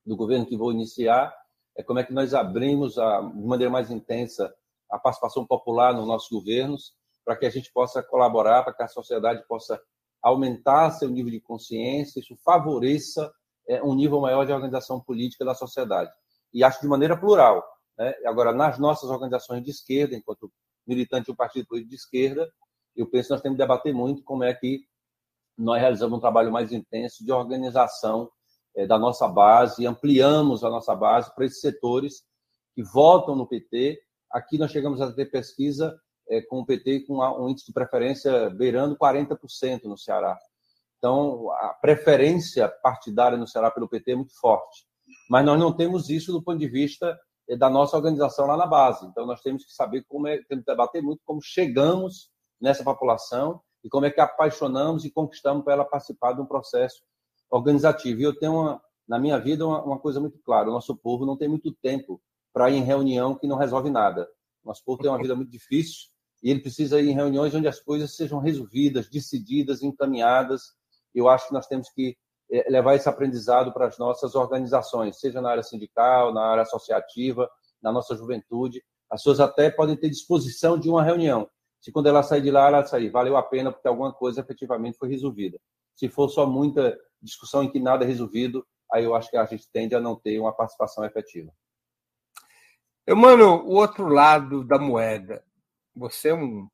do 0.04 0.16
governo 0.16 0.46
que 0.46 0.56
vou 0.56 0.72
iniciar, 0.72 1.32
é 1.76 1.82
como 1.82 2.00
é 2.00 2.04
que 2.04 2.12
nós 2.12 2.34
abrimos 2.34 2.98
a, 2.98 3.20
de 3.20 3.46
maneira 3.46 3.70
mais 3.70 3.88
intensa 3.88 4.52
a 4.90 4.98
participação 4.98 5.46
popular 5.46 5.94
nos 5.94 6.08
nossos 6.08 6.28
governos, 6.28 6.92
para 7.24 7.36
que 7.36 7.46
a 7.46 7.50
gente 7.50 7.72
possa 7.72 8.02
colaborar, 8.02 8.64
para 8.64 8.74
que 8.74 8.82
a 8.82 8.88
sociedade 8.88 9.46
possa 9.46 9.80
aumentar 10.20 10.90
seu 10.90 11.08
nível 11.08 11.30
de 11.30 11.40
consciência, 11.40 12.18
isso 12.18 12.36
favoreça 12.44 13.32
é, 13.68 13.80
um 13.80 13.94
nível 13.94 14.20
maior 14.20 14.44
de 14.44 14.52
organização 14.52 15.00
política 15.00 15.44
da 15.44 15.54
sociedade 15.54 16.10
e 16.52 16.64
acho 16.64 16.80
de 16.80 16.88
maneira 16.88 17.16
plural. 17.16 17.64
Né? 17.98 18.14
Agora, 18.24 18.52
nas 18.52 18.78
nossas 18.78 19.10
organizações 19.10 19.62
de 19.62 19.70
esquerda, 19.70 20.14
enquanto 20.14 20.52
militante 20.86 21.26
de 21.26 21.32
um 21.32 21.36
partido 21.36 21.66
político 21.66 21.90
de 21.90 21.96
esquerda, 21.96 22.50
eu 22.94 23.06
penso 23.06 23.28
que 23.28 23.34
nós 23.34 23.42
temos 23.42 23.56
que 23.56 23.62
debater 23.62 23.92
muito 23.92 24.22
como 24.22 24.44
é 24.44 24.54
que 24.54 24.86
nós 25.56 25.80
realizamos 25.80 26.16
um 26.16 26.20
trabalho 26.20 26.52
mais 26.52 26.72
intenso 26.72 27.24
de 27.24 27.32
organização 27.32 28.30
é, 28.76 28.86
da 28.86 28.98
nossa 28.98 29.26
base 29.26 29.86
ampliamos 29.86 30.62
a 30.62 30.68
nossa 30.68 30.94
base 30.94 31.34
para 31.34 31.46
esses 31.46 31.60
setores 31.60 32.22
que 32.74 32.82
votam 32.82 33.34
no 33.34 33.46
PT. 33.46 33.98
Aqui 34.30 34.58
nós 34.58 34.70
chegamos 34.70 35.00
a 35.00 35.10
ter 35.12 35.26
pesquisa 35.26 35.98
é, 36.28 36.42
com 36.42 36.60
o 36.60 36.66
PT 36.66 37.00
com 37.06 37.18
um 37.18 37.48
índice 37.48 37.66
de 37.66 37.72
preferência 37.72 38.50
beirando 38.50 38.96
40% 38.96 39.84
no 39.84 39.96
Ceará. 39.96 40.38
Então, 40.98 41.50
a 41.52 41.68
preferência 41.80 42.68
partidária 42.68 43.38
no 43.38 43.46
Ceará 43.46 43.70
pelo 43.70 43.88
PT 43.88 44.12
é 44.12 44.16
muito 44.16 44.38
forte 44.38 44.86
mas 45.28 45.44
nós 45.44 45.58
não 45.58 45.72
temos 45.72 46.08
isso 46.08 46.32
do 46.32 46.42
ponto 46.42 46.58
de 46.58 46.68
vista 46.68 47.18
eh, 47.48 47.56
da 47.56 47.68
nossa 47.68 47.96
organização 47.96 48.46
lá 48.46 48.56
na 48.56 48.66
base. 48.66 49.06
Então, 49.06 49.26
nós 49.26 49.40
temos 49.40 49.64
que 49.64 49.72
saber 49.72 50.04
como 50.08 50.28
é, 50.28 50.38
temos 50.48 50.64
que 50.64 50.70
debater 50.70 51.02
muito 51.02 51.20
como 51.24 51.40
chegamos 51.42 52.30
nessa 52.60 52.84
população 52.84 53.60
e 53.84 53.88
como 53.88 54.06
é 54.06 54.10
que 54.10 54.20
apaixonamos 54.20 55.04
e 55.04 55.10
conquistamos 55.10 55.64
para 55.64 55.74
ela 55.74 55.84
participar 55.84 56.32
de 56.32 56.40
um 56.40 56.46
processo 56.46 57.02
organizativo. 57.50 58.20
E 58.20 58.24
eu 58.24 58.36
tenho, 58.36 58.52
uma, 58.52 58.82
na 59.06 59.18
minha 59.18 59.38
vida, 59.38 59.66
uma, 59.66 59.82
uma 59.82 59.98
coisa 59.98 60.20
muito 60.20 60.38
clara: 60.40 60.68
o 60.68 60.72
nosso 60.72 60.96
povo 60.96 61.24
não 61.26 61.36
tem 61.36 61.48
muito 61.48 61.72
tempo 61.72 62.20
para 62.52 62.70
ir 62.70 62.76
em 62.76 62.82
reunião 62.82 63.34
que 63.34 63.46
não 63.46 63.56
resolve 63.56 63.90
nada. 63.90 64.28
Nosso 64.64 64.82
povo 64.84 65.00
tem 65.00 65.10
uma 65.10 65.20
vida 65.20 65.36
muito 65.36 65.50
difícil 65.50 66.08
e 66.42 66.50
ele 66.50 66.60
precisa 66.60 67.00
ir 67.00 67.08
em 67.08 67.14
reuniões 67.14 67.54
onde 67.54 67.68
as 67.68 67.80
coisas 67.80 68.16
sejam 68.16 68.40
resolvidas, 68.40 69.08
decididas, 69.08 69.82
encaminhadas. 69.82 70.62
Eu 71.14 71.28
acho 71.28 71.48
que 71.48 71.54
nós 71.54 71.66
temos 71.66 71.88
que 71.90 72.16
levar 72.68 72.94
esse 72.94 73.08
aprendizado 73.08 73.72
para 73.72 73.86
as 73.86 73.98
nossas 73.98 74.34
organizações, 74.34 75.18
seja 75.18 75.40
na 75.40 75.50
área 75.50 75.62
sindical, 75.62 76.32
na 76.32 76.42
área 76.42 76.62
associativa, 76.62 77.50
na 77.82 77.92
nossa 77.92 78.14
juventude. 78.16 78.82
As 79.10 79.20
pessoas 79.20 79.40
até 79.40 79.70
podem 79.70 79.96
ter 79.96 80.08
disposição 80.08 80.78
de 80.78 80.88
uma 80.88 81.02
reunião. 81.02 81.48
Se 81.80 81.92
quando 81.92 82.08
ela 82.08 82.22
sair 82.22 82.42
de 82.42 82.50
lá, 82.50 82.68
ela 82.68 82.84
sair, 82.84 83.10
valeu 83.10 83.36
a 83.36 83.42
pena 83.42 83.70
porque 83.70 83.86
alguma 83.86 84.12
coisa 84.12 84.40
efetivamente 84.40 84.98
foi 84.98 85.08
resolvida. 85.08 85.58
Se 85.94 86.08
for 86.08 86.28
só 86.28 86.46
muita 86.46 86.98
discussão 87.22 87.62
em 87.62 87.70
que 87.70 87.80
nada 87.80 88.04
é 88.04 88.08
resolvido, 88.08 88.66
aí 88.92 89.04
eu 89.04 89.14
acho 89.14 89.30
que 89.30 89.36
a 89.36 89.44
gente 89.44 89.68
tende 89.72 89.94
a 89.94 90.00
não 90.00 90.16
ter 90.16 90.38
uma 90.38 90.52
participação 90.52 91.04
efetiva. 91.04 91.52
Mano, 93.08 93.62
o 93.64 93.74
outro 93.74 94.08
lado 94.08 94.64
da 94.64 94.78
moeda. 94.78 95.44
Você 95.94 96.28
é 96.28 96.34
um 96.34 96.68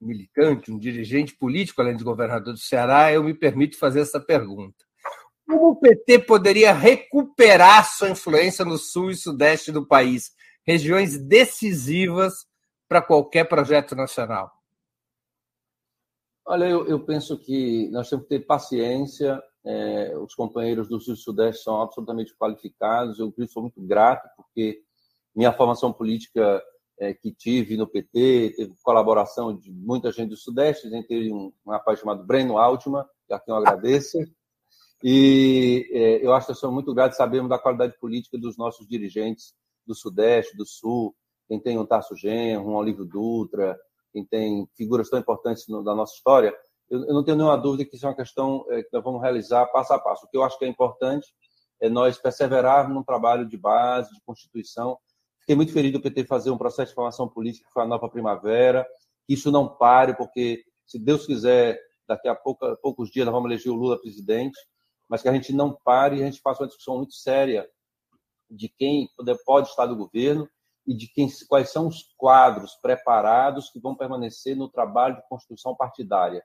militante, 0.00 0.70
um 0.70 0.78
dirigente 0.78 1.34
político, 1.36 1.80
além 1.80 1.96
de 1.96 2.04
governador 2.04 2.52
do 2.52 2.58
Ceará, 2.58 3.12
eu 3.12 3.22
me 3.22 3.32
permito 3.32 3.78
fazer 3.78 4.00
essa 4.00 4.20
pergunta. 4.20 4.85
Como 5.46 5.70
o 5.70 5.76
PT 5.76 6.20
poderia 6.20 6.72
recuperar 6.72 7.84
sua 7.84 8.10
influência 8.10 8.64
no 8.64 8.76
sul 8.76 9.10
e 9.10 9.16
sudeste 9.16 9.70
do 9.70 9.86
país, 9.86 10.32
regiões 10.66 11.18
decisivas 11.18 12.46
para 12.88 13.00
qualquer 13.00 13.44
projeto 13.48 13.94
nacional? 13.94 14.52
Olha, 16.44 16.64
eu, 16.64 16.86
eu, 16.86 17.04
penso 17.04 17.38
que 17.38 17.88
nós 17.90 18.08
temos 18.08 18.24
que 18.24 18.38
ter 18.38 18.46
paciência 18.46 19.42
é, 19.66 20.16
os 20.16 20.32
companheiros 20.32 20.88
do 20.88 21.00
Sul 21.00 21.14
e 21.14 21.16
Sudeste 21.16 21.64
são 21.64 21.82
absolutamente 21.82 22.32
qualificados. 22.36 23.18
Eu, 23.18 23.34
sou 23.48 23.62
muito 23.62 23.82
grato, 23.82 24.28
porque 24.36 24.80
minha 25.34 25.52
formação 25.52 25.92
política 25.92 26.62
é, 27.00 27.12
que 27.12 27.32
tive 27.32 27.76
no 27.76 27.86
PT 27.86 28.54
teve 28.56 28.74
colaboração 28.82 29.56
de 29.56 29.72
muita 29.72 30.12
gente 30.12 30.30
do 30.30 30.36
Sudeste, 30.36 30.88
teve 31.08 31.32
um, 31.32 31.52
um 31.66 31.70
rapaz 31.72 31.98
chamado 31.98 32.24
Breno 32.24 32.58
Altman, 32.58 33.04
a 33.28 33.40
quem 33.40 33.52
eu 33.52 33.58
agradeço. 33.58 34.18
E 35.02 35.88
é, 35.92 36.24
eu 36.24 36.32
acho 36.32 36.46
que 36.46 36.52
eu 36.52 36.56
sou 36.56 36.72
muito 36.72 36.94
grato 36.94 37.14
sabemos 37.14 37.48
da 37.48 37.58
qualidade 37.58 37.98
política 37.98 38.38
dos 38.38 38.56
nossos 38.56 38.86
dirigentes 38.86 39.54
do 39.86 39.94
Sudeste, 39.94 40.56
do 40.56 40.66
Sul, 40.66 41.14
quem 41.48 41.60
tem 41.60 41.78
um 41.78 41.86
Tasso 41.86 42.16
Genro, 42.16 42.68
um 42.68 42.74
Olívio 42.74 43.04
Dutra, 43.04 43.78
quem 44.12 44.24
tem 44.24 44.68
figuras 44.74 45.08
tão 45.08 45.18
importantes 45.18 45.68
no, 45.68 45.82
da 45.84 45.94
nossa 45.94 46.14
história, 46.14 46.54
eu, 46.88 47.04
eu, 47.04 47.14
não 47.14 47.24
tenho 47.24 47.36
nenhuma 47.36 47.56
dúvida 47.56 47.84
que 47.84 47.96
isso 47.96 48.06
é 48.06 48.08
uma 48.08 48.16
questão 48.16 48.64
é, 48.70 48.82
que 48.82 48.88
nós 48.92 49.02
vamos 49.02 49.20
realizar 49.20 49.66
passo 49.66 49.92
a 49.92 49.98
passo. 49.98 50.24
O 50.24 50.28
que 50.28 50.36
eu 50.36 50.42
acho 50.42 50.58
que 50.58 50.64
é 50.64 50.68
importante 50.68 51.26
é 51.80 51.88
nós 51.88 52.16
perseverarmos 52.16 52.94
num 52.94 53.02
trabalho 53.02 53.46
de 53.46 53.56
base, 53.56 54.14
de 54.14 54.20
constituição. 54.24 54.98
Fiquei 55.40 55.54
muito 55.54 55.72
feliz 55.72 55.92
do 55.92 56.00
PT 56.00 56.24
fazer 56.24 56.50
um 56.50 56.58
processo 56.58 56.90
de 56.90 56.94
formação 56.94 57.28
política 57.28 57.68
foi 57.72 57.82
a 57.82 57.86
nova 57.86 58.08
primavera, 58.08 58.86
que 59.26 59.34
isso 59.34 59.50
não 59.50 59.68
pare, 59.68 60.16
porque, 60.16 60.64
se 60.86 60.98
Deus 60.98 61.26
quiser, 61.26 61.78
daqui 62.08 62.28
a 62.28 62.34
pouco, 62.34 62.76
poucos 62.76 63.10
dias 63.10 63.26
nós 63.26 63.34
vamos 63.34 63.50
eleger 63.50 63.72
o 63.72 63.76
Lula 63.76 64.00
presidente, 64.00 64.58
mas 65.08 65.22
que 65.22 65.28
a 65.28 65.32
gente 65.32 65.52
não 65.52 65.72
pare 65.72 66.16
e 66.16 66.22
a 66.22 66.26
gente 66.26 66.40
faça 66.40 66.62
uma 66.62 66.68
discussão 66.68 66.96
muito 66.96 67.14
séria 67.14 67.68
de 68.50 68.68
quem 68.68 69.08
pode 69.44 69.68
estar 69.68 69.86
no 69.86 69.96
governo 69.96 70.48
e 70.86 70.94
de 70.94 71.08
quem, 71.08 71.28
quais 71.48 71.70
são 71.70 71.88
os 71.88 72.14
quadros 72.16 72.74
preparados 72.76 73.70
que 73.70 73.80
vão 73.80 73.96
permanecer 73.96 74.56
no 74.56 74.68
trabalho 74.68 75.16
de 75.16 75.28
construção 75.28 75.74
partidária. 75.74 76.44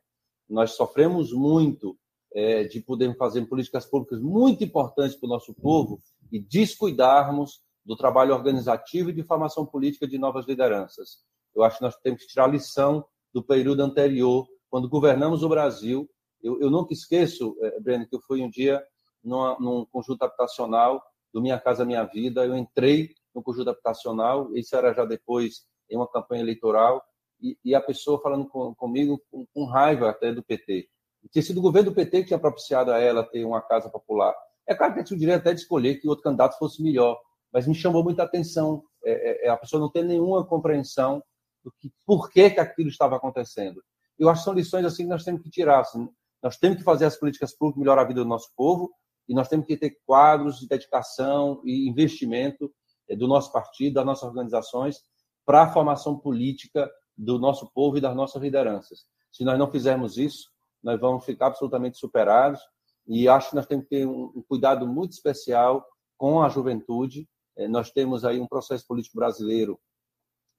Nós 0.49 0.71
sofremos 0.71 1.31
muito 1.31 1.97
é, 2.33 2.63
de 2.63 2.81
podermos 2.81 3.17
fazer 3.17 3.45
políticas 3.45 3.85
públicas 3.85 4.19
muito 4.19 4.63
importantes 4.63 5.15
para 5.15 5.27
o 5.27 5.29
nosso 5.29 5.53
povo 5.53 6.01
e 6.31 6.39
descuidarmos 6.39 7.61
do 7.85 7.95
trabalho 7.95 8.33
organizativo 8.33 9.09
e 9.09 9.13
de 9.13 9.23
formação 9.23 9.65
política 9.65 10.07
de 10.07 10.17
novas 10.17 10.47
lideranças. 10.47 11.19
Eu 11.53 11.63
acho 11.63 11.77
que 11.77 11.83
nós 11.83 11.95
temos 11.97 12.21
que 12.21 12.27
tirar 12.27 12.47
lição 12.47 13.05
do 13.33 13.43
período 13.43 13.81
anterior, 13.81 14.47
quando 14.69 14.89
governamos 14.89 15.43
o 15.43 15.49
Brasil. 15.49 16.09
Eu, 16.43 16.59
eu 16.59 16.69
nunca 16.69 16.93
esqueço, 16.93 17.55
é, 17.61 17.79
Breno, 17.79 18.07
que 18.07 18.15
eu 18.15 18.21
fui 18.21 18.41
um 18.41 18.49
dia 18.49 18.83
numa, 19.23 19.57
num 19.59 19.85
conjunto 19.85 20.23
habitacional 20.23 21.01
do 21.33 21.41
Minha 21.41 21.59
Casa 21.59 21.85
Minha 21.85 22.03
Vida. 22.03 22.45
Eu 22.45 22.55
entrei 22.55 23.13
no 23.33 23.41
conjunto 23.41 23.69
habitacional, 23.69 24.55
isso 24.55 24.75
era 24.75 24.93
já 24.93 25.05
depois 25.05 25.65
em 25.89 25.97
uma 25.97 26.07
campanha 26.07 26.41
eleitoral, 26.41 27.03
e, 27.41 27.57
e 27.63 27.75
a 27.75 27.81
pessoa 27.81 28.21
falando 28.21 28.47
com, 28.47 28.73
comigo 28.75 29.21
com, 29.29 29.45
com, 29.53 29.65
raiva 29.65 30.09
até 30.09 30.31
do 30.31 30.43
PT. 30.43 30.87
E 31.23 31.29
tinha 31.29 31.41
sido 31.41 31.57
o 31.57 31.61
governo 31.61 31.91
do 31.91 31.95
PT 31.95 32.21
que 32.21 32.27
tinha 32.27 32.39
propiciado 32.39 32.91
a 32.91 32.99
ela 32.99 33.23
ter 33.23 33.43
uma 33.45 33.61
casa 33.61 33.89
popular. 33.89 34.33
É 34.67 34.75
claro 34.75 34.93
que 34.93 35.03
tinha 35.03 35.17
o 35.17 35.19
direito 35.19 35.41
até 35.41 35.53
de 35.53 35.61
escolher 35.61 35.95
que 35.95 36.07
outro 36.07 36.23
candidato 36.23 36.57
fosse 36.57 36.81
melhor, 36.81 37.19
mas 37.51 37.67
me 37.67 37.75
chamou 37.75 38.03
muita 38.03 38.23
atenção. 38.23 38.83
É, 39.03 39.11
é, 39.11 39.47
é, 39.47 39.49
a 39.49 39.57
pessoa 39.57 39.79
não 39.79 39.89
tem 39.89 40.03
nenhuma 40.03 40.45
compreensão 40.45 41.21
do 41.63 41.71
que 41.79 41.91
por 42.05 42.29
que, 42.29 42.51
que 42.51 42.59
aquilo 42.59 42.89
estava 42.89 43.15
acontecendo. 43.15 43.83
Eu 44.17 44.29
acho 44.29 44.41
que 44.41 44.45
são 44.45 44.53
lições 44.53 44.85
assim 44.85 45.03
que 45.03 45.09
nós 45.09 45.23
temos 45.23 45.41
que 45.41 45.49
tirar. 45.49 45.79
Assim, 45.79 46.07
nós 46.41 46.57
temos 46.57 46.77
que 46.79 46.83
fazer 46.83 47.05
as 47.05 47.17
políticas 47.17 47.55
públicas 47.55 47.79
melhorar 47.79 48.01
a 48.01 48.07
vida 48.07 48.21
do 48.21 48.27
nosso 48.27 48.51
povo 48.55 48.91
e 49.27 49.33
nós 49.33 49.47
temos 49.47 49.65
que 49.65 49.77
ter 49.77 49.97
quadros 50.05 50.59
de 50.59 50.67
dedicação 50.67 51.61
e 51.63 51.87
investimento 51.87 52.71
é, 53.07 53.15
do 53.15 53.27
nosso 53.27 53.51
partido, 53.51 53.95
das 53.95 54.05
nossas 54.05 54.29
organizações, 54.29 55.03
para 55.45 55.63
a 55.63 55.71
formação 55.71 56.17
política 56.17 56.89
do 57.17 57.37
nosso 57.37 57.71
povo 57.73 57.97
e 57.97 58.01
das 58.01 58.15
nossas 58.15 58.41
lideranças. 58.41 59.05
Se 59.31 59.43
nós 59.43 59.57
não 59.57 59.69
fizermos 59.69 60.17
isso, 60.17 60.49
nós 60.83 60.99
vamos 60.99 61.23
ficar 61.23 61.47
absolutamente 61.47 61.97
superados 61.97 62.59
e 63.07 63.27
acho 63.27 63.49
que 63.49 63.55
nós 63.55 63.65
temos 63.65 63.85
que 63.85 63.89
ter 63.89 64.07
um 64.07 64.43
cuidado 64.47 64.87
muito 64.87 65.13
especial 65.13 65.85
com 66.17 66.41
a 66.41 66.49
juventude. 66.49 67.27
É, 67.57 67.67
nós 67.67 67.91
temos 67.91 68.25
aí 68.25 68.39
um 68.39 68.47
processo 68.47 68.85
político 68.87 69.17
brasileiro 69.17 69.79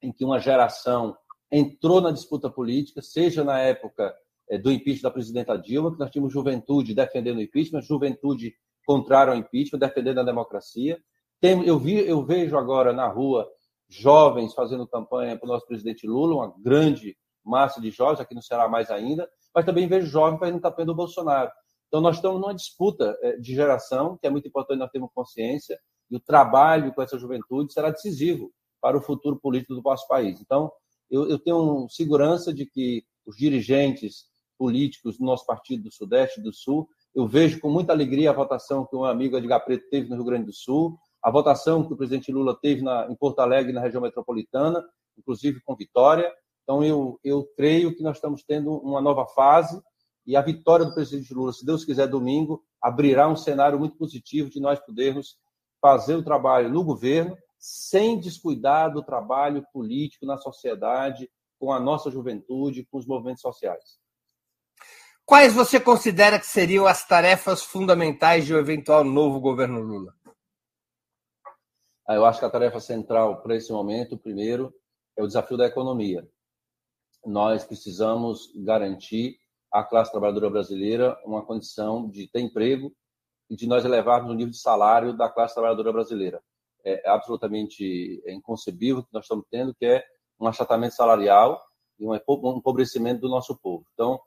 em 0.01 0.11
que 0.11 0.25
uma 0.25 0.39
geração 0.39 1.17
entrou 1.51 2.01
na 2.01 2.11
disputa 2.11 2.49
política, 2.49 3.01
seja 3.01 3.43
na 3.43 3.59
época 3.59 4.13
do 4.61 4.71
impeachment 4.71 5.03
da 5.03 5.11
presidenta 5.11 5.57
Dilma, 5.57 5.91
que 5.91 5.99
nós 5.99 6.11
tínhamos 6.11 6.33
juventude 6.33 6.93
defendendo 6.93 7.37
o 7.37 7.41
impeachment, 7.41 7.81
juventude 7.81 8.53
contrária 8.85 9.33
ao 9.33 9.39
impeachment, 9.39 9.79
defendendo 9.79 10.19
a 10.19 10.23
democracia, 10.23 11.01
tem, 11.39 11.65
eu, 11.65 11.77
vi, 11.77 11.95
eu 11.95 12.23
vejo 12.25 12.57
agora 12.57 12.93
na 12.93 13.07
rua 13.07 13.49
jovens 13.89 14.53
fazendo 14.53 14.87
campanha 14.87 15.37
para 15.37 15.45
o 15.45 15.51
nosso 15.51 15.65
presidente 15.67 16.07
Lula, 16.07 16.35
uma 16.35 16.53
grande 16.61 17.17
massa 17.43 17.81
de 17.81 17.91
jovens, 17.91 18.19
aqui 18.19 18.33
no 18.33 18.41
Ceará 18.41 18.67
mais 18.67 18.89
ainda, 18.89 19.29
mas 19.53 19.65
também 19.65 19.87
vejo 19.87 20.07
jovens 20.07 20.39
fazendo 20.39 20.61
campanha 20.61 20.85
do 20.85 20.95
Bolsonaro. 20.95 21.51
Então, 21.87 22.01
nós 22.01 22.15
estamos 22.15 22.41
numa 22.41 22.55
disputa 22.55 23.17
eh, 23.21 23.37
de 23.37 23.53
geração, 23.53 24.17
que 24.17 24.25
é 24.25 24.29
muito 24.29 24.47
importante 24.47 24.79
nós 24.79 24.89
termos 24.89 25.11
consciência, 25.13 25.77
e 26.09 26.15
o 26.15 26.19
trabalho 26.19 26.93
com 26.93 27.01
essa 27.01 27.19
juventude 27.19 27.71
será 27.71 27.91
decisivo 27.91 28.51
para 28.81 28.97
o 28.97 29.01
futuro 29.01 29.39
político 29.39 29.75
do 29.75 29.81
nosso 29.81 30.07
país. 30.07 30.41
Então, 30.41 30.71
eu, 31.09 31.29
eu 31.29 31.37
tenho 31.37 31.87
segurança 31.89 32.53
de 32.53 32.65
que 32.65 33.03
os 33.25 33.37
dirigentes 33.37 34.25
políticos 34.57 35.17
do 35.17 35.25
nosso 35.25 35.45
partido 35.45 35.83
do 35.83 35.91
Sudeste 35.91 36.39
e 36.39 36.43
do 36.43 36.53
Sul, 36.53 36.87
eu 37.13 37.27
vejo 37.27 37.59
com 37.59 37.69
muita 37.69 37.93
alegria 37.93 38.29
a 38.29 38.33
votação 38.33 38.85
que 38.85 38.95
um 38.95 39.05
amigo 39.05 39.37
Edgar 39.37 39.63
Preto 39.63 39.89
teve 39.89 40.09
no 40.09 40.15
Rio 40.15 40.25
Grande 40.25 40.45
do 40.45 40.53
Sul, 40.53 40.97
a 41.21 41.29
votação 41.31 41.85
que 41.85 41.93
o 41.93 41.97
presidente 41.97 42.31
Lula 42.31 42.57
teve 42.59 42.81
na, 42.81 43.07
em 43.09 43.15
Porto 43.15 43.39
Alegre, 43.39 43.71
na 43.71 43.81
região 43.81 44.01
metropolitana, 44.01 44.83
inclusive 45.17 45.61
com 45.61 45.75
vitória. 45.75 46.31
Então, 46.63 46.83
eu, 46.83 47.19
eu 47.23 47.45
creio 47.55 47.95
que 47.95 48.03
nós 48.03 48.17
estamos 48.17 48.43
tendo 48.43 48.71
uma 48.71 49.01
nova 49.01 49.25
fase 49.27 49.81
e 50.25 50.35
a 50.35 50.41
vitória 50.41 50.85
do 50.85 50.93
presidente 50.93 51.33
Lula, 51.33 51.51
se 51.51 51.65
Deus 51.65 51.83
quiser, 51.83 52.07
domingo, 52.07 52.63
abrirá 52.81 53.27
um 53.27 53.35
cenário 53.35 53.77
muito 53.77 53.97
positivo 53.97 54.49
de 54.49 54.59
nós 54.59 54.79
podermos 54.79 55.37
fazer 55.81 56.15
o 56.15 56.23
trabalho 56.23 56.69
no 56.69 56.83
governo 56.83 57.37
sem 57.59 58.19
descuidar 58.19 58.91
do 58.91 59.03
trabalho 59.03 59.65
político 59.71 60.25
na 60.25 60.37
sociedade, 60.37 61.29
com 61.59 61.71
a 61.71 61.79
nossa 61.79 62.11
juventude, 62.11 62.85
com 62.91 62.97
os 62.97 63.05
movimentos 63.05 63.41
sociais. 63.41 63.97
Quais 65.25 65.53
você 65.53 65.79
considera 65.79 66.37
que 66.37 66.45
seriam 66.45 66.85
as 66.85 67.07
tarefas 67.07 67.63
fundamentais 67.63 68.45
de 68.45 68.53
um 68.53 68.57
eventual 68.57 69.05
novo 69.05 69.39
governo 69.39 69.79
Lula? 69.79 70.13
Ah, 72.05 72.15
eu 72.15 72.25
acho 72.25 72.39
que 72.39 72.45
a 72.45 72.49
tarefa 72.49 72.81
central 72.81 73.41
para 73.41 73.55
esse 73.55 73.71
momento, 73.71 74.17
primeiro, 74.17 74.73
é 75.17 75.23
o 75.23 75.27
desafio 75.27 75.55
da 75.55 75.65
economia. 75.65 76.27
Nós 77.25 77.63
precisamos 77.63 78.51
garantir 78.53 79.37
à 79.71 79.81
classe 79.81 80.11
trabalhadora 80.11 80.49
brasileira 80.49 81.17
uma 81.23 81.45
condição 81.45 82.09
de 82.09 82.27
ter 82.27 82.41
emprego 82.41 82.93
e 83.49 83.55
de 83.55 83.65
nós 83.65 83.85
elevarmos 83.85 84.29
o 84.29 84.33
nível 84.33 84.51
de 84.51 84.59
salário 84.59 85.15
da 85.15 85.29
classe 85.29 85.53
trabalhadora 85.53 85.93
brasileira. 85.93 86.43
É 86.83 87.09
absolutamente 87.09 88.21
inconcebível 88.27 89.03
que 89.03 89.13
nós 89.13 89.23
estamos 89.23 89.45
tendo, 89.49 89.73
que 89.73 89.85
é 89.85 90.03
um 90.37 90.47
achatamento 90.47 90.95
salarial 90.95 91.63
e 91.97 92.05
um 92.05 92.13
empobrecimento 92.13 93.21
do 93.21 93.29
nosso 93.29 93.57
povo. 93.57 93.85
Então, 93.93 94.19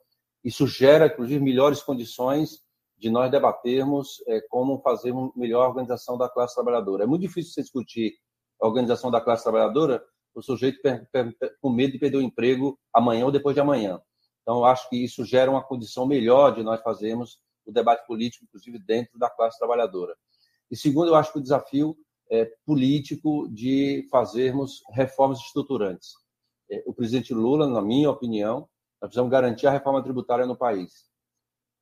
isso 0.43 0.67
gera, 0.67 1.07
inclusive, 1.07 1.43
melhores 1.43 1.81
condições 1.81 2.61
de 2.97 3.09
nós 3.09 3.29
debatermos 3.29 4.23
é, 4.27 4.41
como 4.49 4.79
fazer 4.79 5.11
uma 5.11 5.31
melhor 5.35 5.67
organização 5.67 6.17
da 6.17 6.29
classe 6.29 6.55
trabalhadora. 6.55 7.03
É 7.03 7.07
muito 7.07 7.21
difícil 7.21 7.53
você 7.53 7.61
discutir 7.61 8.13
a 8.61 8.67
organização 8.67 9.11
da 9.11 9.21
classe 9.21 9.43
trabalhadora 9.43 10.03
o 10.37 10.41
sujeito 10.41 10.79
com 11.59 11.69
medo 11.71 11.93
de 11.93 11.99
perder 11.99 12.17
o 12.17 12.21
emprego 12.21 12.79
amanhã 12.93 13.25
ou 13.25 13.31
depois 13.31 13.55
de 13.55 13.59
amanhã. 13.59 13.99
Então, 14.43 14.63
acho 14.63 14.87
que 14.87 15.03
isso 15.03 15.25
gera 15.25 15.49
uma 15.49 15.63
condição 15.63 16.05
melhor 16.05 16.53
de 16.53 16.63
nós 16.63 16.81
fazermos 16.81 17.39
o 17.65 17.71
debate 17.71 18.05
político, 18.05 18.45
inclusive 18.45 18.79
dentro 18.79 19.17
da 19.17 19.29
classe 19.29 19.57
trabalhadora. 19.57 20.15
E 20.69 20.77
segundo, 20.77 21.07
eu 21.07 21.15
acho 21.15 21.33
que 21.33 21.39
o 21.39 21.41
desafio 21.41 21.97
é 22.29 22.45
político 22.65 23.49
de 23.49 24.07
fazermos 24.11 24.83
reformas 24.91 25.39
estruturantes. 25.39 26.11
É, 26.69 26.83
o 26.85 26.93
presidente 26.93 27.33
Lula, 27.33 27.67
na 27.67 27.81
minha 27.81 28.09
opinião, 28.09 28.69
nós 29.01 29.09
precisamos 29.09 29.31
garantir 29.31 29.67
a 29.67 29.71
reforma 29.71 30.03
tributária 30.03 30.45
no 30.45 30.57
país. 30.57 31.07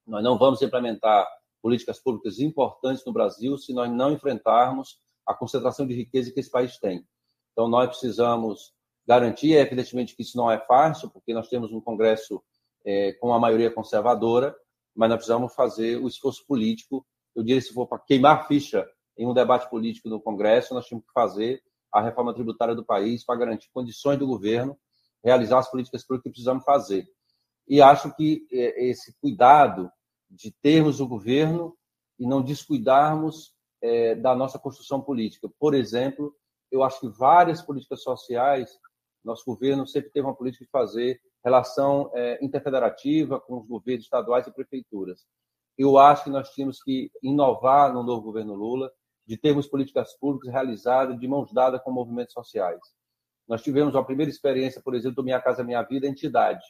Nós 0.06 0.24
não 0.24 0.38
vamos 0.38 0.62
implementar 0.62 1.28
políticas 1.62 2.00
públicas 2.00 2.40
importantes 2.40 3.04
no 3.06 3.14
Brasil 3.14 3.58
se 3.58 3.74
nós 3.74 3.90
não 3.92 4.12
enfrentarmos 4.12 5.00
a 5.26 5.34
concentração 5.34 5.88
de 5.88 5.96
riqueza 5.96 6.32
que 6.32 6.40
esse 6.40 6.52
país 6.52 6.78
tem. 6.78 7.04
Então, 7.52 7.68
nós 7.68 7.88
precisamos 7.88 8.74
garantir, 9.08 9.56
é 9.56 9.62
evidentemente 9.62 10.16
que 10.16 10.22
isso 10.22 10.38
não 10.38 10.52
é 10.52 10.60
fácil, 10.60 11.10
porque 11.10 11.34
nós 11.34 11.48
temos 11.48 11.72
um 11.72 11.82
Congresso 11.82 12.44
é, 12.86 13.14
com 13.14 13.30
uma 13.30 13.40
maioria 13.40 13.72
conservadora, 13.72 14.56
mas 14.96 15.10
nós 15.10 15.18
precisamos 15.18 15.56
fazer 15.56 15.98
o 15.98 16.08
esforço 16.08 16.46
político. 16.46 17.06
Eu 17.36 17.44
diria, 17.44 17.62
se 17.62 17.74
for 17.74 17.88
para 17.88 18.00
queimar 18.00 18.48
ficha 18.48 18.88
em 19.18 19.26
um 19.26 19.34
debate 19.34 19.70
político 19.70 20.10
no 20.10 20.22
Congresso, 20.22 20.74
nós 20.74 20.88
temos 20.88 21.06
que 21.06 21.12
fazer 21.14 21.64
a 21.92 22.02
reforma 22.02 22.34
tributária 22.34 22.76
do 22.76 22.86
país 22.86 23.24
para 23.24 23.40
garantir 23.40 23.70
condições 23.74 24.20
do 24.20 24.28
governo 24.28 24.78
realizar 25.26 25.58
as 25.58 25.70
políticas 25.70 26.04
públicas 26.04 26.24
que 26.24 26.30
precisamos 26.30 26.64
fazer. 26.64 27.08
E 27.68 27.82
acho 27.82 28.16
que 28.16 28.48
é, 28.52 28.90
esse 28.90 29.14
cuidado 29.20 29.92
de 30.30 30.52
termos 30.62 31.00
o 31.00 31.08
governo 31.08 31.76
e 32.20 32.28
não 32.28 32.44
descuidarmos 32.44 33.54
é, 33.82 34.14
da 34.14 34.36
nossa 34.36 34.60
construção 34.60 35.02
política. 35.02 35.50
Por 35.60 35.74
exemplo, 35.74 36.34
eu 36.72 36.84
acho 36.84 37.00
que 37.00 37.10
várias 37.10 37.62
políticas 37.62 38.04
sociais, 38.04 38.70
nosso 39.24 39.44
governo 39.46 39.88
sempre 39.88 40.12
teve 40.12 40.26
uma 40.26 40.36
política 40.36 40.64
de 40.64 40.70
fazer 40.70 41.20
relação 41.44 42.12
é, 42.14 42.44
interfederativa 42.44 43.40
com 43.40 43.58
os 43.58 43.68
governos 43.68 44.06
estaduais 44.06 44.46
e 44.46 44.54
prefeituras. 44.54 45.26
eu 45.78 45.98
acho 45.98 46.26
que 46.26 46.30
nós 46.30 46.50
tínhamos 46.52 46.82
que 46.82 47.12
inovar 47.22 47.94
no 47.94 48.02
novo 48.02 48.22
governo 48.22 48.54
Lula, 48.54 48.92
de 49.28 49.38
termos 49.38 49.68
políticas 49.68 50.14
públicas 50.20 50.52
realizadas 50.52 51.20
de 51.20 51.28
mãos 51.28 51.52
dadas 51.52 51.82
com 51.84 51.92
movimentos 51.92 52.34
sociais. 52.34 52.80
Nós 53.48 53.62
tivemos 53.62 53.94
uma 53.94 54.06
primeira 54.06 54.30
experiência, 54.30 54.82
por 54.82 54.96
exemplo, 54.96 55.18
do 55.18 55.24
Minha 55.24 55.40
Casa 55.40 55.64
Minha 55.64 55.84
Vida, 55.84 56.08
entidade. 56.08 56.64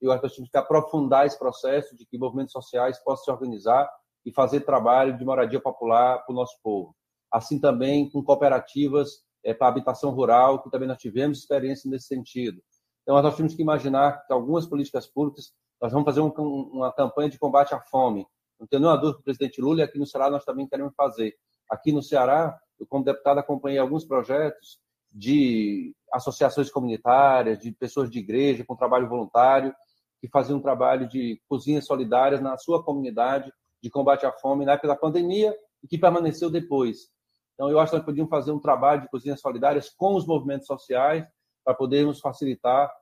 Eu 0.00 0.12
acho 0.12 0.20
que 0.20 0.26
nós 0.26 0.36
temos 0.36 0.50
que 0.50 0.58
aprofundar 0.58 1.26
esse 1.26 1.38
processo 1.38 1.96
de 1.96 2.06
que 2.06 2.18
movimentos 2.18 2.52
sociais 2.52 3.02
possam 3.02 3.24
se 3.24 3.30
organizar 3.30 3.90
e 4.24 4.32
fazer 4.32 4.60
trabalho 4.60 5.16
de 5.16 5.24
moradia 5.24 5.60
popular 5.60 6.18
para 6.18 6.32
o 6.32 6.36
nosso 6.36 6.56
povo. 6.62 6.94
Assim 7.32 7.58
também 7.58 8.10
com 8.10 8.22
cooperativas 8.22 9.22
é, 9.44 9.54
para 9.54 9.68
habitação 9.68 10.10
rural, 10.10 10.62
que 10.62 10.70
também 10.70 10.86
nós 10.86 10.98
tivemos 10.98 11.38
experiência 11.38 11.90
nesse 11.90 12.06
sentido. 12.06 12.60
Então, 13.02 13.20
nós 13.22 13.36
temos 13.36 13.54
que 13.54 13.62
imaginar 13.62 14.26
que 14.26 14.32
algumas 14.32 14.66
políticas 14.66 15.06
públicas, 15.06 15.52
nós 15.80 15.92
vamos 15.92 16.04
fazer 16.04 16.20
um, 16.20 16.28
uma 16.28 16.92
campanha 16.92 17.30
de 17.30 17.38
combate 17.38 17.74
à 17.74 17.80
fome. 17.80 18.26
Não 18.60 18.66
tenho 18.66 18.82
nenhuma 18.82 18.98
dúvida 18.98 19.16
que 19.16 19.20
o 19.20 19.24
presidente 19.24 19.60
Lula 19.60 19.80
e 19.80 19.82
aqui 19.82 19.98
no 19.98 20.06
Ceará 20.06 20.28
nós 20.28 20.44
também 20.44 20.68
queremos 20.68 20.94
fazer. 20.94 21.34
Aqui 21.70 21.90
no 21.92 22.02
Ceará, 22.02 22.58
eu 22.78 22.86
como 22.86 23.04
deputado 23.04 23.38
acompanhei 23.38 23.78
alguns 23.78 24.04
projetos 24.04 24.78
de 25.10 25.94
associações 26.12 26.70
comunitárias, 26.70 27.58
de 27.58 27.72
pessoas 27.72 28.10
de 28.10 28.18
igreja 28.18 28.64
com 28.64 28.76
trabalho 28.76 29.08
voluntário, 29.08 29.74
que 30.20 30.28
faziam 30.28 30.58
um 30.58 30.62
trabalho 30.62 31.08
de 31.08 31.40
cozinhas 31.48 31.86
solidárias 31.86 32.40
na 32.40 32.56
sua 32.56 32.82
comunidade, 32.82 33.52
de 33.82 33.90
combate 33.90 34.26
à 34.26 34.32
fome 34.32 34.64
na 34.64 34.72
época 34.72 34.88
da 34.88 34.96
pandemia 34.96 35.54
e 35.82 35.86
que 35.86 35.98
permaneceu 35.98 36.50
depois. 36.50 37.10
Então, 37.54 37.70
eu 37.70 37.78
acho 37.78 37.90
que 37.90 37.96
nós 37.96 38.06
podíamos 38.06 38.30
fazer 38.30 38.52
um 38.52 38.60
trabalho 38.60 39.02
de 39.02 39.08
cozinhas 39.08 39.40
solidárias 39.40 39.90
com 39.90 40.14
os 40.14 40.26
movimentos 40.26 40.66
sociais 40.66 41.26
para 41.64 41.74
podermos 41.74 42.20
facilitar 42.20 42.92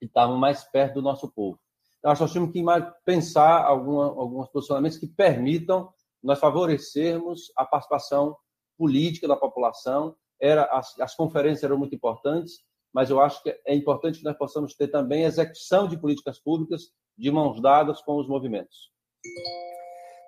e 0.00 0.06
estarmos 0.06 0.38
mais 0.38 0.64
perto 0.64 0.94
do 0.94 1.02
nosso 1.02 1.28
povo. 1.32 1.58
Então, 1.98 2.14
nós 2.18 2.32
temos 2.32 2.52
que 2.52 2.64
pensar 3.04 3.62
alguma, 3.62 4.06
alguns 4.06 4.48
posicionamentos 4.48 4.96
que 4.96 5.06
permitam 5.06 5.92
nós 6.22 6.38
favorecermos 6.38 7.52
a 7.56 7.64
participação 7.64 8.36
política 8.78 9.28
da 9.28 9.36
população. 9.36 10.16
Era, 10.40 10.64
as, 10.64 10.98
as 10.98 11.14
conferências 11.14 11.64
eram 11.64 11.78
muito 11.78 11.94
importantes, 11.94 12.60
mas 12.92 13.10
eu 13.10 13.20
acho 13.20 13.42
que 13.42 13.54
é 13.66 13.74
importante 13.74 14.18
que 14.18 14.24
nós 14.24 14.36
possamos 14.36 14.74
ter 14.74 14.88
também 14.88 15.24
execução 15.24 15.86
de 15.86 15.98
políticas 15.98 16.38
públicas 16.38 16.90
de 17.16 17.30
mãos 17.30 17.60
dadas 17.60 18.00
com 18.02 18.18
os 18.18 18.28
movimentos. 18.28 18.90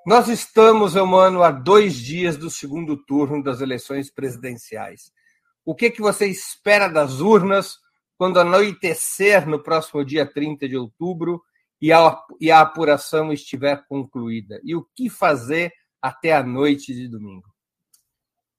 Nós 0.07 0.29
estamos, 0.29 0.97
Eumano, 0.97 1.43
a 1.43 1.51
dois 1.51 1.95
dias 1.95 2.37
do 2.37 2.51
segundo 2.51 2.97
turno 2.97 3.43
das 3.43 3.61
eleições 3.61 4.13
presidenciais. 4.13 5.13
O 5.65 5.75
que, 5.75 5.91
que 5.91 6.03
você 6.03 6.27
espera 6.27 6.89
das 6.89 7.21
urnas 7.21 7.79
quando 8.19 8.41
anoitecer 8.41 9.49
no 9.49 9.63
próximo 9.63 10.05
dia 10.05 10.27
30 10.27 10.69
de 10.69 10.77
outubro 10.77 11.41
e 11.81 11.93
a, 11.93 12.21
e 12.41 12.51
a 12.51 12.61
apuração 12.61 13.33
estiver 13.33 13.87
concluída? 13.87 14.61
E 14.65 14.75
o 14.75 14.85
que 14.95 15.09
fazer 15.09 15.73
até 16.01 16.33
a 16.33 16.43
noite 16.43 16.93
de 16.93 17.09
domingo? 17.09 17.52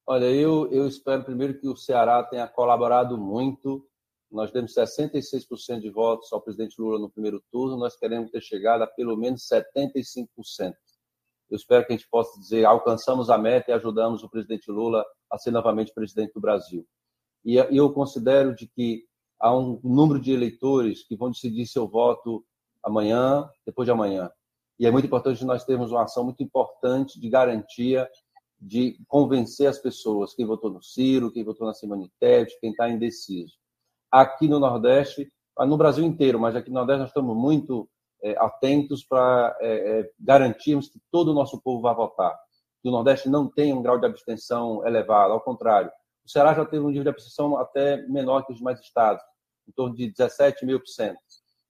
Olha, 0.05 0.25
eu, 0.25 0.69
eu 0.69 0.85
espero 0.85 1.23
primeiro 1.23 1.57
que 1.57 1.67
o 1.67 1.77
Ceará 1.77 2.21
tenha 2.23 2.45
colaborado 2.45 3.17
muito. 3.17 3.87
Nós 4.29 4.51
demos 4.51 4.73
66% 4.73 5.79
de 5.79 5.89
votos 5.89 6.33
ao 6.33 6.41
presidente 6.41 6.75
Lula 6.77 6.99
no 6.99 7.09
primeiro 7.09 7.41
turno, 7.49 7.77
nós 7.77 7.95
queremos 7.95 8.29
ter 8.29 8.41
chegado 8.41 8.81
a 8.81 8.87
pelo 8.87 9.15
menos 9.15 9.47
75%. 9.47 10.73
Eu 11.49 11.55
espero 11.55 11.85
que 11.85 11.93
a 11.93 11.95
gente 11.95 12.09
possa 12.09 12.37
dizer 12.37 12.65
alcançamos 12.65 13.29
a 13.29 13.37
meta 13.37 13.71
e 13.71 13.73
ajudamos 13.73 14.23
o 14.23 14.29
presidente 14.29 14.69
Lula 14.69 15.05
a 15.31 15.37
ser 15.37 15.51
novamente 15.51 15.93
presidente 15.93 16.33
do 16.33 16.41
Brasil. 16.41 16.85
E 17.45 17.55
eu 17.55 17.93
considero 17.93 18.53
de 18.53 18.67
que 18.67 19.05
há 19.39 19.55
um 19.55 19.79
número 19.83 20.19
de 20.19 20.33
eleitores 20.33 21.03
que 21.07 21.15
vão 21.15 21.31
decidir 21.31 21.65
seu 21.65 21.87
voto 21.87 22.43
amanhã, 22.83 23.49
depois 23.65 23.85
de 23.85 23.91
amanhã. 23.91 24.29
E 24.79 24.85
é 24.85 24.91
muito 24.91 25.05
importante 25.05 25.45
nós 25.45 25.63
termos 25.63 25.91
uma 25.91 26.03
ação 26.03 26.25
muito 26.25 26.43
importante 26.43 27.19
de 27.19 27.29
garantia 27.29 28.09
de 28.65 28.97
convencer 29.07 29.67
as 29.67 29.77
pessoas, 29.77 30.33
quem 30.33 30.45
votou 30.45 30.71
no 30.71 30.81
Ciro, 30.81 31.31
quem 31.31 31.43
votou 31.43 31.67
na 31.67 31.73
Simone 31.73 32.09
Tebet, 32.17 32.57
quem 32.61 32.71
está 32.71 32.89
indeciso. 32.89 33.53
Aqui 34.09 34.47
no 34.47 34.57
Nordeste, 34.57 35.29
no 35.59 35.75
Brasil 35.75 36.05
inteiro, 36.05 36.39
mas 36.39 36.55
aqui 36.55 36.69
no 36.69 36.75
Nordeste 36.75 37.01
nós 37.01 37.09
estamos 37.09 37.35
muito 37.35 37.89
é, 38.23 38.37
atentos 38.39 39.03
para 39.03 39.55
é, 39.59 39.99
é, 39.99 40.11
garantirmos 40.17 40.87
que 40.87 40.97
todo 41.11 41.31
o 41.31 41.33
nosso 41.33 41.61
povo 41.61 41.81
vai 41.81 41.93
votar. 41.93 42.33
Que 42.81 42.87
o 42.87 42.91
Nordeste 42.91 43.27
não 43.27 43.49
tem 43.49 43.73
um 43.73 43.81
grau 43.81 43.99
de 43.99 44.05
abstenção 44.05 44.85
elevado, 44.87 45.33
ao 45.33 45.41
contrário. 45.41 45.91
O 46.25 46.29
Ceará 46.31 46.53
já 46.53 46.63
teve 46.63 46.85
um 46.85 46.87
nível 46.87 47.03
de 47.03 47.09
abstenção 47.09 47.57
até 47.57 47.97
menor 48.07 48.45
que 48.45 48.53
os 48.53 48.59
demais 48.59 48.79
estados, 48.79 49.21
em 49.67 49.73
torno 49.73 49.93
de 49.93 50.09
17 50.09 50.65
mil 50.65 50.79
por 50.79 50.87
cento. 50.87 51.19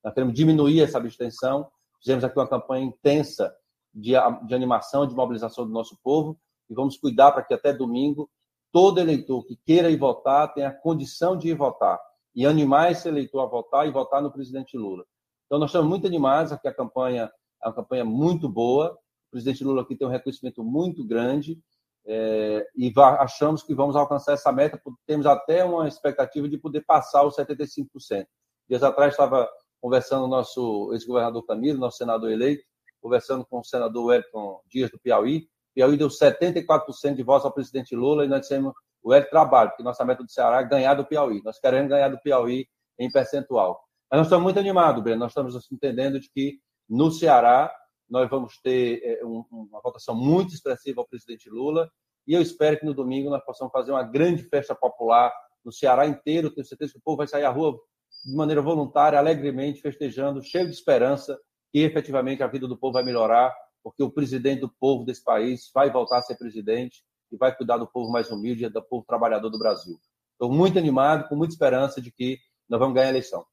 Nós 0.03 0.13
queremos 0.13 0.35
diminuir 0.35 0.81
essa 0.81 0.99
abstenção. 0.99 1.67
Fizemos 1.99 2.23
aqui 2.23 2.37
uma 2.37 2.47
campanha 2.47 2.85
intensa 2.85 3.51
de, 3.91 4.11
de 4.45 4.53
animação, 4.53 5.07
de 5.07 5.15
mobilização 5.15 5.65
do 5.65 5.71
nosso 5.71 5.97
povo 6.03 6.37
e 6.69 6.73
vamos 6.73 6.97
cuidar 6.97 7.31
para 7.31 7.43
que 7.43 7.53
até 7.53 7.73
domingo 7.73 8.29
todo 8.71 8.99
eleitor 8.99 9.45
que 9.45 9.55
queira 9.65 9.89
ir 9.89 9.97
votar 9.97 10.53
tenha 10.53 10.71
condição 10.71 11.37
de 11.37 11.49
ir 11.49 11.53
votar 11.53 11.99
e 12.35 12.45
animar 12.45 12.91
esse 12.91 13.07
eleitor 13.07 13.41
a 13.41 13.45
votar 13.45 13.87
e 13.87 13.91
votar 13.91 14.21
no 14.21 14.31
presidente 14.31 14.77
Lula. 14.77 15.05
Então, 15.45 15.59
nós 15.59 15.69
estamos 15.69 15.87
muito 15.87 16.07
animados, 16.07 16.51
aqui 16.51 16.67
a 16.67 16.73
campanha 16.73 17.31
é 17.61 17.67
uma 17.67 17.75
campanha 17.75 18.03
muito 18.03 18.49
boa, 18.49 18.91
o 19.27 19.31
presidente 19.31 19.63
Lula 19.63 19.83
aqui 19.83 19.95
tem 19.95 20.07
um 20.07 20.11
reconhecimento 20.11 20.63
muito 20.63 21.05
grande, 21.05 21.61
é, 22.05 22.67
e 22.75 22.91
achamos 22.97 23.63
que 23.63 23.73
vamos 23.73 23.95
alcançar 23.95 24.33
essa 24.33 24.51
meta, 24.51 24.81
temos 25.05 25.25
até 25.25 25.63
uma 25.63 25.87
expectativa 25.87 26.49
de 26.49 26.57
poder 26.57 26.81
passar 26.81 27.23
os 27.23 27.35
75%. 27.35 28.25
Dias 28.67 28.83
atrás 28.83 29.13
estava 29.13 29.47
conversando 29.79 30.25
o 30.25 30.27
nosso 30.27 30.91
ex-governador 30.93 31.45
Camilo, 31.45 31.79
nosso 31.79 31.97
senador 31.97 32.31
eleito, 32.31 32.63
conversando 33.01 33.45
com 33.45 33.59
o 33.59 33.63
senador 33.63 34.05
Wellington 34.05 34.61
Dias 34.67 34.89
do 34.89 34.99
Piauí, 34.99 35.47
Piauí 35.73 35.97
deu 35.97 36.07
74% 36.07 37.15
de 37.15 37.23
votos 37.23 37.45
ao 37.45 37.53
presidente 37.53 37.95
Lula 37.95 38.25
e 38.25 38.27
nós 38.27 38.41
dissemos 38.41 38.73
o 39.01 39.13
L 39.13 39.25
trabalho, 39.25 39.69
porque 39.69 39.83
nossa 39.83 40.05
meta 40.05 40.23
do 40.23 40.31
Ceará 40.31 40.61
é 40.61 40.63
ganhar 40.63 40.93
do 40.93 41.05
Piauí. 41.05 41.41
Nós 41.43 41.59
queremos 41.59 41.89
ganhar 41.89 42.09
do 42.09 42.19
Piauí 42.19 42.67
em 42.99 43.11
percentual. 43.11 43.83
Mas 44.09 44.19
nós 44.19 44.27
estamos 44.27 44.43
muito 44.43 44.59
animados, 44.59 45.03
Breno. 45.03 45.19
Nós 45.19 45.31
estamos 45.31 45.71
entendendo 45.71 46.19
de 46.19 46.29
que 46.29 46.59
no 46.87 47.11
Ceará 47.11 47.73
nós 48.09 48.29
vamos 48.29 48.59
ter 48.61 49.01
é, 49.03 49.25
uma 49.25 49.81
votação 49.81 50.15
muito 50.15 50.53
expressiva 50.53 51.01
ao 51.01 51.07
presidente 51.07 51.49
Lula 51.49 51.89
e 52.27 52.33
eu 52.33 52.41
espero 52.41 52.79
que 52.79 52.85
no 52.85 52.93
domingo 52.93 53.29
nós 53.29 53.43
possamos 53.43 53.71
fazer 53.71 53.91
uma 53.91 54.03
grande 54.03 54.43
festa 54.43 54.73
popular 54.73 55.33
no 55.63 55.71
Ceará 55.71 56.05
inteiro. 56.05 56.51
Tenho 56.51 56.65
certeza 56.65 56.93
que 56.93 56.99
o 56.99 57.01
povo 57.01 57.17
vai 57.17 57.27
sair 57.27 57.43
à 57.43 57.49
rua 57.49 57.77
de 58.23 58.35
maneira 58.35 58.61
voluntária, 58.61 59.19
alegremente, 59.19 59.81
festejando, 59.81 60.41
cheio 60.41 60.65
de 60.65 60.73
esperança 60.73 61.37
que 61.71 61.79
efetivamente 61.79 62.43
a 62.43 62.47
vida 62.47 62.67
do 62.67 62.77
povo 62.77 62.93
vai 62.93 63.03
melhorar, 63.03 63.53
porque 63.83 64.01
o 64.01 64.09
presidente 64.09 64.61
do 64.61 64.69
povo 64.69 65.03
desse 65.03 65.23
país 65.23 65.69
vai 65.73 65.91
voltar 65.91 66.19
a 66.19 66.21
ser 66.21 66.35
presidente 66.35 67.03
e 67.31 67.37
vai 67.37 67.55
cuidar 67.55 67.77
do 67.77 67.87
povo 67.87 68.11
mais 68.11 68.31
humilde, 68.31 68.69
do 68.69 68.81
povo 68.81 69.05
trabalhador 69.05 69.49
do 69.49 69.59
Brasil. 69.59 69.99
Estou 70.31 70.51
muito 70.51 70.79
animado, 70.79 71.27
com 71.27 71.35
muita 71.35 71.53
esperança 71.53 72.01
de 72.01 72.11
que 72.11 72.39
nós 72.69 72.79
vamos 72.79 72.95
ganhar 72.95 73.07
a 73.07 73.11
eleição. 73.11 73.45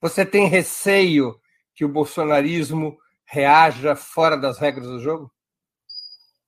Você 0.00 0.24
tem 0.24 0.46
receio 0.46 1.40
que 1.74 1.84
o 1.84 1.88
bolsonarismo 1.88 2.98
reaja 3.24 3.94
fora 3.94 4.36
das 4.36 4.58
regras 4.58 4.86
do 4.86 5.00
jogo? 5.00 5.30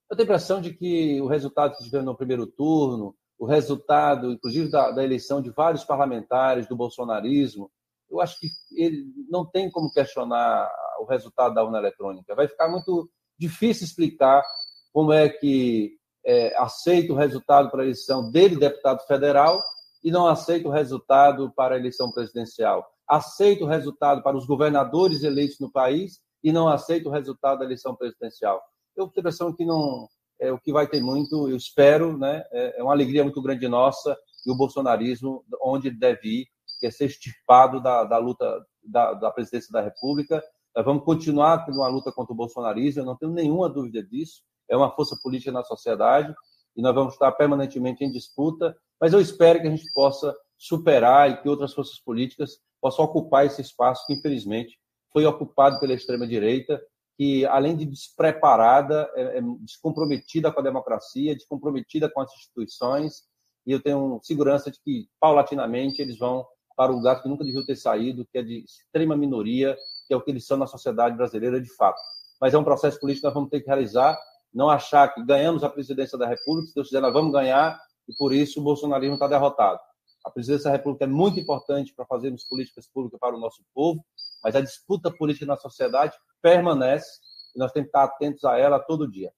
Eu 0.09 0.17
tenho 0.17 0.27
a 0.27 0.31
impressão 0.31 0.61
de 0.61 0.73
que 0.73 1.19
o 1.21 1.27
resultado 1.27 1.75
que 1.75 1.83
tivemos 1.83 2.05
no 2.05 2.15
primeiro 2.15 2.45
turno, 2.45 3.15
o 3.37 3.45
resultado, 3.45 4.31
inclusive, 4.31 4.69
da, 4.69 4.91
da, 4.91 5.03
eleição 5.03 5.41
de 5.41 5.49
vários 5.49 5.83
parlamentares 5.83 6.67
do 6.67 6.75
bolsonarismo, 6.75 7.71
eu 8.09 8.21
acho 8.21 8.39
que 8.39 8.47
ele 8.75 9.05
não 9.29 9.45
tem 9.45 9.71
como 9.71 9.91
questionar 9.91 10.69
o 11.03 11.07
resultado 11.07 11.53
da 11.53 11.63
urna 11.63 11.79
eletrônica. 11.79 12.35
Vai 12.35 12.47
ficar 12.47 12.69
muito 12.69 13.09
difícil 13.37 13.85
explicar 13.85 14.43
como 14.91 15.11
é 15.11 15.29
que 15.29 15.97
é, 16.25 16.55
aceita 16.57 17.13
o 17.13 17.15
resultado 17.15 17.69
para 17.69 17.81
a 17.81 17.85
eleição 17.85 18.31
dele, 18.31 18.55
deputado 18.55 19.05
federal, 19.05 19.61
e 20.03 20.11
não 20.11 20.27
aceita 20.27 20.67
o 20.67 20.71
resultado 20.71 21.51
para 21.55 21.75
a 21.75 21.77
eleição 21.77 22.11
presidencial 22.11 22.85
aceita 23.07 23.63
o 23.63 23.67
resultado 23.67 24.21
para 24.23 24.37
os 24.37 24.45
governadores 24.45 25.23
eleitos 25.23 25.59
no 25.59 25.71
país 25.71 26.19
e 26.43 26.51
não 26.51 26.67
aceita 26.67 27.09
o 27.09 27.11
resultado 27.11 27.59
da 27.59 27.65
eleição 27.65 27.95
presidencial. 27.95 28.61
Eu 28.95 29.07
tenho 29.07 29.17
a 29.17 29.19
impressão 29.19 29.53
que 29.53 29.65
não 29.65 30.07
é 30.39 30.51
o 30.51 30.59
que 30.59 30.73
vai 30.73 30.87
ter 30.87 31.01
muito, 31.01 31.49
eu 31.49 31.55
espero, 31.55 32.17
né? 32.17 32.43
É, 32.51 32.79
é 32.79 32.83
uma 32.83 32.91
alegria 32.91 33.23
muito 33.23 33.41
grande 33.41 33.67
nossa 33.67 34.17
e 34.45 34.51
o 34.51 34.55
bolsonarismo, 34.55 35.45
onde 35.61 35.89
deve 35.89 36.41
ir, 36.41 36.47
quer 36.79 36.91
ser 36.91 37.05
extirpado 37.05 37.81
da, 37.81 38.03
da 38.03 38.17
luta 38.17 38.45
da, 38.83 39.13
da, 39.13 39.31
presidência 39.31 39.71
da 39.71 39.81
República. 39.81 40.43
Nós 40.75 40.85
vamos 40.85 41.03
continuar 41.03 41.65
tendo 41.65 41.77
uma 41.77 41.87
luta 41.87 42.11
contra 42.11 42.33
o 42.33 42.35
bolsonarismo, 42.35 43.01
eu 43.01 43.05
não 43.05 43.15
tenho 43.15 43.31
nenhuma 43.31 43.69
dúvida 43.69 44.03
disso. 44.03 44.41
É 44.69 44.75
uma 44.75 44.91
força 44.91 45.15
política 45.21 45.51
na 45.51 45.63
sociedade 45.63 46.33
e 46.75 46.81
nós 46.81 46.95
vamos 46.95 47.13
estar 47.13 47.31
permanentemente 47.33 48.03
em 48.03 48.11
disputa, 48.11 48.75
mas 48.99 49.13
eu 49.13 49.21
espero 49.21 49.61
que 49.61 49.67
a 49.67 49.69
gente 49.69 49.91
possa 49.93 50.35
superar 50.57 51.29
e 51.29 51.41
que 51.41 51.49
outras 51.49 51.73
forças 51.73 51.99
políticas 51.99 52.59
possa 52.81 53.01
ocupar 53.01 53.45
esse 53.45 53.61
espaço 53.61 54.05
que, 54.07 54.13
infelizmente, 54.13 54.79
foi 55.11 55.25
ocupado 55.25 55.79
pela 55.79 55.93
extrema-direita, 55.93 56.81
que, 57.15 57.45
além 57.45 57.75
de 57.77 57.85
despreparada, 57.85 59.09
é, 59.13 59.37
é 59.37 59.41
descomprometida 59.59 60.51
com 60.51 60.59
a 60.59 60.63
democracia, 60.63 61.35
descomprometida 61.35 62.09
com 62.09 62.21
as 62.21 62.33
instituições, 62.33 63.23
e 63.65 63.71
eu 63.71 63.81
tenho 63.81 64.19
segurança 64.23 64.71
de 64.71 64.79
que, 64.81 65.07
paulatinamente, 65.19 66.01
eles 66.01 66.17
vão 66.17 66.45
para 66.75 66.91
um 66.91 66.95
lugar 66.95 67.21
que 67.21 67.29
nunca 67.29 67.45
deviam 67.45 67.63
ter 67.65 67.75
saído, 67.75 68.27
que 68.31 68.39
é 68.39 68.41
de 68.41 68.63
extrema 68.63 69.15
minoria, 69.15 69.77
que 70.07 70.13
é 70.13 70.17
o 70.17 70.21
que 70.21 70.31
eles 70.31 70.45
são 70.45 70.57
na 70.57 70.67
sociedade 70.67 71.15
brasileira 71.15 71.59
de 71.59 71.69
fato. 71.75 71.99
mas 72.41 72.53
é 72.53 72.57
um 72.57 72.63
processo 72.63 72.99
político 72.99 73.21
que 73.21 73.27
nós 73.27 73.33
vamos 73.33 73.49
ter 73.49 73.61
que 73.61 73.67
realizar, 73.67 74.19
não 74.53 74.69
achar 74.69 75.13
que 75.13 75.23
ganhamos 75.23 75.63
a 75.63 75.69
presidência 75.69 76.17
da 76.17 76.27
República, 76.27 76.67
se 76.67 76.75
Deus 76.75 76.87
quiser, 76.87 77.01
nós 77.01 77.13
vamos 77.13 77.31
ganhar, 77.31 77.79
e 78.07 78.13
por 78.15 78.33
isso 78.33 78.59
o 78.59 78.63
bolsonarismo 78.63 79.15
está 79.15 79.27
derrotado. 79.27 79.79
A 80.25 80.29
presidência 80.29 80.69
da 80.69 80.77
República 80.77 81.05
é 81.05 81.07
muito 81.07 81.39
importante 81.39 81.93
para 81.93 82.05
fazermos 82.05 82.43
políticas 82.43 82.87
públicas 82.87 83.19
para 83.19 83.35
o 83.35 83.39
nosso 83.39 83.63
povo, 83.73 84.03
mas 84.43 84.55
a 84.55 84.61
disputa 84.61 85.11
política 85.11 85.45
na 85.45 85.57
sociedade 85.57 86.15
permanece 86.41 87.19
e 87.55 87.59
nós 87.59 87.71
temos 87.71 87.89
que 87.89 87.97
estar 87.97 88.03
atentos 88.03 88.43
a 88.43 88.57
ela 88.57 88.79
todo 88.79 89.09
dia. 89.09 89.31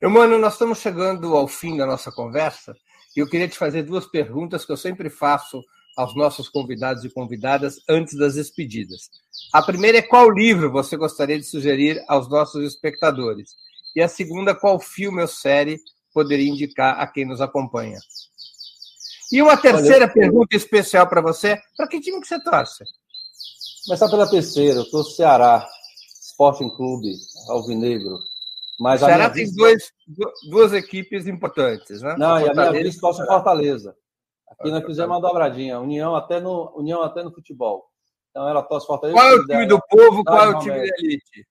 Eu, 0.00 0.10
mano, 0.10 0.38
nós 0.38 0.54
estamos 0.54 0.78
chegando 0.78 1.34
ao 1.36 1.48
fim 1.48 1.76
da 1.76 1.86
nossa 1.86 2.12
conversa 2.12 2.76
e 3.16 3.20
eu 3.20 3.28
queria 3.28 3.48
te 3.48 3.56
fazer 3.56 3.82
duas 3.82 4.06
perguntas 4.06 4.64
que 4.64 4.72
eu 4.72 4.76
sempre 4.76 5.08
faço 5.08 5.62
aos 5.96 6.14
nossos 6.14 6.48
convidados 6.48 7.04
e 7.04 7.10
convidadas 7.10 7.80
antes 7.88 8.16
das 8.16 8.34
despedidas. 8.34 9.08
A 9.52 9.62
primeira 9.62 9.98
é 9.98 10.02
qual 10.02 10.30
livro 10.30 10.70
você 10.70 10.96
gostaria 10.96 11.38
de 11.38 11.44
sugerir 11.44 12.04
aos 12.06 12.28
nossos 12.28 12.62
espectadores? 12.64 13.54
E 13.94 14.02
a 14.02 14.08
segunda, 14.08 14.54
qual 14.54 14.78
filme 14.78 15.22
ou 15.22 15.28
série 15.28 15.80
poderia 16.12 16.50
indicar 16.50 17.00
a 17.00 17.06
quem 17.06 17.24
nos 17.24 17.40
acompanha? 17.40 17.98
E 19.32 19.40
uma 19.40 19.56
terceira 19.56 20.04
Olha, 20.04 20.12
pergunta 20.12 20.54
especial 20.54 21.08
para 21.08 21.20
você: 21.20 21.58
para 21.76 21.88
que 21.88 22.00
time 22.00 22.20
que 22.20 22.28
você 22.28 22.38
torce? 22.42 22.84
Começar 23.86 24.08
pela 24.08 24.28
terceira, 24.28 24.80
eu 24.80 24.84
sou 24.84 25.02
Ceará, 25.04 25.66
Sporting 26.22 26.70
Clube, 26.76 27.14
Alvinegro. 27.48 28.18
Mas 28.78 29.02
o 29.02 29.06
Ceará 29.06 29.30
tem 29.30 29.50
dois, 29.54 29.90
duas 30.50 30.72
equipes 30.72 31.26
importantes, 31.26 32.02
né? 32.02 32.14
Não, 32.18 32.38
e 32.38 32.48
a 32.48 32.52
minha 32.52 32.72
vista 32.72 33.00
torce 33.00 33.24
Fortaleza. 33.24 33.96
Aqui 34.48 34.70
nós 34.70 34.84
fizemos 34.84 35.16
uma 35.16 35.20
dobradinha, 35.20 35.80
União 35.80 36.14
até 36.14 36.40
no, 36.40 36.72
União 36.76 37.02
até 37.02 37.22
no 37.22 37.32
futebol. 37.32 37.84
Então 38.30 38.48
ela 38.48 38.62
torce 38.62 38.86
Fortaleza. 38.86 39.18
Qual 39.18 39.32
é 39.32 39.34
o 39.34 39.46
time 39.46 39.66
do 39.66 39.80
povo, 39.88 40.24
qual 40.24 40.44
é 40.44 40.48
o 40.48 40.58
time 40.58 40.76
da 40.76 40.84
elite? 40.98 41.46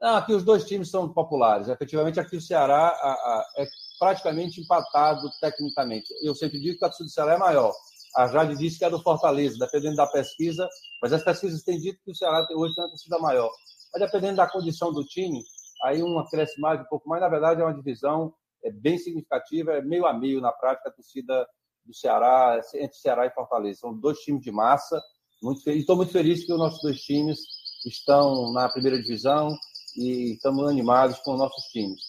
Não, 0.00 0.16
aqui 0.16 0.32
os 0.32 0.44
dois 0.44 0.64
times 0.64 0.90
são 0.90 1.12
populares. 1.12 1.68
Efetivamente, 1.68 2.20
aqui 2.20 2.36
o 2.36 2.40
Ceará 2.40 2.88
a, 2.88 3.12
a, 3.12 3.44
é 3.58 3.66
praticamente 3.98 4.60
empatado 4.60 5.28
tecnicamente. 5.40 6.12
Eu 6.22 6.34
sempre 6.34 6.60
digo 6.60 6.78
que 6.78 6.84
a 6.84 6.88
torcida 6.88 7.06
do 7.06 7.12
Ceará 7.12 7.34
é 7.34 7.38
maior. 7.38 7.72
A 8.16 8.28
Jade 8.28 8.56
disse 8.56 8.78
que 8.78 8.84
é 8.84 8.90
do 8.90 9.02
Fortaleza, 9.02 9.58
dependendo 9.58 9.96
da 9.96 10.06
pesquisa, 10.06 10.68
mas 11.02 11.12
as 11.12 11.22
pesquisas 11.22 11.62
têm 11.62 11.78
dito 11.78 12.00
que 12.04 12.12
o 12.12 12.14
Ceará 12.14 12.46
hoje 12.52 12.74
tem 12.74 12.84
uma 12.84 12.90
torcida 12.90 13.18
maior. 13.18 13.50
Mas 13.92 14.02
dependendo 14.02 14.36
da 14.36 14.50
condição 14.50 14.92
do 14.92 15.04
time, 15.04 15.42
aí 15.84 16.02
uma 16.02 16.28
cresce 16.28 16.60
mais, 16.60 16.80
um 16.80 16.84
pouco 16.84 17.08
mais. 17.08 17.22
Na 17.22 17.28
verdade, 17.28 17.60
é 17.60 17.64
uma 17.64 17.74
divisão 17.74 18.32
é 18.64 18.70
bem 18.70 18.96
significativa, 18.96 19.72
é 19.72 19.82
meio 19.82 20.06
a 20.06 20.12
meio 20.12 20.40
na 20.40 20.50
prática 20.50 20.88
a 20.88 20.92
torcida 20.92 21.46
do 21.84 21.94
Ceará, 21.94 22.60
entre 22.74 22.96
Ceará 22.96 23.26
e 23.26 23.30
Fortaleza. 23.30 23.80
São 23.80 23.94
dois 23.94 24.18
times 24.20 24.42
de 24.42 24.50
massa. 24.50 25.02
Muito 25.42 25.68
e 25.70 25.78
estou 25.78 25.96
muito 25.96 26.12
feliz 26.12 26.44
que 26.44 26.52
os 26.52 26.58
nossos 26.58 26.80
dois 26.82 27.00
times 27.00 27.38
estão 27.86 28.52
na 28.52 28.68
primeira 28.68 29.00
divisão 29.00 29.56
e 29.96 30.34
estamos 30.34 30.68
animados 30.68 31.18
com 31.18 31.32
os 31.32 31.38
nossos 31.38 31.64
times. 31.66 32.00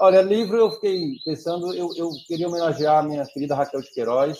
Olha, 0.00 0.22
livro 0.22 0.56
eu 0.56 0.70
fiquei 0.70 1.16
pensando, 1.24 1.74
eu, 1.74 1.90
eu 1.96 2.10
queria 2.26 2.48
homenagear 2.48 2.98
a 2.98 3.02
minha 3.02 3.26
querida 3.26 3.56
Raquel 3.56 3.80
de 3.80 3.92
Queiroz 3.92 4.38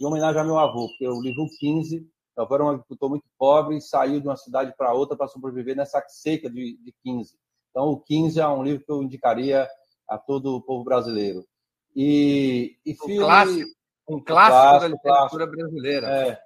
e 0.00 0.04
homenagear 0.04 0.44
meu 0.44 0.58
avô, 0.58 0.88
porque 0.88 1.06
o 1.06 1.20
livro 1.20 1.46
15, 1.60 2.00
meu 2.36 2.44
avô 2.44 2.54
era 2.56 2.64
um 2.64 2.68
agricultor 2.70 3.08
muito 3.08 3.24
pobre 3.38 3.76
e 3.76 3.80
saiu 3.80 4.20
de 4.20 4.26
uma 4.26 4.36
cidade 4.36 4.74
para 4.76 4.92
outra 4.92 5.16
para 5.16 5.28
sobreviver 5.28 5.76
nessa 5.76 6.02
seca 6.08 6.50
de, 6.50 6.76
de 6.82 6.92
15. 7.04 7.38
Então, 7.70 7.90
o 7.90 8.00
15 8.00 8.40
é 8.40 8.48
um 8.48 8.64
livro 8.64 8.84
que 8.84 8.90
eu 8.90 9.02
indicaria 9.02 9.68
a 10.08 10.18
todo 10.18 10.56
o 10.56 10.62
povo 10.62 10.82
brasileiro. 10.82 11.46
E, 11.94 12.76
e 12.84 12.94
filme, 12.94 13.18
clássico, 13.18 13.70
um 14.08 14.22
clássico, 14.22 14.80
da 14.80 14.88
literatura 14.88 15.46
clássico. 15.46 15.56
brasileira. 15.56 16.28
É. 16.28 16.40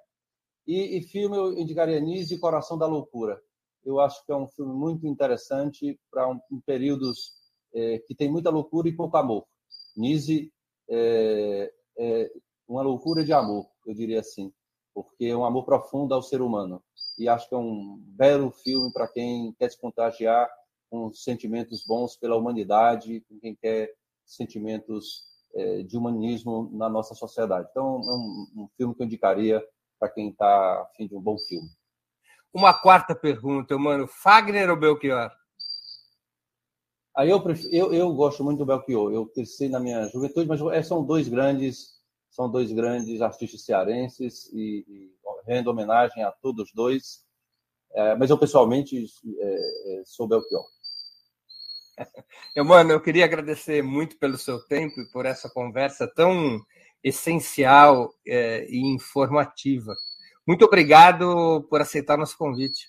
E, 0.67 0.97
e, 0.97 1.01
filme 1.01 1.37
eu 1.37 1.53
indicaria 1.53 1.99
Nise 1.99 2.35
e 2.35 2.39
Coração 2.39 2.77
da 2.77 2.85
Loucura. 2.85 3.41
Eu 3.83 3.99
acho 3.99 4.23
que 4.25 4.31
é 4.31 4.35
um 4.35 4.47
filme 4.47 4.73
muito 4.73 5.07
interessante 5.07 5.99
para 6.09 6.29
um, 6.29 6.39
um 6.51 6.61
períodos 6.61 7.33
é, 7.73 7.99
que 7.99 8.15
tem 8.15 8.29
muita 8.29 8.49
loucura 8.49 8.87
e 8.87 8.95
pouco 8.95 9.17
amor. 9.17 9.45
Nise 9.95 10.51
é, 10.89 11.73
é 11.97 12.31
uma 12.67 12.81
loucura 12.81 13.23
de 13.23 13.33
amor, 13.33 13.67
eu 13.85 13.93
diria 13.93 14.19
assim, 14.19 14.53
porque 14.93 15.25
é 15.25 15.35
um 15.35 15.45
amor 15.45 15.65
profundo 15.65 16.13
ao 16.13 16.21
ser 16.21 16.41
humano. 16.41 16.81
E 17.17 17.27
acho 17.27 17.49
que 17.49 17.55
é 17.55 17.57
um 17.57 17.97
belo 17.99 18.51
filme 18.51 18.91
para 18.93 19.07
quem 19.07 19.53
quer 19.53 19.69
se 19.69 19.79
contagiar 19.79 20.49
com 20.89 21.11
sentimentos 21.13 21.83
bons 21.85 22.15
pela 22.17 22.35
humanidade, 22.35 23.21
com 23.27 23.39
quem 23.39 23.55
quer 23.55 23.93
sentimentos 24.25 25.30
de 25.87 25.97
humanismo 25.97 26.69
na 26.73 26.89
nossa 26.89 27.13
sociedade. 27.13 27.67
Então, 27.71 27.85
é 27.85 28.13
um, 28.13 28.63
um 28.63 28.69
filme 28.77 28.95
que 28.95 29.01
eu 29.01 29.05
indicaria 29.05 29.61
para 29.99 30.09
quem 30.09 30.29
está 30.29 30.81
afim 30.81 31.07
de 31.07 31.15
um 31.15 31.21
bom 31.21 31.37
filme. 31.37 31.69
Uma 32.53 32.73
quarta 32.73 33.15
pergunta, 33.15 33.77
mano. 33.77 34.07
Fagner 34.07 34.69
ou 34.69 34.75
Belchior? 34.75 35.31
Aí 37.15 37.29
eu, 37.29 37.43
eu, 37.71 37.93
eu 37.93 38.13
gosto 38.13 38.43
muito 38.43 38.59
do 38.59 38.65
Belchior. 38.65 39.11
Eu 39.11 39.25
cresci 39.27 39.69
na 39.69 39.79
minha 39.79 40.07
juventude, 40.07 40.47
mas 40.47 40.61
é, 40.73 40.81
são 40.81 41.05
dois 41.05 41.27
grandes, 41.27 41.99
são 42.29 42.49
dois 42.49 42.71
grandes 42.71 43.21
artistas 43.21 43.63
cearenses 43.63 44.51
e, 44.53 44.85
e 44.87 45.11
rendo 45.45 45.69
homenagem 45.69 46.23
a 46.23 46.31
todos 46.31 46.67
os 46.67 46.73
dois. 46.73 47.25
É, 47.93 48.15
mas 48.15 48.29
eu 48.29 48.37
pessoalmente 48.37 49.05
é, 49.37 49.99
é 49.99 50.03
sou 50.05 50.27
Belchior. 50.27 50.65
Eu, 52.55 52.65
mano, 52.65 52.91
eu 52.91 53.01
queria 53.01 53.25
agradecer 53.25 53.81
muito 53.81 54.17
pelo 54.17 54.37
seu 54.37 54.59
tempo 54.67 54.99
e 54.99 55.09
por 55.11 55.25
essa 55.25 55.49
conversa 55.49 56.07
tão 56.07 56.59
essencial 57.03 58.13
é, 58.27 58.65
e 58.69 58.79
informativa. 58.93 59.95
Muito 60.45 60.65
obrigado 60.65 61.65
por 61.69 61.81
aceitar 61.81 62.17
nosso 62.17 62.37
convite. 62.37 62.87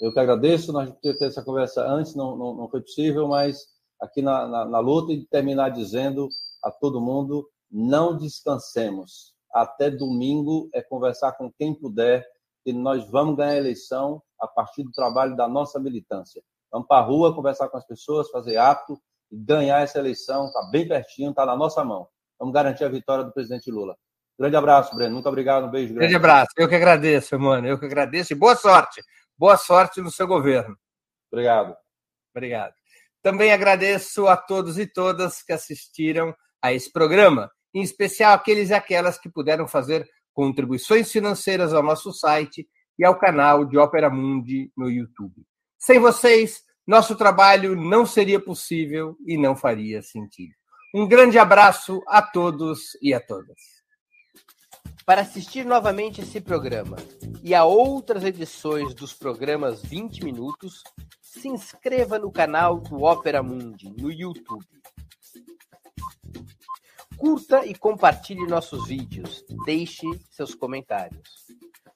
Eu 0.00 0.12
que 0.12 0.18
agradeço. 0.18 0.72
Nós 0.72 0.90
ter 1.02 1.16
essa 1.22 1.42
conversa 1.42 1.86
antes, 1.86 2.14
não, 2.14 2.36
não, 2.36 2.54
não 2.54 2.68
foi 2.70 2.80
possível, 2.80 3.28
mas 3.28 3.66
aqui 4.00 4.22
na, 4.22 4.46
na, 4.46 4.64
na 4.64 4.78
luta 4.78 5.12
e 5.12 5.26
terminar 5.26 5.70
dizendo 5.70 6.28
a 6.64 6.70
todo 6.70 7.00
mundo: 7.00 7.48
não 7.70 8.16
descansemos. 8.16 9.34
Até 9.52 9.90
domingo 9.90 10.70
é 10.72 10.80
conversar 10.80 11.32
com 11.32 11.52
quem 11.52 11.74
puder, 11.74 12.26
que 12.64 12.72
nós 12.72 13.08
vamos 13.10 13.36
ganhar 13.36 13.52
a 13.52 13.58
eleição 13.58 14.22
a 14.40 14.46
partir 14.46 14.84
do 14.84 14.92
trabalho 14.92 15.36
da 15.36 15.48
nossa 15.48 15.78
militância. 15.78 16.42
Vamos 16.72 16.86
para 16.86 17.02
a 17.02 17.06
rua, 17.06 17.34
conversar 17.34 17.68
com 17.68 17.76
as 17.76 17.86
pessoas, 17.86 18.30
fazer 18.30 18.56
ato 18.56 19.00
e 19.30 19.36
ganhar 19.36 19.80
essa 19.80 19.98
eleição. 19.98 20.46
Está 20.46 20.62
bem 20.70 20.86
pertinho, 20.86 21.30
está 21.30 21.44
na 21.44 21.56
nossa 21.56 21.84
mão. 21.84 22.08
Vamos 22.38 22.54
garantir 22.54 22.84
a 22.84 22.88
vitória 22.88 23.24
do 23.24 23.32
presidente 23.32 23.70
Lula. 23.70 23.96
Grande 24.38 24.56
abraço, 24.56 24.94
Breno. 24.94 25.14
Muito 25.14 25.28
obrigado. 25.28 25.66
Um 25.66 25.70
beijo 25.70 25.88
grande. 25.88 26.00
Grande 26.00 26.16
abraço. 26.16 26.48
Eu 26.56 26.68
que 26.68 26.74
agradeço, 26.74 27.38
mano. 27.38 27.66
Eu 27.66 27.78
que 27.78 27.84
agradeço 27.84 28.32
e 28.32 28.36
boa 28.36 28.56
sorte. 28.56 29.02
Boa 29.36 29.56
sorte 29.56 30.00
no 30.00 30.10
seu 30.10 30.26
governo. 30.26 30.74
Obrigado. 31.30 31.76
Obrigado. 32.34 32.72
Também 33.22 33.52
agradeço 33.52 34.26
a 34.26 34.36
todos 34.36 34.78
e 34.78 34.86
todas 34.86 35.42
que 35.42 35.52
assistiram 35.52 36.34
a 36.62 36.72
esse 36.72 36.90
programa, 36.90 37.50
em 37.74 37.82
especial 37.82 38.32
aqueles 38.32 38.70
e 38.70 38.74
aquelas 38.74 39.18
que 39.18 39.28
puderam 39.28 39.68
fazer 39.68 40.08
contribuições 40.32 41.12
financeiras 41.12 41.74
ao 41.74 41.82
nosso 41.82 42.12
site 42.12 42.66
e 42.98 43.04
ao 43.04 43.18
canal 43.18 43.66
de 43.66 43.76
Ópera 43.76 44.08
Mundi 44.08 44.72
no 44.74 44.90
YouTube. 44.90 45.42
Sem 45.80 45.98
vocês, 45.98 46.62
nosso 46.86 47.16
trabalho 47.16 47.74
não 47.74 48.04
seria 48.04 48.38
possível 48.38 49.16
e 49.26 49.38
não 49.38 49.56
faria 49.56 50.02
sentido. 50.02 50.52
Um 50.94 51.08
grande 51.08 51.38
abraço 51.38 52.02
a 52.06 52.20
todos 52.20 52.98
e 53.00 53.14
a 53.14 53.20
todas. 53.20 53.56
Para 55.06 55.22
assistir 55.22 55.64
novamente 55.64 56.20
esse 56.20 56.38
programa 56.38 56.98
e 57.42 57.54
a 57.54 57.64
outras 57.64 58.24
edições 58.24 58.92
dos 58.92 59.14
programas 59.14 59.80
20 59.80 60.22
Minutos, 60.22 60.82
se 61.22 61.48
inscreva 61.48 62.18
no 62.18 62.30
canal 62.30 62.78
do 62.78 63.02
Opera 63.02 63.42
Mundi 63.42 63.90
no 63.96 64.12
YouTube. 64.12 64.66
Curta 67.16 67.64
e 67.64 67.74
compartilhe 67.74 68.46
nossos 68.46 68.86
vídeos. 68.86 69.42
Deixe 69.64 70.06
seus 70.30 70.54
comentários. 70.54 71.46